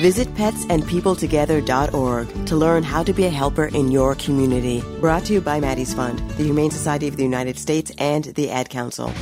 Visit 0.02 0.34
petsandpeopletogether.org 0.34 2.46
to 2.48 2.56
learn 2.56 2.82
how 2.82 3.04
to 3.04 3.14
be 3.14 3.26
a 3.26 3.30
helper 3.30 3.66
in 3.66 3.92
your 3.92 4.16
community. 4.16 4.82
Brought 5.00 5.26
to 5.26 5.34
you 5.34 5.42
by 5.42 5.60
Maddie's 5.60 5.94
Fund, 5.94 6.18
the 6.38 6.46
Humane 6.46 6.72
Society 6.72 7.08
of 7.08 7.18
the 7.18 7.24
United 7.24 7.60
States, 7.60 7.92
and 8.00 8.24
the 8.24 8.50
Ad 8.50 8.72
Council. 8.72 9.14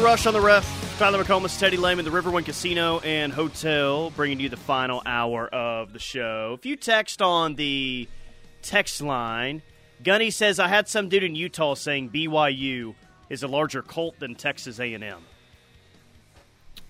The 0.00 0.06
rush 0.06 0.24
on 0.24 0.32
the 0.32 0.40
ref. 0.40 0.96
Tyler 0.98 1.22
McComas, 1.22 1.58
Teddy 1.58 1.76
Lehman, 1.76 2.06
the 2.06 2.10
Riverwind 2.10 2.46
Casino 2.46 3.00
and 3.00 3.30
Hotel, 3.34 4.08
bringing 4.10 4.40
you 4.40 4.48
the 4.48 4.56
final 4.56 5.02
hour 5.04 5.46
of 5.48 5.92
the 5.92 5.98
show. 5.98 6.56
If 6.58 6.64
you 6.64 6.76
text 6.76 7.20
on 7.20 7.54
the 7.54 8.08
text 8.62 9.02
line, 9.02 9.60
Gunny 10.02 10.30
says 10.30 10.58
I 10.58 10.68
had 10.68 10.88
some 10.88 11.10
dude 11.10 11.24
in 11.24 11.34
Utah 11.34 11.74
saying 11.74 12.08
BYU 12.08 12.94
is 13.28 13.42
a 13.42 13.46
larger 13.46 13.82
cult 13.82 14.18
than 14.18 14.36
Texas 14.36 14.80
A&M. 14.80 15.18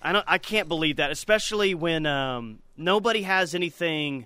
I 0.01 0.13
don't, 0.13 0.25
I 0.25 0.37
can't 0.37 0.69
believe 0.69 0.95
that, 0.95 1.11
especially 1.11 1.75
when 1.75 2.05
um, 2.05 2.59
nobody 2.77 3.23
has 3.23 3.53
anything 3.53 4.25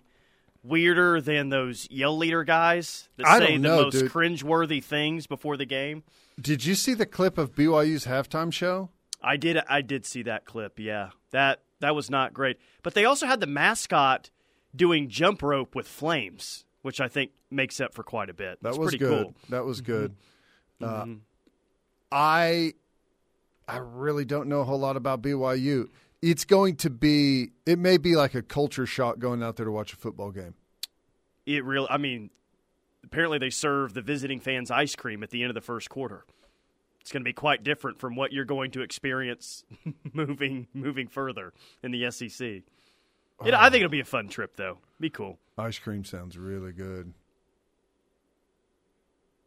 weirder 0.64 1.22
than 1.22 1.50
those 1.50 1.90
yell 1.90 2.16
leader 2.16 2.44
guys 2.44 3.10
that 3.18 3.26
I 3.26 3.40
say 3.40 3.54
the 3.54 3.58
know, 3.58 3.82
most 3.84 3.94
dude. 3.94 4.12
cringeworthy 4.12 4.84
things 4.84 5.26
before 5.26 5.58
the 5.58 5.66
game. 5.66 6.04
Did 6.40 6.66
you 6.66 6.76
see 6.76 6.94
the 6.94 7.06
clip 7.06 7.38
of 7.38 7.54
BYU's 7.56 8.06
halftime 8.06 8.52
show? 8.52 8.90
I 9.22 9.38
did. 9.38 9.58
I 9.70 9.82
did 9.82 10.06
see 10.06 10.24
that 10.24 10.46
clip. 10.46 10.80
Yeah, 10.80 11.10
that 11.32 11.62
that 11.80 11.96
was 11.96 12.10
not 12.10 12.34
great. 12.34 12.58
But 12.84 12.94
they 12.94 13.06
also 13.06 13.26
had 13.26 13.40
the 13.40 13.48
mascot 13.48 14.30
doing 14.76 15.08
jump 15.10 15.42
rope 15.42 15.74
with 15.76 15.88
flames, 15.88 16.66
which 16.82 17.00
I 17.02 17.08
think 17.08 17.32
makes 17.50 17.80
up 17.80 17.94
for 17.94 18.04
quite 18.04 18.30
a 18.30 18.34
bit. 18.34 18.60
That 18.62 18.78
was 18.78 18.90
pretty 18.90 18.98
good. 18.98 19.24
cool. 19.24 19.36
That 19.50 19.66
was 19.66 19.82
good. 19.82 20.16
Uh, 20.82 21.06
Mhm. 21.06 21.20
I 22.12 22.74
I 23.68 23.78
really 23.78 24.26
don't 24.26 24.48
know 24.48 24.60
a 24.60 24.64
whole 24.64 24.78
lot 24.80 24.96
about 24.98 25.22
BYU. 25.22 25.90
It's 26.22 26.46
going 26.46 26.76
to 26.78 26.90
be 26.90 27.52
it 27.66 27.80
may 27.80 27.98
be 27.98 28.16
like 28.16 28.36
a 28.36 28.42
culture 28.42 28.86
shock 28.86 29.20
going 29.20 29.42
out 29.42 29.56
there 29.56 29.66
to 29.66 29.72
watch 29.72 29.94
a 29.94 29.96
football 29.96 30.32
game. 30.32 30.54
It 31.46 31.64
really. 31.64 31.88
I 31.90 31.98
mean, 31.98 32.30
apparently 33.06 33.38
they 33.38 33.49
serve 33.49 33.93
the 33.93 34.01
visiting 34.01 34.39
fans 34.39 34.70
ice 34.72 34.95
cream 34.95 35.24
at 35.24 35.30
the 35.30 35.41
end 35.41 35.49
of 35.49 35.56
the 35.56 35.62
first 35.62 35.89
quarter. 35.89 36.26
It's 37.01 37.12
going 37.12 37.22
to 37.22 37.26
be 37.30 37.34
quite 37.34 37.64
different 37.64 37.99
from 37.99 38.16
what 38.16 38.34
you're 38.34 38.45
going 38.45 38.72
to 38.72 38.82
experience 38.82 39.64
moving 40.14 40.68
moving 40.74 41.08
further 41.08 41.53
in 41.84 41.91
the 41.91 42.10
SEC. 42.12 42.41
It, 43.45 43.53
I 43.53 43.70
think 43.70 43.82
it'll 43.82 43.89
be 43.89 43.99
a 43.99 44.06
fun 44.06 44.28
trip, 44.30 44.56
though. 44.56 44.80
Be 44.99 45.10
cool. 45.10 45.38
Ice 45.58 45.78
cream 45.78 46.03
sounds 46.03 46.38
really 46.38 46.72
good. 46.72 47.14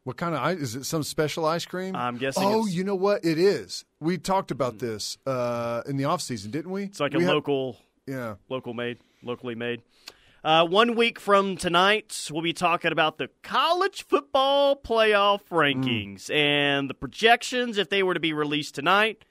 What 0.05 0.17
kind 0.17 0.35
of 0.35 0.41
ice 0.41 0.59
is 0.59 0.75
it? 0.77 0.85
Some 0.85 1.03
special 1.03 1.45
ice 1.45 1.67
cream? 1.67 1.95
I'm 1.95 2.17
guessing 2.17 2.45
Oh, 2.45 2.67
you 2.67 2.83
know 2.85 2.95
what? 2.95 3.25
It 3.25 3.39
is. 3.39 3.85
We 4.01 4.17
talked 4.19 4.51
about 4.51 4.79
this 4.79 5.19
uh, 5.27 5.83
in 5.87 5.97
the 5.97 6.05
off 6.05 6.23
season, 6.23 6.51
didn't 6.51 6.71
we? 6.71 6.85
It's 6.85 7.01
like 7.01 7.13
a 7.15 7.19
We 7.19 7.25
had- 7.25 7.33
local, 7.35 7.77
yeah, 8.07 8.37
local 8.49 8.73
made, 8.73 8.99
locally 9.23 9.55
made. 9.55 9.83
Uh, 10.45 10.65
one 10.65 10.95
week 10.95 11.19
from 11.19 11.57
tonight, 11.57 12.29
we'll 12.31 12.43
be 12.43 12.53
talking 12.53 12.93
about 12.93 13.19
the 13.19 13.29
college 13.43 14.05
football 14.07 14.77
playoff 14.77 15.41
rankings 15.51 16.31
and 16.31 16.89
the 16.89 16.95
projections 16.95 17.77
if 17.77 17.89
they 17.91 18.03
were 18.03 18.15
to 18.15 18.21
be 18.21 18.33
released 18.33 18.75
tonight. 18.75 19.25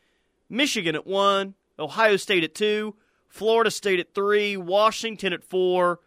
Michigan 0.49 0.95
at 0.95 1.07
one, 1.07 1.55
Ohio 1.79 2.17
State 2.17 2.43
at 2.43 2.53
two, 2.53 2.95
Florida 3.29 3.71
State 3.71 3.99
at 3.99 4.13
three, 4.13 4.57
Washington 4.57 5.31
at 5.31 5.43
four, 5.43 5.99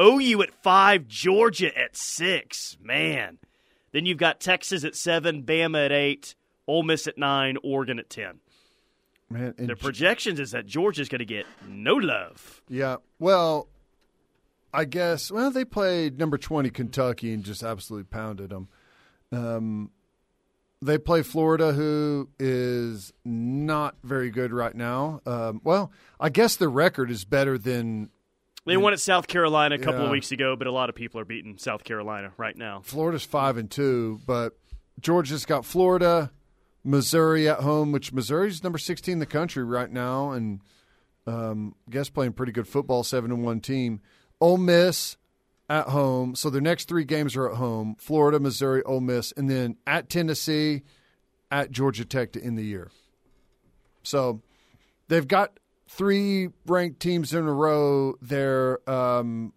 OU 0.00 0.42
at 0.42 0.54
five, 0.62 1.06
Georgia 1.06 1.76
at 1.78 1.96
six. 1.96 2.76
Man, 2.82 3.38
then 3.92 4.06
you've 4.06 4.18
got 4.18 4.40
Texas 4.40 4.82
at 4.84 4.96
seven, 4.96 5.44
Bama 5.44 5.84
at 5.86 5.92
eight, 5.92 6.34
Ole 6.66 6.82
Miss 6.82 7.06
at 7.06 7.16
nine, 7.16 7.58
Oregon 7.62 7.98
at 8.00 8.10
ten. 8.10 8.40
man. 9.30 9.54
and 9.56 9.68
The 9.68 9.76
projections 9.76 10.40
is 10.40 10.50
that 10.50 10.66
Georgia's 10.66 11.08
going 11.08 11.20
to 11.20 11.24
get 11.24 11.46
no 11.68 11.94
love. 11.94 12.62
Yeah. 12.68 12.96
Well, 13.18 13.68
I 14.72 14.84
guess. 14.84 15.30
Well, 15.30 15.50
they 15.50 15.64
played 15.64 16.18
number 16.18 16.38
twenty 16.38 16.70
Kentucky 16.70 17.32
and 17.32 17.44
just 17.44 17.62
absolutely 17.62 18.04
pounded 18.04 18.50
them. 18.50 18.68
Um, 19.30 19.90
they 20.80 20.98
play 20.98 21.22
Florida, 21.22 21.72
who 21.72 22.28
is 22.38 23.12
not 23.24 23.96
very 24.02 24.30
good 24.30 24.52
right 24.52 24.74
now. 24.74 25.20
Um, 25.26 25.60
well, 25.62 25.92
I 26.18 26.28
guess 26.28 26.56
the 26.56 26.68
record 26.68 27.10
is 27.10 27.24
better 27.24 27.56
than 27.56 28.10
They 28.66 28.76
won 28.76 28.92
at 28.92 29.00
South 29.00 29.28
Carolina 29.28 29.76
a 29.76 29.78
couple 29.78 30.04
of 30.04 30.10
weeks 30.10 30.32
ago, 30.32 30.56
but 30.56 30.66
a 30.66 30.72
lot 30.72 30.88
of 30.88 30.94
people 30.94 31.20
are 31.20 31.24
beating 31.24 31.56
South 31.58 31.84
Carolina 31.84 32.32
right 32.36 32.56
now. 32.56 32.80
Florida's 32.84 33.24
five 33.24 33.56
and 33.56 33.70
two, 33.70 34.20
but 34.26 34.58
Georgia's 35.00 35.44
got 35.46 35.64
Florida, 35.64 36.32
Missouri 36.84 37.48
at 37.48 37.60
home, 37.60 37.92
which 37.92 38.12
Missouri's 38.12 38.62
number 38.62 38.78
sixteen 38.78 39.14
in 39.14 39.18
the 39.18 39.26
country 39.26 39.64
right 39.64 39.90
now, 39.90 40.32
and 40.32 40.60
um, 41.26 41.74
I 41.88 41.92
guess 41.92 42.08
playing 42.08 42.32
pretty 42.32 42.52
good 42.52 42.66
football, 42.66 43.04
seven 43.04 43.30
and 43.30 43.44
one 43.44 43.60
team. 43.60 44.00
Ole 44.42 44.58
Miss 44.58 45.16
at 45.70 45.86
home, 45.86 46.34
so 46.34 46.50
their 46.50 46.60
next 46.60 46.88
three 46.88 47.04
games 47.04 47.36
are 47.36 47.48
at 47.48 47.56
home: 47.56 47.94
Florida, 47.98 48.40
Missouri, 48.40 48.82
Ole 48.82 49.00
Miss, 49.00 49.32
and 49.36 49.48
then 49.48 49.76
at 49.86 50.10
Tennessee, 50.10 50.82
at 51.50 51.70
Georgia 51.70 52.04
Tech 52.04 52.32
to 52.32 52.42
end 52.42 52.58
the 52.58 52.64
year. 52.64 52.90
So 54.02 54.42
they've 55.06 55.28
got 55.28 55.60
three 55.88 56.48
ranked 56.66 56.98
teams 56.98 57.32
in 57.32 57.44
a 57.44 57.52
row 57.52 58.16
there 58.20 58.78
um, 58.90 59.52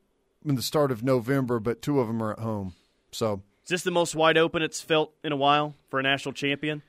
in 0.46 0.54
the 0.54 0.62
start 0.62 0.92
of 0.92 1.04
November, 1.04 1.60
but 1.60 1.82
two 1.82 2.00
of 2.00 2.08
them 2.08 2.22
are 2.22 2.34
at 2.34 2.40
home. 2.40 2.76
So 3.12 3.42
Is 3.64 3.70
this 3.70 3.84
the 3.84 3.92
most 3.92 4.14
wide 4.14 4.38
open 4.38 4.62
it's 4.62 4.82
felt 4.82 5.14
in 5.24 5.32
a 5.32 5.38
while 5.38 5.74
for 5.90 6.00
a 6.00 6.04
national 6.04 6.34
champion? 6.34 6.84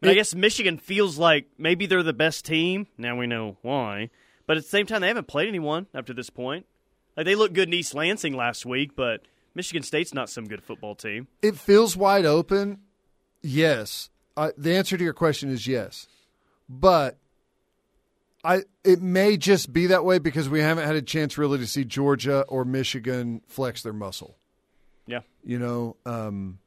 But 0.00 0.10
I 0.10 0.14
guess 0.14 0.34
Michigan 0.34 0.78
feels 0.78 1.18
like 1.18 1.48
maybe 1.58 1.86
they're 1.86 2.02
the 2.02 2.12
best 2.12 2.44
team. 2.44 2.86
Now 2.96 3.16
we 3.16 3.26
know 3.26 3.56
why. 3.62 4.10
But 4.46 4.56
at 4.56 4.62
the 4.62 4.68
same 4.68 4.86
time, 4.86 5.00
they 5.00 5.08
haven't 5.08 5.26
played 5.26 5.48
anyone 5.48 5.86
up 5.94 6.06
to 6.06 6.14
this 6.14 6.30
point. 6.30 6.64
Like 7.16 7.26
they 7.26 7.34
looked 7.34 7.54
good 7.54 7.68
in 7.68 7.74
East 7.74 7.94
Lansing 7.94 8.34
last 8.34 8.66
week, 8.66 8.94
but 8.94 9.22
Michigan 9.54 9.82
State's 9.82 10.12
not 10.12 10.28
some 10.28 10.46
good 10.46 10.62
football 10.62 10.94
team. 10.94 11.28
it 11.42 11.56
feels 11.56 11.96
wide 11.96 12.26
open. 12.26 12.80
Yes, 13.42 14.10
I, 14.36 14.52
the 14.58 14.74
answer 14.76 14.96
to 14.96 15.04
your 15.04 15.12
question 15.14 15.50
is 15.50 15.66
yes, 15.66 16.08
but 16.68 17.16
I 18.44 18.62
it 18.84 19.00
may 19.00 19.36
just 19.36 19.72
be 19.72 19.86
that 19.86 20.04
way 20.04 20.18
because 20.18 20.48
we 20.48 20.60
haven't 20.60 20.86
had 20.86 20.96
a 20.96 21.02
chance 21.02 21.38
really 21.38 21.58
to 21.58 21.66
see 21.66 21.84
Georgia 21.84 22.42
or 22.48 22.64
Michigan 22.64 23.42
flex 23.46 23.82
their 23.82 23.92
muscle. 23.92 24.36
Yeah. 25.06 25.20
You 25.44 25.58
know, 25.58 25.96
um, 26.04 26.58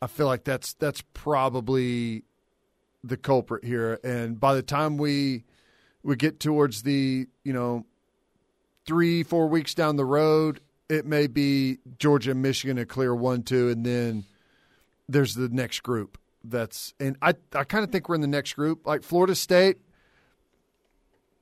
I 0.00 0.06
feel 0.06 0.26
like 0.26 0.44
that's 0.44 0.74
that's 0.74 1.02
probably 1.14 2.24
the 3.02 3.16
culprit 3.16 3.64
here. 3.64 3.98
And 4.04 4.38
by 4.38 4.54
the 4.54 4.62
time 4.62 4.98
we 4.98 5.44
we 6.02 6.16
get 6.16 6.38
towards 6.40 6.82
the 6.82 7.26
you 7.44 7.52
know 7.52 7.86
three 8.88 9.22
four 9.22 9.46
weeks 9.46 9.74
down 9.74 9.96
the 9.96 10.04
road, 10.04 10.60
it 10.88 11.04
may 11.04 11.26
be 11.26 11.78
Georgia 11.98 12.30
and 12.32 12.42
Michigan 12.42 12.78
a 12.78 12.86
clear 12.86 13.14
one 13.14 13.42
two, 13.42 13.68
and 13.68 13.84
then 13.84 14.24
there's 15.08 15.34
the 15.34 15.48
next 15.50 15.80
group. 15.82 16.18
That's 16.42 16.94
and 16.98 17.16
I 17.20 17.34
I 17.54 17.64
kind 17.64 17.84
of 17.84 17.92
think 17.92 18.08
we're 18.08 18.14
in 18.14 18.22
the 18.22 18.26
next 18.26 18.54
group 18.54 18.86
like 18.86 19.02
Florida 19.02 19.34
State. 19.34 19.76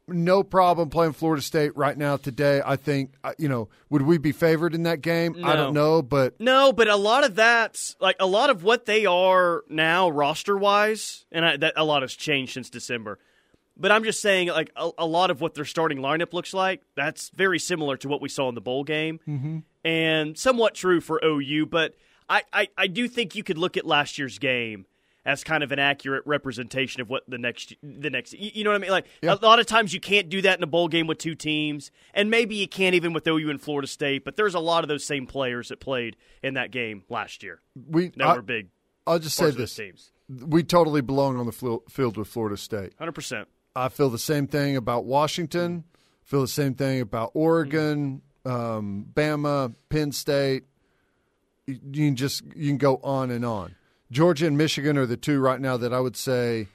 No 0.09 0.45
problem 0.45 0.89
playing 0.89 1.15
Florida 1.15 1.43
State 1.43 1.77
right 1.77 1.97
now 1.97 2.17
today. 2.17 2.63
I 2.65 2.77
think 2.77 3.15
uh, 3.23 3.33
you 3.39 3.49
know 3.49 3.69
would 3.91 4.03
we 4.03 4.19
be 4.19 4.33
favored 4.33 4.75
in 4.75 4.83
that 4.83 5.01
game? 5.01 5.37
I 5.45 5.55
don't 5.55 5.75
know, 5.75 6.03
but 6.03 6.41
No, 6.41 6.73
but 6.73 6.89
a 6.89 6.97
lot 6.97 7.25
of 7.25 7.37
that's 7.37 7.95
like 8.01 8.17
a 8.19 8.27
lot 8.27 8.51
of 8.51 8.65
what 8.65 8.87
they 8.87 9.07
are 9.07 9.63
now 9.69 10.09
roster 10.09 10.57
wise, 10.57 11.27
and 11.31 11.45
I, 11.45 11.57
that 11.59 11.75
a 11.77 11.85
lot 11.85 12.03
has 12.03 12.15
changed 12.15 12.55
since 12.55 12.71
December. 12.71 13.19
But 13.79 13.93
I'm 13.93 14.05
just 14.05 14.21
saying, 14.21 14.49
like 14.49 14.71
a, 14.77 14.91
a 14.99 15.07
lot 15.07 15.31
of 15.31 15.41
what 15.41 15.55
their 15.55 15.65
starting 15.67 15.99
lineup 15.99 16.33
looks 16.33 16.55
like, 16.55 16.83
that's 16.95 17.31
very 17.31 17.59
similar 17.59 17.97
to 17.99 18.09
what 18.09 18.21
we 18.23 18.29
saw 18.29 18.49
in 18.49 18.55
the 18.55 18.61
bowl 18.61 18.85
game, 18.85 19.21
Mhm. 19.29 19.63
and 19.85 20.39
somewhat 20.39 20.75
true 20.75 21.01
for 21.01 21.21
OU. 21.25 21.67
But 21.67 21.95
I, 22.29 22.43
I, 22.53 22.69
I 22.77 22.87
do 22.87 23.07
think 23.09 23.35
you 23.35 23.43
could 23.45 23.59
look 23.59 23.77
at 23.77 23.85
last 23.87 24.19
year's 24.19 24.39
game 24.39 24.87
as 25.27 25.43
kind 25.45 25.63
of 25.65 25.73
an 25.73 25.79
accurate 25.81 26.23
representation 26.25 27.01
of 27.03 27.11
what 27.11 27.25
the 27.29 27.37
next 27.37 27.75
the 27.83 28.09
next 28.11 28.33
you 28.33 28.63
know 28.63 28.71
what 28.71 28.77
I 28.77 28.79
mean 28.79 28.91
like 28.93 29.07
a 29.25 29.35
lot 29.43 29.59
of 29.59 29.67
times 29.67 29.93
you 29.93 29.99
can't 29.99 30.29
do 30.29 30.41
that 30.43 30.57
in 30.57 30.63
a 30.63 30.69
bowl 30.69 30.87
game 30.87 31.09
with 31.09 31.19
two 31.19 31.35
teams 31.35 31.91
and 32.15 32.31
maybe 32.31 32.55
you 32.55 32.69
can't 32.69 32.95
even 32.95 33.13
with 33.13 33.27
OU 33.27 33.51
and 33.51 33.61
Florida 33.61 33.89
State 33.89 34.25
but 34.25 34.37
there's 34.37 34.55
a 34.55 34.61
lot 34.61 34.85
of 34.85 34.89
those 34.89 35.05
same 35.05 35.27
players 35.27 35.69
that 35.71 35.81
played 35.81 36.15
in 36.45 36.55
that 36.55 36.71
game 36.71 37.03
last 37.09 37.43
year 37.43 37.61
we 37.91 38.11
that 38.11 38.25
I, 38.25 38.35
were 38.37 38.43
big 38.43 38.69
I'll 39.05 39.19
just 39.19 39.35
say 39.35 39.43
parts 39.47 39.55
of 39.55 39.59
those 39.59 39.75
this: 39.75 40.11
teams 40.29 40.47
we 40.49 40.63
totally 40.63 41.01
belong 41.01 41.39
on 41.39 41.47
the 41.47 41.81
field 41.91 42.17
with 42.17 42.29
Florida 42.29 42.57
State. 42.57 42.93
100% 43.01 43.47
I 43.77 43.89
feel 43.91 44.11
the 44.11 44.19
same 44.19 44.47
thing 44.47 44.77
about 44.77 45.05
Washington, 45.05 45.85
Feel 46.27 46.41
the 46.41 46.49
same 46.49 46.75
thing 46.75 47.01
about 47.01 47.31
Oregon, 47.35 48.21
um, 48.45 49.07
Bama, 49.15 49.73
Penn 49.91 50.11
State. 50.11 50.65
You 51.69 51.79
you 51.93 52.09
can 52.09 52.17
just 52.17 52.43
you 52.57 52.67
can 52.67 52.79
go 52.79 52.97
on 53.05 53.31
and 53.31 53.45
on. 53.45 53.77
Georgia 54.11 54.49
and 54.49 54.59
Michigan 54.59 54.99
are 54.99 55.07
the 55.07 55.17
two 55.17 55.39
right 55.39 55.61
now 55.61 55.77
that 55.77 55.93
I 55.93 56.01
would 56.01 56.17
say 56.17 56.67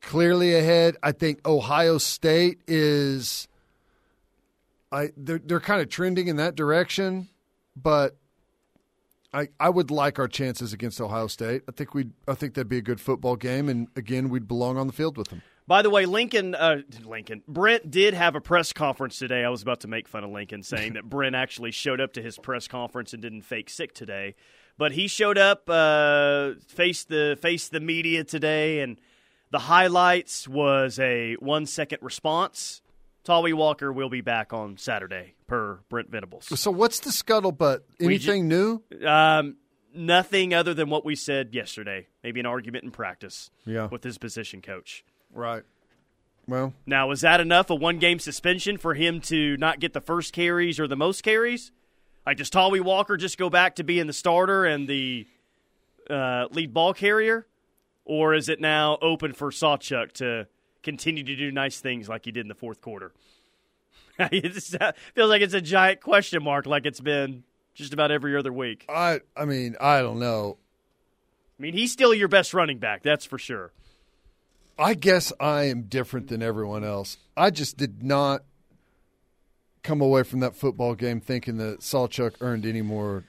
clearly 0.00 0.54
ahead. 0.54 0.96
I 1.02 1.12
think 1.12 1.46
Ohio 1.46 1.98
State 1.98 2.60
is. 2.66 3.48
I 4.90 5.10
they're 5.14 5.40
they're 5.44 5.60
kind 5.60 5.82
of 5.82 5.90
trending 5.90 6.28
in 6.28 6.36
that 6.36 6.54
direction, 6.54 7.28
but 7.76 8.16
I 9.34 9.48
I 9.60 9.68
would 9.68 9.90
like 9.90 10.18
our 10.18 10.28
chances 10.28 10.72
against 10.72 11.02
Ohio 11.02 11.26
State. 11.26 11.64
I 11.68 11.72
think 11.72 11.92
we 11.92 12.06
I 12.26 12.32
think 12.32 12.54
that'd 12.54 12.66
be 12.66 12.78
a 12.78 12.82
good 12.82 13.00
football 13.00 13.36
game, 13.36 13.68
and 13.68 13.88
again 13.94 14.30
we'd 14.30 14.48
belong 14.48 14.78
on 14.78 14.86
the 14.86 14.94
field 14.94 15.18
with 15.18 15.28
them. 15.28 15.42
By 15.68 15.82
the 15.82 15.90
way, 15.90 16.06
Lincoln, 16.06 16.54
uh, 16.54 16.82
Lincoln, 17.04 17.42
Brent 17.48 17.90
did 17.90 18.14
have 18.14 18.36
a 18.36 18.40
press 18.40 18.72
conference 18.72 19.18
today. 19.18 19.44
I 19.44 19.48
was 19.48 19.62
about 19.62 19.80
to 19.80 19.88
make 19.88 20.06
fun 20.06 20.22
of 20.22 20.30
Lincoln, 20.30 20.62
saying 20.62 20.92
that 20.92 21.04
Brent 21.08 21.34
actually 21.34 21.72
showed 21.72 22.00
up 22.00 22.12
to 22.12 22.22
his 22.22 22.38
press 22.38 22.68
conference 22.68 23.12
and 23.12 23.20
didn't 23.20 23.42
fake 23.42 23.68
sick 23.68 23.92
today, 23.92 24.36
but 24.78 24.92
he 24.92 25.08
showed 25.08 25.38
up, 25.38 25.68
uh, 25.68 26.52
faced 26.68 27.08
the 27.08 27.36
faced 27.40 27.72
the 27.72 27.80
media 27.80 28.22
today, 28.22 28.80
and 28.80 29.00
the 29.50 29.58
highlights 29.58 30.46
was 30.46 31.00
a 31.00 31.34
one 31.34 31.66
second 31.66 31.98
response. 32.00 32.80
Tawee 33.24 33.52
Walker 33.52 33.92
will 33.92 34.08
be 34.08 34.20
back 34.20 34.52
on 34.52 34.76
Saturday, 34.78 35.34
per 35.48 35.80
Brent 35.88 36.10
Venables. 36.10 36.46
So 36.60 36.70
what's 36.70 37.00
the 37.00 37.10
scuttlebutt? 37.10 37.80
Anything 38.00 38.46
new? 38.46 38.82
Um, 39.04 39.56
nothing 39.92 40.54
other 40.54 40.74
than 40.74 40.90
what 40.90 41.04
we 41.04 41.16
said 41.16 41.52
yesterday. 41.52 42.06
Maybe 42.22 42.38
an 42.38 42.46
argument 42.46 42.84
in 42.84 42.92
practice. 42.92 43.50
Yeah. 43.64 43.88
with 43.88 44.04
his 44.04 44.16
position 44.16 44.62
coach. 44.62 45.04
Right. 45.36 45.62
Well, 46.48 46.74
Now, 46.86 47.10
is 47.10 47.20
that 47.22 47.40
enough? 47.40 47.70
A 47.70 47.74
one 47.74 47.98
game 47.98 48.18
suspension 48.20 48.78
for 48.78 48.94
him 48.94 49.20
to 49.22 49.56
not 49.56 49.80
get 49.80 49.92
the 49.92 50.00
first 50.00 50.32
carries 50.32 50.78
or 50.78 50.86
the 50.86 50.96
most 50.96 51.22
carries? 51.22 51.72
Like, 52.24 52.36
does 52.38 52.50
Tawee 52.50 52.80
Walker 52.80 53.16
just 53.16 53.36
go 53.36 53.50
back 53.50 53.76
to 53.76 53.84
being 53.84 54.06
the 54.06 54.12
starter 54.12 54.64
and 54.64 54.88
the 54.88 55.26
uh, 56.08 56.46
lead 56.50 56.72
ball 56.72 56.94
carrier? 56.94 57.46
Or 58.04 58.32
is 58.34 58.48
it 58.48 58.60
now 58.60 58.96
open 59.02 59.32
for 59.32 59.50
Sawchuk 59.50 60.12
to 60.12 60.46
continue 60.84 61.24
to 61.24 61.34
do 61.36 61.50
nice 61.50 61.80
things 61.80 62.08
like 62.08 62.24
he 62.24 62.32
did 62.32 62.42
in 62.42 62.48
the 62.48 62.54
fourth 62.54 62.80
quarter? 62.80 63.12
it 64.18 64.80
uh, 64.80 64.92
feels 65.14 65.28
like 65.28 65.42
it's 65.42 65.54
a 65.54 65.60
giant 65.60 66.00
question 66.00 66.42
mark, 66.42 66.64
like 66.66 66.86
it's 66.86 67.00
been 67.00 67.42
just 67.74 67.92
about 67.92 68.12
every 68.12 68.36
other 68.36 68.52
week. 68.52 68.86
I 68.88 69.20
I 69.36 69.44
mean 69.44 69.76
I 69.80 70.00
don't 70.00 70.20
know. 70.20 70.58
I 71.58 71.62
mean, 71.62 71.72
he's 71.72 71.90
still 71.90 72.14
your 72.14 72.28
best 72.28 72.54
running 72.54 72.78
back, 72.78 73.02
that's 73.02 73.24
for 73.24 73.38
sure. 73.38 73.72
I 74.78 74.94
guess 74.94 75.32
I 75.40 75.64
am 75.64 75.82
different 75.82 76.28
than 76.28 76.42
everyone 76.42 76.84
else. 76.84 77.16
I 77.36 77.50
just 77.50 77.76
did 77.76 78.02
not 78.02 78.42
come 79.82 80.00
away 80.00 80.22
from 80.22 80.40
that 80.40 80.54
football 80.54 80.94
game 80.94 81.20
thinking 81.20 81.56
that 81.58 81.80
Sawchuk 81.80 82.34
earned 82.40 82.66
any 82.66 82.82
more. 82.82 83.24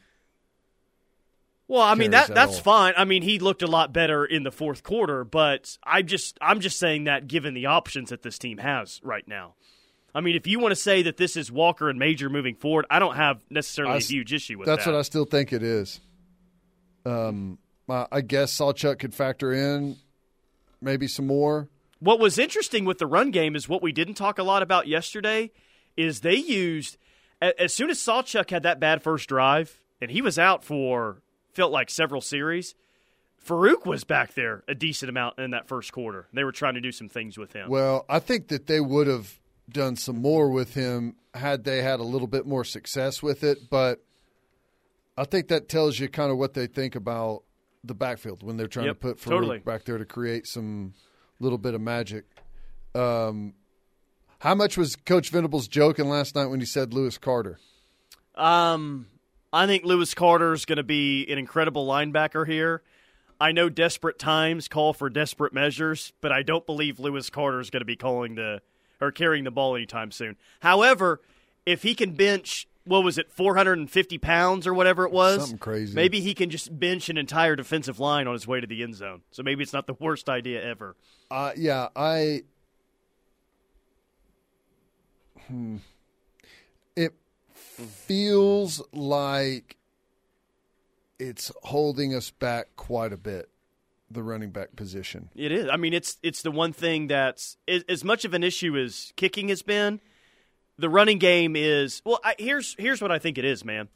Well, 1.70 1.82
I 1.82 1.96
mean 1.96 2.12
that 2.12 2.34
that's 2.34 2.56
all. 2.56 2.62
fine. 2.62 2.94
I 2.98 3.06
mean, 3.06 3.22
he 3.22 3.40
looked 3.40 3.62
a 3.62 3.68
lot 3.68 3.92
better 3.92 4.26
in 4.26 4.44
the 4.44 4.52
fourth 4.52 4.84
quarter, 4.84 5.24
but 5.24 5.78
I 5.84 6.02
just 6.02 6.38
I'm 6.42 6.60
just 6.62 6.80
saying 6.80 7.06
that 7.06 7.28
given 7.28 7.54
the 7.54 7.68
options 7.68 8.10
that 8.10 8.24
this 8.24 8.38
team 8.38 8.58
has 8.58 9.02
right 9.04 9.28
now. 9.28 9.56
I 10.16 10.22
mean, 10.22 10.36
if 10.36 10.48
you 10.48 10.60
want 10.60 10.72
to 10.72 10.78
say 10.78 11.04
that 11.04 11.18
this 11.18 11.36
is 11.38 11.52
Walker 11.52 11.90
and 11.90 12.00
Major 12.00 12.30
moving 12.30 12.56
forward, 12.56 12.86
I 12.90 13.00
don't 13.00 13.18
have 13.18 13.44
necessarily 13.50 13.96
I 13.96 13.98
a 13.98 14.00
huge 14.00 14.34
issue 14.34 14.58
with 14.58 14.66
That's 14.66 14.86
that. 14.86 14.92
That's 14.92 14.96
what 14.96 15.00
I 15.00 15.02
still 15.04 15.26
think 15.26 15.54
it 15.54 15.62
is. 15.62 16.00
Um, 17.06 17.60
I 17.90 18.08
I 18.12 18.22
guess 18.22 18.58
Sawchuk 18.58 19.00
could 19.00 19.14
factor 19.14 19.54
in 19.54 19.98
maybe 20.82 21.08
some 21.08 21.28
more. 21.28 21.70
What 22.00 22.20
was 22.20 22.38
interesting 22.38 22.86
with 22.86 23.00
the 23.00 23.08
run 23.08 23.32
game 23.32 23.56
is 23.56 23.68
what 23.68 23.82
we 23.82 23.92
didn't 23.92 24.16
talk 24.16 24.38
a 24.38 24.44
lot 24.44 24.62
about 24.62 24.88
yesterday 24.88 25.52
is 25.96 26.22
they 26.22 26.36
used 26.36 26.98
as 27.42 27.74
soon 27.74 27.90
as 27.90 27.98
Sawchuk 28.00 28.50
had 28.50 28.64
that 28.64 28.80
bad 28.80 29.02
first 29.02 29.28
drive 29.30 29.82
and 30.02 30.12
he 30.12 30.22
was 30.22 30.38
out 30.38 30.64
for 30.64 31.22
felt 31.54 31.72
like 31.72 31.90
several 31.90 32.22
series. 32.22 32.76
Farouk 33.44 33.86
was 33.86 34.04
back 34.04 34.34
there 34.34 34.64
a 34.68 34.76
decent 34.76 35.10
amount 35.10 35.40
in 35.40 35.52
that 35.52 35.68
first 35.68 35.92
quarter. 35.92 36.28
They 36.34 36.44
were 36.44 36.52
trying 36.52 36.76
to 36.76 36.82
do 36.82 36.92
some 36.92 37.10
things 37.10 37.38
with 37.38 37.54
him. 37.54 37.70
Well, 37.70 38.06
I 38.10 38.20
think 38.20 38.50
that 38.50 38.68
they 38.68 38.80
would 38.80 39.08
have 39.08 39.40
done 39.70 39.96
some 39.96 40.22
more 40.22 40.50
with 40.50 40.74
him 40.74 41.16
had 41.34 41.64
they 41.64 41.82
had 41.82 42.00
a 42.00 42.04
little 42.04 42.28
bit 42.28 42.46
more 42.46 42.64
success 42.64 43.24
with 43.24 43.44
it, 43.44 43.70
but 43.70 44.04
I 45.18 45.24
think 45.24 45.48
that 45.48 45.70
tells 45.70 46.00
you 46.00 46.10
kind 46.10 46.32
of 46.32 46.38
what 46.38 46.54
they 46.54 46.68
think 46.68 46.96
about 46.96 47.44
the 47.88 47.94
backfield 47.96 48.44
when 48.44 48.58
they're 48.58 48.68
trying 48.68 48.88
Yep, 48.88 48.96
to 48.96 49.00
put 49.00 49.18
Farouk 49.18 49.30
totally. 49.30 49.58
back 49.60 49.84
there 49.86 49.98
to 49.98 50.06
create 50.06 50.48
some 50.48 50.94
little 51.40 51.58
bit 51.58 51.74
of 51.74 51.82
magic. 51.82 52.26
Um, 52.96 53.54
how 54.40 54.56
much 54.56 54.78
was 54.78 54.96
Coach 54.96 55.30
Venables 55.30 55.68
joking 55.68 56.10
last 56.10 56.36
night 56.36 56.48
when 56.48 56.60
he 56.60 56.66
said 56.66 56.94
Lewis 56.94 57.18
Carter? 57.18 57.60
Um, 58.36 59.08
I 59.52 59.66
think 59.66 59.84
Lewis 59.84 60.14
Carter 60.14 60.54
is 60.54 60.66
going 60.66 60.78
to 60.78 60.84
be 60.84 61.26
an 61.32 61.38
incredible 61.38 61.88
linebacker 61.88 62.46
here. 62.48 62.82
I 63.40 63.52
know 63.52 63.70
desperate 63.70 64.18
times 64.20 64.68
call 64.68 64.94
for 64.94 65.10
desperate 65.10 65.54
measures, 65.54 66.12
but 66.22 66.32
I 66.32 66.42
don't 66.44 66.66
believe 66.66 67.00
Lewis 67.00 67.30
Carter 67.30 67.60
is 67.60 67.70
going 67.70 67.82
to 67.82 67.86
be 67.86 67.96
calling 67.96 68.36
the 68.36 68.62
or 69.00 69.12
carrying 69.12 69.44
the 69.44 69.52
ball 69.52 69.76
anytime 69.76 70.12
soon. 70.12 70.38
However, 70.62 71.22
if 71.66 71.84
he 71.84 71.94
can 71.94 72.14
bench, 72.14 72.68
what 72.88 73.04
was 73.04 73.18
it, 73.18 73.32
450 73.32 74.18
pounds 74.18 74.66
or 74.66 74.74
whatever 74.74 75.06
it 75.06 75.12
was, 75.12 75.42
Something 75.42 75.58
crazy. 75.58 75.94
Maybe 75.94 76.22
he 76.22 76.34
can 76.34 76.50
just 76.50 76.78
bench 76.80 77.10
an 77.10 77.18
entire 77.18 77.56
defensive 77.56 78.00
line 78.00 78.28
on 78.28 78.34
his 78.34 78.48
way 78.48 78.60
to 78.60 78.68
the 78.68 78.84
end 78.84 78.96
zone. 78.96 79.22
So 79.32 79.44
maybe 79.44 79.64
it's 79.64 79.74
not 79.74 79.88
the 79.88 79.94
worst 79.94 80.30
idea 80.30 80.64
ever. 80.64 80.96
Uh, 81.30 81.52
yeah, 81.56 81.90
I. 81.96 82.44
Hmm. 85.48 85.78
It 86.96 87.14
feels 87.54 88.82
like 88.92 89.78
it's 91.20 91.52
holding 91.64 92.14
us 92.14 92.32
back 92.32 92.76
quite 92.76 93.14
a 93.14 93.18
bit, 93.18 93.50
the 94.10 94.24
running 94.24 94.52
back 94.52 94.76
position. 94.76 95.30
It 95.36 95.52
is. 95.52 95.70
I 95.70 95.78
mean, 95.78 95.94
it's 95.94 96.18
it's 96.24 96.42
the 96.42 96.52
one 96.52 96.74
thing 96.74 97.08
that's 97.08 97.58
as 97.68 97.84
as 97.88 98.04
much 98.04 98.26
of 98.26 98.34
an 98.34 98.44
issue 98.44 98.78
as 98.78 99.14
kicking 99.16 99.50
has 99.50 99.62
been. 99.62 100.02
The 100.80 100.90
running 100.90 101.18
game 101.18 101.56
is 101.56 102.02
well. 102.06 102.20
I, 102.24 102.36
here's 102.38 102.76
here's 102.78 103.02
what 103.02 103.12
I 103.12 103.20
think 103.20 103.38
it 103.38 103.46
is, 103.46 103.66
man. 103.66 103.90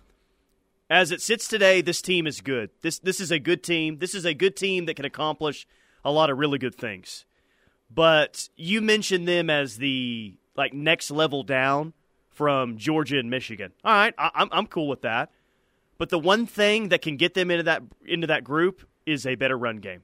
As 0.89 1.11
it 1.11 1.21
sits 1.21 1.47
today, 1.47 1.81
this 1.81 2.01
team 2.01 2.25
is 2.25 2.41
good. 2.41 2.71
This 2.81 2.99
this 2.99 3.19
is 3.19 3.31
a 3.31 3.39
good 3.39 3.63
team. 3.63 3.99
This 3.99 4.15
is 4.15 4.25
a 4.25 4.33
good 4.33 4.55
team 4.55 4.85
that 4.85 4.95
can 4.95 5.05
accomplish 5.05 5.67
a 6.03 6.11
lot 6.11 6.29
of 6.29 6.37
really 6.39 6.57
good 6.57 6.75
things. 6.75 7.25
But 7.93 8.49
you 8.55 8.81
mentioned 8.81 9.27
them 9.27 9.49
as 9.49 9.77
the 9.77 10.35
like 10.55 10.73
next 10.73 11.11
level 11.11 11.43
down 11.43 11.93
from 12.29 12.77
Georgia 12.77 13.19
and 13.19 13.29
Michigan. 13.29 13.73
All 13.83 13.93
right, 13.93 14.13
I, 14.17 14.31
I'm 14.33 14.49
I'm 14.51 14.67
cool 14.67 14.87
with 14.87 15.01
that. 15.01 15.31
But 15.97 16.09
the 16.09 16.19
one 16.19 16.47
thing 16.47 16.89
that 16.89 17.03
can 17.03 17.15
get 17.15 17.35
them 17.35 17.51
into 17.51 17.63
that 17.63 17.83
into 18.05 18.27
that 18.27 18.43
group 18.43 18.87
is 19.05 19.27
a 19.27 19.35
better 19.35 19.57
run 19.57 19.77
game. 19.77 20.01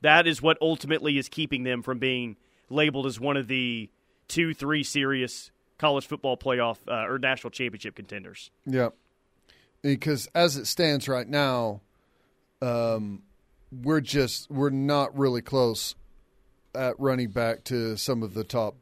That 0.00 0.26
is 0.26 0.42
what 0.42 0.58
ultimately 0.60 1.16
is 1.16 1.28
keeping 1.28 1.62
them 1.62 1.80
from 1.82 2.00
being 2.00 2.36
labeled 2.68 3.06
as 3.06 3.20
one 3.20 3.36
of 3.36 3.46
the 3.46 3.88
two, 4.26 4.52
three 4.52 4.82
serious 4.82 5.52
college 5.82 6.06
football 6.06 6.36
playoff 6.36 6.78
uh, 6.86 7.10
or 7.10 7.18
national 7.18 7.50
championship 7.50 7.96
contenders. 7.96 8.52
Yeah, 8.64 8.90
because 9.82 10.28
as 10.32 10.56
it 10.56 10.66
stands 10.66 11.08
right 11.08 11.26
now, 11.26 11.80
um, 12.62 13.24
we're 13.72 14.00
just 14.00 14.48
we're 14.48 14.70
not 14.70 15.18
really 15.18 15.42
close 15.42 15.96
at 16.72 16.98
running 17.00 17.30
back 17.30 17.64
to 17.64 17.96
some 17.96 18.22
of 18.22 18.32
the 18.34 18.44
top 18.44 18.76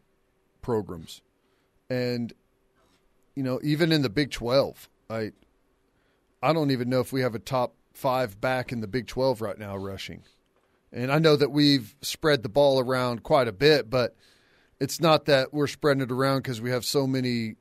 programs, 0.60 1.22
and 1.88 2.34
you 3.34 3.42
know 3.42 3.58
even 3.64 3.92
in 3.92 4.02
the 4.02 4.10
Big 4.10 4.30
Twelve, 4.30 4.90
I 5.08 5.32
I 6.42 6.52
don't 6.52 6.70
even 6.70 6.90
know 6.90 7.00
if 7.00 7.14
we 7.14 7.22
have 7.22 7.34
a 7.34 7.38
top 7.38 7.74
five 7.94 8.42
back 8.42 8.72
in 8.72 8.82
the 8.82 8.86
Big 8.86 9.06
Twelve 9.06 9.40
right 9.40 9.58
now 9.58 9.74
rushing, 9.74 10.22
and 10.92 11.10
I 11.10 11.18
know 11.18 11.34
that 11.34 11.50
we've 11.50 11.94
spread 12.02 12.42
the 12.42 12.50
ball 12.50 12.78
around 12.78 13.22
quite 13.22 13.48
a 13.48 13.52
bit, 13.52 13.88
but 13.88 14.14
it's 14.80 15.00
not 15.00 15.26
that 15.26 15.52
we're 15.52 15.66
spreading 15.66 16.02
it 16.02 16.10
around 16.10 16.38
because 16.38 16.60
we 16.60 16.70
have 16.70 16.84
so 16.84 17.06
many 17.06 17.56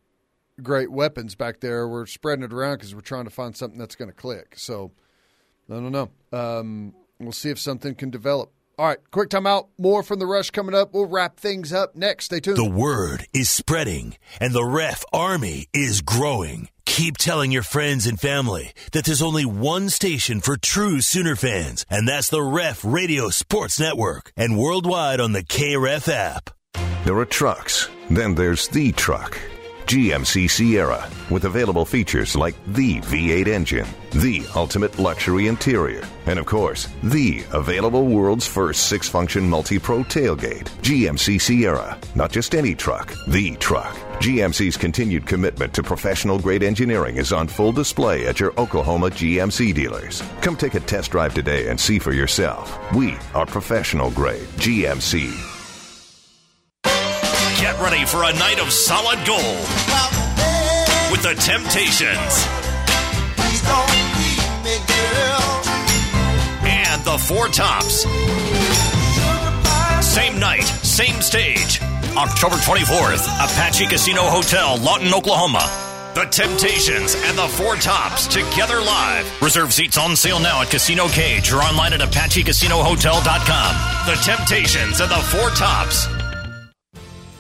great 0.64 0.92
weapons 0.92 1.36
back 1.36 1.60
there. 1.60 1.88
We're 1.88 2.06
spreading 2.06 2.44
it 2.44 2.54
around 2.54 2.78
because 2.78 2.96
we're 2.96 3.02
trying 3.02 3.26
to 3.26 3.30
find 3.30 3.56
something 3.56 3.80
that's 3.80 3.96
going 3.96 4.10
to 4.10 4.16
click. 4.16 4.56
So 4.58 4.92
I 5.70 5.74
don't 5.76 5.92
know. 5.92 6.10
Um, 6.32 6.94
we'll 7.20 7.32
see 7.32 7.50
if 7.50 7.60
something 7.60 7.96
can 7.96 8.10
develop. 8.10 8.52
All 8.78 8.86
right, 8.86 9.00
quick 9.12 9.30
timeout. 9.30 9.68
More 9.78 10.04
from 10.04 10.20
the 10.20 10.26
rush 10.26 10.52
coming 10.52 10.74
up. 10.74 10.94
We'll 10.94 11.06
wrap 11.06 11.38
things 11.38 11.74
up 11.74 11.98
next. 11.98 12.26
Stay 12.26 12.40
tuned. 12.40 12.56
The 12.56 12.64
word 12.64 13.28
is 13.34 13.50
spreading, 13.50 14.16
and 14.40 14.54
the 14.54 14.64
ref 14.64 15.04
army 15.12 15.68
is 15.74 16.00
growing. 16.00 16.70
Keep 16.86 17.18
telling 17.18 17.52
your 17.52 17.64
friends 17.64 18.08
and 18.08 18.18
family 18.18 18.72
that 18.94 19.04
there's 19.04 19.22
only 19.22 19.46
one 19.46 19.90
station 19.90 20.40
for 20.40 20.56
true 20.56 21.02
Sooner 21.02 21.36
fans, 21.36 21.86
and 21.90 22.08
that's 22.08 22.30
the 22.30 22.42
Ref 22.42 22.86
Radio 22.86 23.30
Sports 23.30 23.82
Network, 23.82 24.32
and 24.38 24.58
worldwide 24.58 25.20
on 25.20 25.34
the 25.34 25.44
KREF 25.44 26.08
app. 26.08 26.50
There 27.06 27.18
are 27.18 27.26
trucks, 27.26 27.90
then 28.10 28.36
there's 28.36 28.68
the 28.68 28.92
truck. 28.92 29.40
GMC 29.90 30.48
Sierra, 30.48 31.10
with 31.32 31.46
available 31.46 31.84
features 31.84 32.36
like 32.36 32.54
the 32.68 33.00
V8 33.02 33.48
engine, 33.48 33.88
the 34.12 34.46
ultimate 34.56 35.00
luxury 35.00 35.48
interior, 35.48 36.04
and 36.28 36.38
of 36.38 36.46
course, 36.46 36.88
the 37.02 37.44
available 37.54 38.06
world's 38.06 38.46
first 38.46 38.86
six 38.86 39.10
function 39.10 39.50
multi 39.50 39.80
pro 39.80 40.04
tailgate. 40.04 40.66
GMC 40.84 41.42
Sierra, 41.42 41.98
not 42.14 42.32
just 42.32 42.54
any 42.54 42.76
truck, 42.76 43.16
the 43.26 43.56
truck. 43.56 43.96
GMC's 44.20 44.78
continued 44.78 45.26
commitment 45.26 45.74
to 45.74 45.82
professional 45.82 46.38
grade 46.38 46.62
engineering 46.62 47.18
is 47.18 47.34
on 47.34 47.48
full 47.48 47.72
display 47.72 48.28
at 48.28 48.40
your 48.40 48.54
Oklahoma 48.60 49.10
GMC 49.10 49.74
dealers. 49.74 50.22
Come 50.42 50.56
take 50.56 50.76
a 50.76 50.82
test 50.82 51.10
drive 51.10 51.34
today 51.34 51.68
and 51.70 51.80
see 51.80 51.98
for 51.98 52.14
yourself. 52.14 52.78
We 52.94 53.18
are 53.34 53.48
professional 53.48 54.12
grade 54.12 54.48
GMC. 54.60 55.59
Get 57.60 57.78
ready 57.82 58.06
for 58.06 58.24
a 58.24 58.32
night 58.40 58.58
of 58.62 58.72
solid 58.72 59.20
gold 59.28 59.44
with 61.12 61.22
the 61.22 61.36
Temptations 61.36 62.48
and 66.64 67.04
the 67.04 67.18
Four 67.18 67.50
Tops. 67.50 68.04
Same 70.08 70.40
night, 70.40 70.64
same 70.64 71.22
stage. 71.22 71.82
October 72.16 72.56
24th, 72.56 73.28
Apache 73.28 73.88
Casino 73.88 74.22
Hotel, 74.22 74.78
Lawton, 74.78 75.14
Oklahoma. 75.14 75.60
The 76.16 76.24
Temptations 76.32 77.16
and 77.26 77.38
the 77.38 77.50
Four 77.50 77.76
Tops 77.76 78.28
together 78.28 78.80
live. 78.80 79.42
Reserve 79.42 79.74
seats 79.74 79.98
on 79.98 80.16
sale 80.16 80.40
now 80.40 80.62
at 80.62 80.70
Casino 80.70 81.10
Cage 81.10 81.52
or 81.52 81.58
online 81.58 81.92
at 81.92 82.00
ApacheCasinoHotel.com. 82.00 84.06
The 84.06 84.16
Temptations 84.24 85.02
and 85.02 85.12
the 85.12 85.22
Four 85.28 85.50
Tops. 85.50 86.08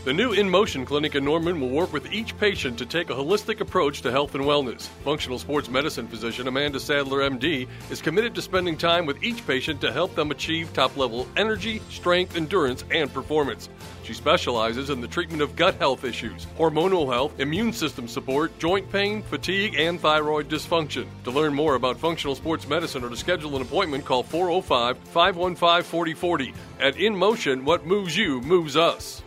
The 0.09 0.13
new 0.13 0.31
In 0.31 0.49
Motion 0.49 0.85
clinic 0.85 1.13
in 1.13 1.23
Norman 1.23 1.61
will 1.61 1.69
work 1.69 1.93
with 1.93 2.11
each 2.11 2.35
patient 2.39 2.79
to 2.79 2.85
take 2.87 3.11
a 3.11 3.13
holistic 3.13 3.59
approach 3.59 4.01
to 4.01 4.09
health 4.09 4.33
and 4.33 4.43
wellness. 4.43 4.87
Functional 5.05 5.37
sports 5.37 5.69
medicine 5.69 6.07
physician 6.07 6.47
Amanda 6.47 6.79
Sadler, 6.79 7.29
MD, 7.29 7.67
is 7.91 8.01
committed 8.01 8.33
to 8.33 8.41
spending 8.41 8.75
time 8.75 9.05
with 9.05 9.21
each 9.21 9.45
patient 9.45 9.79
to 9.81 9.93
help 9.93 10.15
them 10.15 10.31
achieve 10.31 10.73
top 10.73 10.97
level 10.97 11.27
energy, 11.37 11.79
strength, 11.91 12.35
endurance, 12.35 12.83
and 12.89 13.13
performance. 13.13 13.69
She 14.01 14.15
specializes 14.15 14.89
in 14.89 14.99
the 14.99 15.07
treatment 15.07 15.43
of 15.43 15.55
gut 15.55 15.75
health 15.75 16.03
issues, 16.03 16.47
hormonal 16.57 17.13
health, 17.13 17.39
immune 17.39 17.71
system 17.71 18.07
support, 18.07 18.57
joint 18.57 18.91
pain, 18.91 19.21
fatigue, 19.21 19.75
and 19.77 20.01
thyroid 20.01 20.49
dysfunction. 20.49 21.05
To 21.25 21.29
learn 21.29 21.53
more 21.53 21.75
about 21.75 21.99
functional 21.99 22.33
sports 22.33 22.67
medicine 22.67 23.03
or 23.03 23.11
to 23.11 23.15
schedule 23.15 23.55
an 23.57 23.61
appointment, 23.61 24.05
call 24.05 24.23
405 24.23 24.97
515 24.97 25.83
4040. 25.83 26.53
At 26.79 26.97
In 26.97 27.15
Motion, 27.15 27.63
what 27.63 27.85
moves 27.85 28.17
you 28.17 28.41
moves 28.41 28.75
us. 28.75 29.21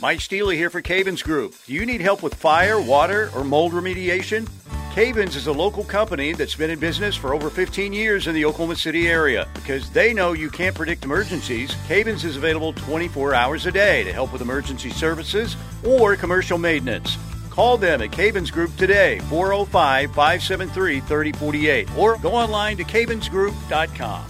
Mike 0.00 0.22
Steely 0.22 0.56
here 0.56 0.70
for 0.70 0.80
Cavens 0.80 1.22
Group. 1.22 1.54
Do 1.66 1.74
you 1.74 1.84
need 1.84 2.00
help 2.00 2.22
with 2.22 2.32
fire, 2.32 2.80
water, 2.80 3.30
or 3.34 3.44
mold 3.44 3.72
remediation? 3.72 4.48
Cavens 4.94 5.36
is 5.36 5.46
a 5.46 5.52
local 5.52 5.84
company 5.84 6.32
that's 6.32 6.54
been 6.54 6.70
in 6.70 6.78
business 6.78 7.14
for 7.14 7.34
over 7.34 7.50
15 7.50 7.92
years 7.92 8.26
in 8.26 8.34
the 8.34 8.46
Oklahoma 8.46 8.76
City 8.76 9.08
area. 9.08 9.46
Because 9.52 9.90
they 9.90 10.14
know 10.14 10.32
you 10.32 10.48
can't 10.48 10.74
predict 10.74 11.04
emergencies, 11.04 11.74
Cavens 11.86 12.24
is 12.24 12.38
available 12.38 12.72
24 12.72 13.34
hours 13.34 13.66
a 13.66 13.72
day 13.72 14.02
to 14.04 14.12
help 14.12 14.32
with 14.32 14.40
emergency 14.40 14.88
services 14.88 15.54
or 15.84 16.16
commercial 16.16 16.56
maintenance. 16.56 17.18
Call 17.50 17.76
them 17.76 18.00
at 18.00 18.10
Cavens 18.10 18.50
Group 18.50 18.74
today, 18.76 19.18
405 19.28 20.14
573 20.14 21.00
3048, 21.00 21.98
or 21.98 22.16
go 22.16 22.32
online 22.32 22.78
to 22.78 22.84
cavensgroup.com. 22.84 24.29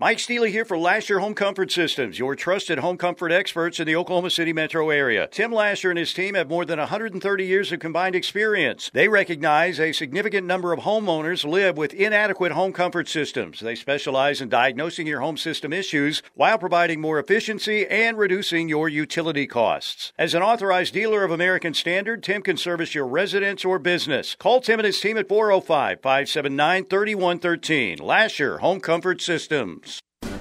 Mike 0.00 0.18
Steely 0.18 0.50
here 0.50 0.64
for 0.64 0.78
Lasher 0.78 1.18
Home 1.18 1.34
Comfort 1.34 1.70
Systems, 1.70 2.18
your 2.18 2.34
trusted 2.34 2.78
home 2.78 2.96
comfort 2.96 3.30
experts 3.32 3.78
in 3.78 3.86
the 3.86 3.96
Oklahoma 3.96 4.30
City 4.30 4.50
metro 4.50 4.88
area. 4.88 5.28
Tim 5.30 5.52
Lasher 5.52 5.90
and 5.90 5.98
his 5.98 6.14
team 6.14 6.36
have 6.36 6.48
more 6.48 6.64
than 6.64 6.78
130 6.78 7.44
years 7.44 7.70
of 7.70 7.80
combined 7.80 8.14
experience. 8.14 8.90
They 8.94 9.08
recognize 9.08 9.78
a 9.78 9.92
significant 9.92 10.46
number 10.46 10.72
of 10.72 10.80
homeowners 10.80 11.44
live 11.44 11.76
with 11.76 11.92
inadequate 11.92 12.52
home 12.52 12.72
comfort 12.72 13.10
systems. 13.10 13.60
They 13.60 13.74
specialize 13.74 14.40
in 14.40 14.48
diagnosing 14.48 15.06
your 15.06 15.20
home 15.20 15.36
system 15.36 15.70
issues 15.70 16.22
while 16.32 16.56
providing 16.56 17.02
more 17.02 17.18
efficiency 17.18 17.86
and 17.86 18.16
reducing 18.16 18.70
your 18.70 18.88
utility 18.88 19.46
costs. 19.46 20.14
As 20.16 20.32
an 20.32 20.40
authorized 20.40 20.94
dealer 20.94 21.24
of 21.24 21.30
American 21.30 21.74
Standard, 21.74 22.22
Tim 22.22 22.40
can 22.40 22.56
service 22.56 22.94
your 22.94 23.06
residence 23.06 23.66
or 23.66 23.78
business. 23.78 24.34
Call 24.36 24.62
Tim 24.62 24.78
and 24.78 24.86
his 24.86 24.98
team 24.98 25.18
at 25.18 25.28
405 25.28 26.00
579 26.00 26.86
3113. 26.86 27.98
Lasher 27.98 28.60
Home 28.60 28.80
Comfort 28.80 29.20
Systems. 29.20 29.89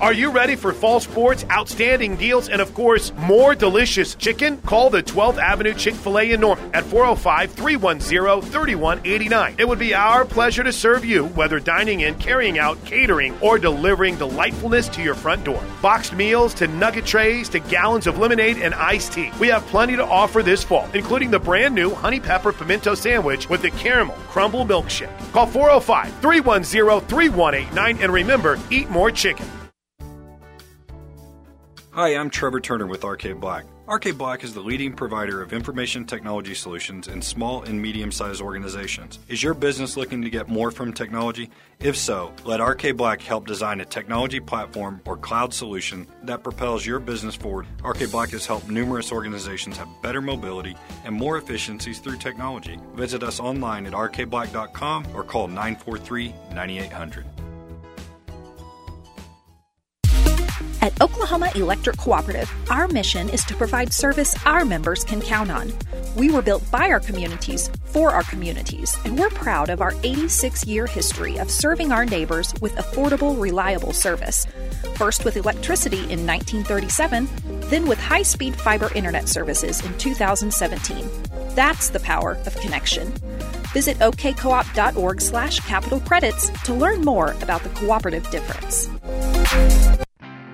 Are 0.01 0.13
you 0.13 0.31
ready 0.31 0.55
for 0.55 0.71
fall 0.71 1.01
sports, 1.01 1.43
outstanding 1.51 2.15
deals, 2.15 2.47
and 2.47 2.61
of 2.61 2.73
course, 2.73 3.11
more 3.17 3.53
delicious 3.53 4.15
chicken? 4.15 4.55
Call 4.61 4.89
the 4.89 5.03
12th 5.03 5.37
Avenue 5.37 5.73
Chick 5.73 5.93
fil 5.93 6.19
A 6.19 6.31
in 6.31 6.39
Norman 6.39 6.73
at 6.73 6.85
405 6.85 7.51
310 7.51 8.49
3189. 8.49 9.55
It 9.57 9.67
would 9.67 9.77
be 9.77 9.93
our 9.93 10.23
pleasure 10.23 10.63
to 10.63 10.71
serve 10.71 11.03
you, 11.03 11.25
whether 11.25 11.59
dining 11.59 11.99
in, 11.99 12.15
carrying 12.15 12.57
out, 12.57 12.81
catering, 12.85 13.37
or 13.41 13.59
delivering 13.59 14.15
delightfulness 14.15 14.87
to 14.87 15.03
your 15.03 15.15
front 15.15 15.43
door. 15.43 15.61
Boxed 15.81 16.13
meals 16.13 16.53
to 16.53 16.67
nugget 16.67 17.05
trays 17.05 17.49
to 17.49 17.59
gallons 17.59 18.07
of 18.07 18.19
lemonade 18.19 18.57
and 18.57 18.73
iced 18.75 19.11
tea. 19.11 19.31
We 19.37 19.49
have 19.49 19.67
plenty 19.67 19.97
to 19.97 20.05
offer 20.05 20.41
this 20.41 20.63
fall, 20.63 20.87
including 20.93 21.29
the 21.29 21.39
brand 21.39 21.75
new 21.75 21.93
honey 21.93 22.21
pepper 22.21 22.53
pimento 22.53 22.95
sandwich 22.95 23.49
with 23.49 23.61
the 23.61 23.71
caramel 23.71 24.15
crumble 24.29 24.65
milkshake. 24.65 25.11
Call 25.33 25.45
405 25.45 26.21
310 26.21 27.01
3189 27.09 27.97
and 27.97 28.13
remember, 28.13 28.57
eat 28.71 28.89
more 28.89 29.11
chicken. 29.11 29.45
Hi, 31.91 32.15
I'm 32.15 32.29
Trevor 32.29 32.59
Turner 32.59 32.85
with 32.85 33.03
Arcade 33.03 33.41
Black. 33.41 33.65
Arcade 33.87 34.19
Black 34.19 34.43
is 34.43 34.53
the 34.53 34.59
leading 34.59 34.93
provider 34.93 35.41
of 35.41 35.53
information 35.53 36.05
technology 36.05 36.53
solutions 36.53 37.07
in 37.07 37.19
small 37.19 37.63
and 37.63 37.81
medium 37.81 38.11
sized 38.11 38.43
organizations. 38.43 39.17
Is 39.27 39.41
your 39.41 39.55
business 39.55 39.97
looking 39.97 40.21
to 40.21 40.29
get 40.29 40.47
more 40.47 40.69
from 40.69 40.93
technology? 40.93 41.49
If 41.79 41.97
so, 41.97 42.31
let 42.45 42.61
Arcade 42.61 42.95
Black 42.95 43.21
help 43.21 43.47
design 43.47 43.81
a 43.81 43.85
technology 43.85 44.39
platform 44.39 45.01
or 45.05 45.17
cloud 45.17 45.51
solution 45.51 46.05
that 46.25 46.43
propels 46.43 46.85
your 46.85 46.99
business 46.99 47.33
forward. 47.33 47.65
Arcade 47.83 48.11
Black 48.11 48.29
has 48.29 48.45
helped 48.45 48.69
numerous 48.69 49.11
organizations 49.11 49.75
have 49.75 49.89
better 50.03 50.21
mobility 50.21 50.75
and 51.05 51.15
more 51.15 51.39
efficiencies 51.39 51.97
through 51.97 52.17
technology. 52.17 52.77
Visit 52.93 53.23
us 53.23 53.39
online 53.39 53.87
at 53.87 53.93
arcadeblack.com 53.93 55.07
or 55.15 55.23
call 55.23 55.47
943 55.47 56.35
9800. 56.53 57.25
At 60.81 61.01
Oklahoma 61.01 61.51
Electric 61.55 61.97
Cooperative, 61.97 62.49
our 62.69 62.87
mission 62.87 63.27
is 63.29 63.43
to 63.45 63.55
provide 63.55 63.91
service 63.91 64.33
our 64.45 64.63
members 64.63 65.03
can 65.03 65.19
count 65.19 65.51
on. 65.51 65.73
We 66.15 66.31
were 66.31 66.41
built 66.41 66.69
by 66.71 66.89
our 66.89 67.01
communities 67.01 67.69
for 67.83 68.11
our 68.11 68.23
communities, 68.23 68.97
and 69.03 69.19
we're 69.19 69.29
proud 69.29 69.69
of 69.69 69.81
our 69.81 69.93
86 70.03 70.65
year 70.65 70.87
history 70.87 71.37
of 71.37 71.51
serving 71.51 71.91
our 71.91 72.05
neighbors 72.05 72.53
with 72.61 72.75
affordable, 72.75 73.39
reliable 73.39 73.91
service. 73.91 74.47
First 74.95 75.25
with 75.25 75.35
electricity 75.35 75.99
in 76.09 76.25
1937, 76.25 77.27
then 77.69 77.85
with 77.85 77.99
high 77.99 78.23
speed 78.23 78.55
fiber 78.55 78.89
internet 78.95 79.27
services 79.27 79.85
in 79.85 79.97
2017. 79.97 81.09
That's 81.55 81.89
the 81.89 81.99
power 81.99 82.37
of 82.45 82.55
connection. 82.55 83.11
Visit 83.73 83.97
okcoop.org 83.97 85.19
slash 85.19 85.59
capital 85.59 85.99
credits 85.99 86.49
to 86.63 86.73
learn 86.73 87.01
more 87.01 87.33
about 87.41 87.63
the 87.63 87.69
cooperative 87.69 88.29
difference. 88.31 88.89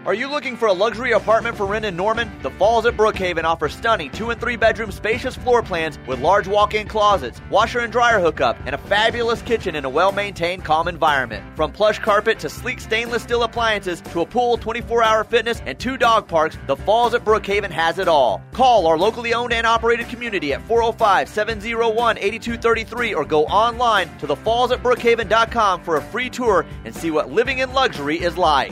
Are 0.06 0.14
you 0.14 0.28
looking 0.28 0.56
for 0.56 0.68
a 0.68 0.74
luxury 0.74 1.14
apartment 1.14 1.58
for 1.58 1.66
rent 1.66 1.84
in 1.84 1.96
Norman? 1.96 2.32
The 2.44 2.52
Falls 2.52 2.86
at 2.86 2.96
Brookhaven 2.96 3.44
offer 3.44 3.68
stunning 3.68 4.12
two 4.12 4.30
and 4.30 4.40
three 4.40 4.56
bedroom 4.56 4.92
spacious 4.92 5.36
floor 5.36 5.64
plans 5.64 5.98
with 6.06 6.20
large 6.20 6.48
walk 6.48 6.76
in 6.76 6.88
closets, 6.88 7.42
washer 7.50 7.80
and 7.80 7.92
dryer 7.92 8.20
hookup, 8.20 8.56
and 8.68 8.76
a 8.76 8.78
fabulous 8.78 9.42
kitchen 9.42 9.76
in 9.76 9.84
a 9.84 9.90
well 9.90 10.12
maintained, 10.12 10.64
calm 10.64 10.88
environment. 10.88 11.44
From 11.56 11.72
plush 11.72 11.98
carpet 11.98 12.38
to 12.38 12.50
sleek 12.50 12.80
stainless 12.80 13.24
steel 13.24 13.42
appliances 13.42 14.00
to 14.02 14.22
a 14.22 14.26
pool, 14.28 14.58
24 14.58 15.02
hour 15.02 15.24
fitness, 15.24 15.60
and 15.66 15.80
two 15.80 15.98
dog 15.98 16.28
parks, 16.28 16.56
the 16.68 16.76
Falls 16.76 17.16
at 17.16 17.26
Brookhaven 17.26 17.72
has 17.72 17.98
it 17.98 18.08
all. 18.08 18.44
Call 18.52 18.86
our 18.86 19.00
locally 19.00 19.34
owned 19.34 19.54
and 19.54 19.66
operated 19.66 20.08
community 20.10 20.54
at 20.54 20.62
405 20.68 21.28
701 21.28 22.20
8233 22.20 23.16
or 23.16 23.26
go 23.26 23.46
online 23.46 24.16
to 24.20 24.28
thefallsatbrookhaven.com 24.28 25.82
for 25.82 25.96
a 25.96 26.02
free 26.04 26.30
tour 26.30 26.64
and 26.86 26.96
see 26.96 27.10
what 27.10 27.32
living 27.32 27.58
in 27.58 27.74
luxury 27.74 28.22
is 28.22 28.38
like. 28.38 28.72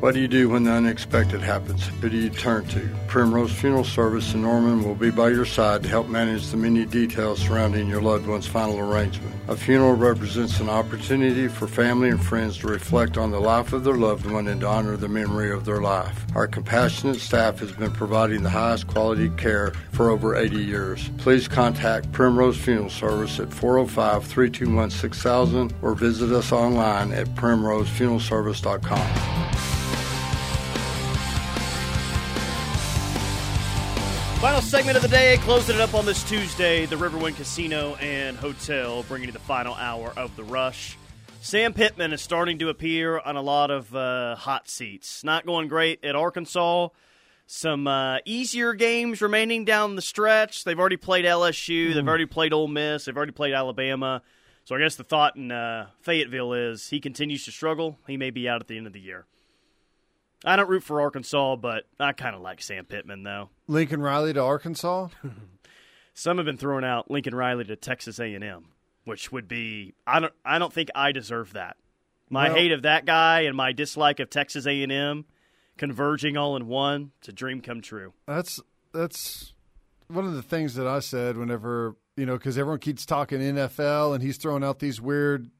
What 0.00 0.14
do 0.14 0.20
you 0.20 0.28
do 0.28 0.48
when 0.48 0.64
the 0.64 0.70
unexpected 0.70 1.42
happens? 1.42 1.86
Who 2.00 2.08
do 2.08 2.16
you 2.16 2.30
turn 2.30 2.64
to? 2.68 2.88
Primrose 3.06 3.52
Funeral 3.52 3.84
Service 3.84 4.32
in 4.32 4.40
Norman 4.40 4.82
will 4.82 4.94
be 4.94 5.10
by 5.10 5.28
your 5.28 5.44
side 5.44 5.82
to 5.82 5.90
help 5.90 6.08
manage 6.08 6.46
the 6.46 6.56
many 6.56 6.86
details 6.86 7.40
surrounding 7.40 7.86
your 7.86 8.00
loved 8.00 8.26
one's 8.26 8.46
final 8.46 8.78
arrangement. 8.78 9.34
A 9.48 9.56
funeral 9.56 9.92
represents 9.92 10.58
an 10.58 10.70
opportunity 10.70 11.48
for 11.48 11.68
family 11.68 12.08
and 12.08 12.24
friends 12.24 12.56
to 12.58 12.68
reflect 12.68 13.18
on 13.18 13.30
the 13.30 13.40
life 13.40 13.74
of 13.74 13.84
their 13.84 13.96
loved 13.96 14.24
one 14.24 14.48
and 14.48 14.62
to 14.62 14.66
honor 14.66 14.96
the 14.96 15.06
memory 15.06 15.52
of 15.52 15.66
their 15.66 15.82
life. 15.82 16.24
Our 16.34 16.46
compassionate 16.46 17.20
staff 17.20 17.58
has 17.58 17.72
been 17.72 17.92
providing 17.92 18.42
the 18.42 18.48
highest 18.48 18.86
quality 18.86 19.28
care 19.36 19.72
for 19.92 20.08
over 20.08 20.34
80 20.34 20.56
years. 20.56 21.10
Please 21.18 21.46
contact 21.46 22.10
Primrose 22.10 22.56
Funeral 22.56 22.88
Service 22.88 23.38
at 23.38 23.52
405 23.52 24.24
321 24.24 24.90
6000 24.90 25.74
or 25.82 25.94
visit 25.94 26.32
us 26.32 26.52
online 26.52 27.12
at 27.12 27.26
primrosefuneralservice.com. 27.34 29.69
Final 34.40 34.62
segment 34.62 34.96
of 34.96 35.02
the 35.02 35.08
day, 35.08 35.36
closing 35.42 35.74
it 35.74 35.82
up 35.82 35.92
on 35.92 36.06
this 36.06 36.24
Tuesday. 36.24 36.86
The 36.86 36.96
Riverwind 36.96 37.36
Casino 37.36 37.96
and 37.96 38.38
Hotel 38.38 39.02
bringing 39.02 39.28
you 39.28 39.32
the 39.34 39.38
final 39.38 39.74
hour 39.74 40.14
of 40.16 40.34
the 40.34 40.44
rush. 40.44 40.96
Sam 41.42 41.74
Pittman 41.74 42.14
is 42.14 42.22
starting 42.22 42.58
to 42.60 42.70
appear 42.70 43.18
on 43.18 43.36
a 43.36 43.42
lot 43.42 43.70
of 43.70 43.94
uh, 43.94 44.36
hot 44.36 44.66
seats. 44.66 45.22
Not 45.22 45.44
going 45.44 45.68
great 45.68 46.02
at 46.02 46.16
Arkansas. 46.16 46.88
Some 47.46 47.86
uh, 47.86 48.20
easier 48.24 48.72
games 48.72 49.20
remaining 49.20 49.66
down 49.66 49.94
the 49.94 50.00
stretch. 50.00 50.64
They've 50.64 50.80
already 50.80 50.96
played 50.96 51.26
LSU. 51.26 51.92
They've 51.92 52.08
already 52.08 52.24
played 52.24 52.54
Ole 52.54 52.66
Miss. 52.66 53.04
They've 53.04 53.16
already 53.16 53.32
played 53.32 53.52
Alabama. 53.52 54.22
So 54.64 54.74
I 54.74 54.78
guess 54.78 54.94
the 54.94 55.04
thought 55.04 55.36
in 55.36 55.52
uh, 55.52 55.88
Fayetteville 56.00 56.54
is 56.54 56.88
he 56.88 56.98
continues 56.98 57.44
to 57.44 57.52
struggle. 57.52 57.98
He 58.06 58.16
may 58.16 58.30
be 58.30 58.48
out 58.48 58.62
at 58.62 58.68
the 58.68 58.78
end 58.78 58.86
of 58.86 58.94
the 58.94 59.00
year. 59.00 59.26
I 60.44 60.56
don't 60.56 60.68
root 60.68 60.82
for 60.82 61.00
Arkansas, 61.00 61.56
but 61.56 61.84
I 61.98 62.12
kind 62.12 62.34
of 62.34 62.40
like 62.42 62.62
Sam 62.62 62.84
Pittman, 62.86 63.22
though. 63.24 63.50
Lincoln 63.66 64.00
Riley 64.00 64.32
to 64.32 64.42
Arkansas. 64.42 65.08
Some 66.14 66.36
have 66.38 66.46
been 66.46 66.56
throwing 66.56 66.84
out 66.84 67.10
Lincoln 67.10 67.34
Riley 67.34 67.64
to 67.64 67.76
Texas 67.76 68.18
A&M, 68.18 68.66
which 69.04 69.30
would 69.32 69.48
be 69.48 69.94
I 70.06 70.20
don't 70.20 70.32
I 70.44 70.58
don't 70.58 70.72
think 70.72 70.88
I 70.94 71.12
deserve 71.12 71.52
that. 71.54 71.76
My 72.28 72.48
Well- 72.48 72.56
hate 72.56 72.72
of 72.72 72.82
that 72.82 73.04
guy 73.06 73.42
and 73.42 73.56
my 73.56 73.72
dislike 73.72 74.20
of 74.20 74.30
Texas 74.30 74.66
A&M 74.66 75.24
converging 75.78 76.36
all 76.36 76.56
in 76.56 76.66
one. 76.66 77.12
It's 77.20 77.28
a 77.28 77.32
dream 77.32 77.60
come 77.60 77.80
true. 77.80 78.12
That's 78.26 78.60
that's 78.92 79.52
one 80.08 80.24
of 80.26 80.34
the 80.34 80.42
things 80.42 80.74
that 80.74 80.86
I 80.86 80.98
said 81.00 81.36
whenever 81.36 81.96
you 82.16 82.26
know 82.26 82.36
because 82.36 82.58
everyone 82.58 82.80
keeps 82.80 83.06
talking 83.06 83.40
NFL 83.40 84.14
and 84.14 84.22
he's 84.22 84.36
throwing 84.36 84.64
out 84.64 84.78
these 84.80 85.00
weird 85.00 85.50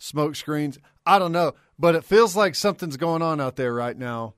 smoke 0.00 0.34
screens. 0.34 0.78
I 1.06 1.20
don't 1.20 1.30
know, 1.30 1.54
but 1.78 1.94
it 1.94 2.04
feels 2.04 2.34
like 2.34 2.56
something's 2.56 2.96
going 2.96 3.22
on 3.22 3.40
out 3.40 3.54
there 3.54 3.72
right 3.72 3.96
now. 3.96 4.34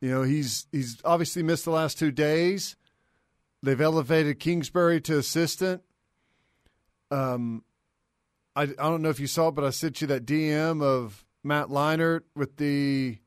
You 0.00 0.10
know, 0.10 0.22
he's 0.22 0.66
he's 0.72 1.00
obviously 1.04 1.42
missed 1.42 1.64
the 1.64 1.70
last 1.70 1.98
two 1.98 2.10
days. 2.10 2.76
They've 3.62 3.80
elevated 3.80 4.38
Kingsbury 4.38 5.00
to 5.02 5.18
assistant. 5.18 5.82
Um, 7.10 7.64
I 8.54 8.62
I 8.62 8.66
don't 8.66 9.00
know 9.00 9.08
if 9.08 9.20
you 9.20 9.26
saw, 9.26 9.48
it, 9.48 9.54
but 9.54 9.64
I 9.64 9.70
sent 9.70 10.02
you 10.02 10.06
that 10.08 10.26
DM 10.26 10.82
of 10.82 11.24
Matt 11.42 11.68
Leinart 11.68 12.22
with 12.34 12.56
the 12.56 13.18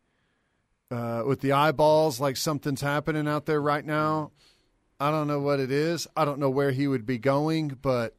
uh, 0.91 1.23
with 1.25 1.41
the 1.41 1.53
eyeballs, 1.53 2.19
like 2.19 2.37
something's 2.37 2.81
happening 2.81 3.27
out 3.27 3.45
there 3.45 3.61
right 3.61 3.85
now. 3.85 4.31
I 4.99 5.11
don't 5.11 5.27
know 5.27 5.39
what 5.39 5.59
it 5.59 5.71
is. 5.71 6.07
I 6.15 6.25
don't 6.25 6.39
know 6.39 6.49
where 6.49 6.71
he 6.71 6.87
would 6.87 7.05
be 7.05 7.17
going, 7.17 7.77
but 7.81 8.15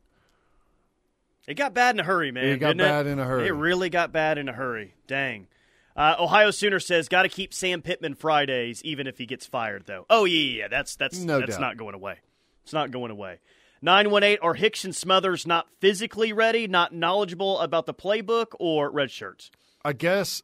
It 1.46 1.54
got 1.54 1.74
bad 1.74 1.96
in 1.96 2.00
a 2.00 2.04
hurry, 2.04 2.30
man. 2.32 2.44
It 2.44 2.58
got 2.58 2.76
bad 2.76 3.06
in 3.06 3.18
a 3.18 3.24
hurry. 3.24 3.48
It 3.48 3.52
really 3.52 3.90
got 3.90 4.12
bad 4.12 4.38
in 4.38 4.48
a 4.48 4.52
hurry. 4.52 4.94
Dang. 5.06 5.48
Uh, 5.96 6.14
Ohio 6.18 6.50
Sooner 6.50 6.78
says, 6.78 7.08
"Got 7.08 7.22
to 7.22 7.28
keep 7.28 7.52
Sam 7.52 7.82
Pittman 7.82 8.14
Fridays, 8.14 8.82
even 8.84 9.06
if 9.06 9.18
he 9.18 9.26
gets 9.26 9.46
fired." 9.46 9.84
Though, 9.86 10.06
oh 10.08 10.24
yeah, 10.24 10.38
yeah, 10.38 10.58
yeah, 10.62 10.68
that's 10.68 10.96
that's 10.96 11.18
No 11.18 11.40
that's 11.40 11.52
doubt. 11.52 11.60
not 11.60 11.76
going 11.76 11.94
away. 11.94 12.18
It's 12.62 12.72
not 12.72 12.90
going 12.90 13.10
away. 13.10 13.40
Nine 13.82 14.10
one 14.10 14.22
eight 14.22 14.38
are 14.42 14.54
Hicks 14.54 14.84
and 14.84 14.94
Smothers 14.94 15.46
not 15.46 15.66
physically 15.80 16.32
ready, 16.32 16.68
not 16.68 16.94
knowledgeable 16.94 17.58
about 17.58 17.86
the 17.86 17.94
playbook, 17.94 18.48
or 18.60 18.90
red 18.90 19.10
shirts. 19.10 19.50
I 19.84 19.92
guess 19.94 20.42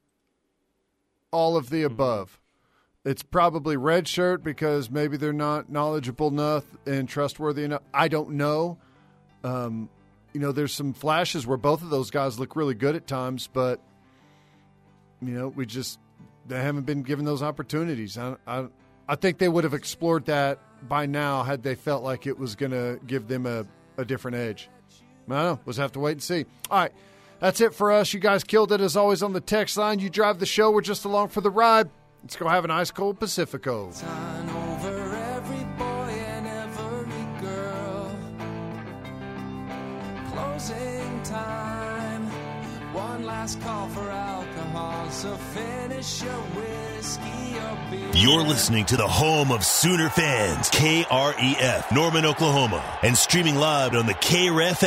all 1.30 1.56
of 1.56 1.70
the 1.70 1.82
above. 1.82 2.40
It's 3.04 3.22
probably 3.22 3.76
red 3.76 4.08
shirt 4.08 4.42
because 4.42 4.90
maybe 4.90 5.16
they're 5.16 5.32
not 5.32 5.70
knowledgeable 5.70 6.26
enough 6.28 6.64
and 6.86 7.08
trustworthy 7.08 7.62
enough. 7.62 7.82
I 7.94 8.08
don't 8.08 8.30
know. 8.30 8.78
Um, 9.44 9.88
you 10.36 10.42
know, 10.42 10.52
there's 10.52 10.74
some 10.74 10.92
flashes 10.92 11.46
where 11.46 11.56
both 11.56 11.80
of 11.80 11.88
those 11.88 12.10
guys 12.10 12.38
look 12.38 12.56
really 12.56 12.74
good 12.74 12.94
at 12.94 13.06
times, 13.06 13.48
but 13.50 13.80
you 15.22 15.32
know, 15.32 15.48
we 15.48 15.64
just 15.64 15.98
they 16.46 16.60
haven't 16.62 16.84
been 16.84 17.02
given 17.02 17.24
those 17.24 17.42
opportunities. 17.42 18.18
I, 18.18 18.36
I, 18.46 18.66
I 19.08 19.14
think 19.14 19.38
they 19.38 19.48
would 19.48 19.64
have 19.64 19.72
explored 19.72 20.26
that 20.26 20.58
by 20.86 21.06
now 21.06 21.42
had 21.42 21.62
they 21.62 21.74
felt 21.74 22.04
like 22.04 22.26
it 22.26 22.38
was 22.38 22.54
going 22.54 22.72
to 22.72 23.00
give 23.06 23.28
them 23.28 23.46
a, 23.46 23.64
a 23.96 24.04
different 24.04 24.36
edge. 24.36 24.68
I 25.26 25.32
don't 25.32 25.42
know. 25.42 25.60
We'll 25.64 25.76
have 25.76 25.92
to 25.92 26.00
wait 26.00 26.12
and 26.12 26.22
see. 26.22 26.44
All 26.70 26.80
right. 26.80 26.92
That's 27.40 27.62
it 27.62 27.72
for 27.72 27.90
us. 27.90 28.12
You 28.12 28.20
guys 28.20 28.44
killed 28.44 28.72
it 28.72 28.82
as 28.82 28.94
always 28.94 29.22
on 29.22 29.32
the 29.32 29.40
text 29.40 29.78
line. 29.78 30.00
You 30.00 30.10
drive 30.10 30.38
the 30.38 30.44
show. 30.44 30.70
We're 30.70 30.82
just 30.82 31.06
along 31.06 31.28
for 31.28 31.40
the 31.40 31.50
ride. 31.50 31.88
Let's 32.22 32.36
go 32.36 32.46
have 32.46 32.66
an 32.66 32.70
ice 32.70 32.90
cold 32.90 33.18
Pacifico. 33.18 33.90
Closing 40.56 41.22
time. 41.22 42.22
One 42.94 43.26
last 43.26 43.60
call 43.60 43.88
for 43.88 44.08
alcohol, 44.08 45.10
so 45.10 45.36
finish 45.36 46.22
your 46.22 46.32
whiskey 46.32 47.58
or 47.58 47.90
beer. 47.90 48.08
You're 48.14 48.42
listening 48.42 48.86
to 48.86 48.96
the 48.96 49.06
home 49.06 49.52
of 49.52 49.62
Sooner 49.62 50.08
fans, 50.08 50.70
KREF, 50.70 51.92
Norman, 51.94 52.24
Oklahoma, 52.24 52.82
and 53.02 53.14
streaming 53.14 53.56
live 53.56 53.94
on 53.94 54.06
the 54.06 54.14
KREF 54.14 54.82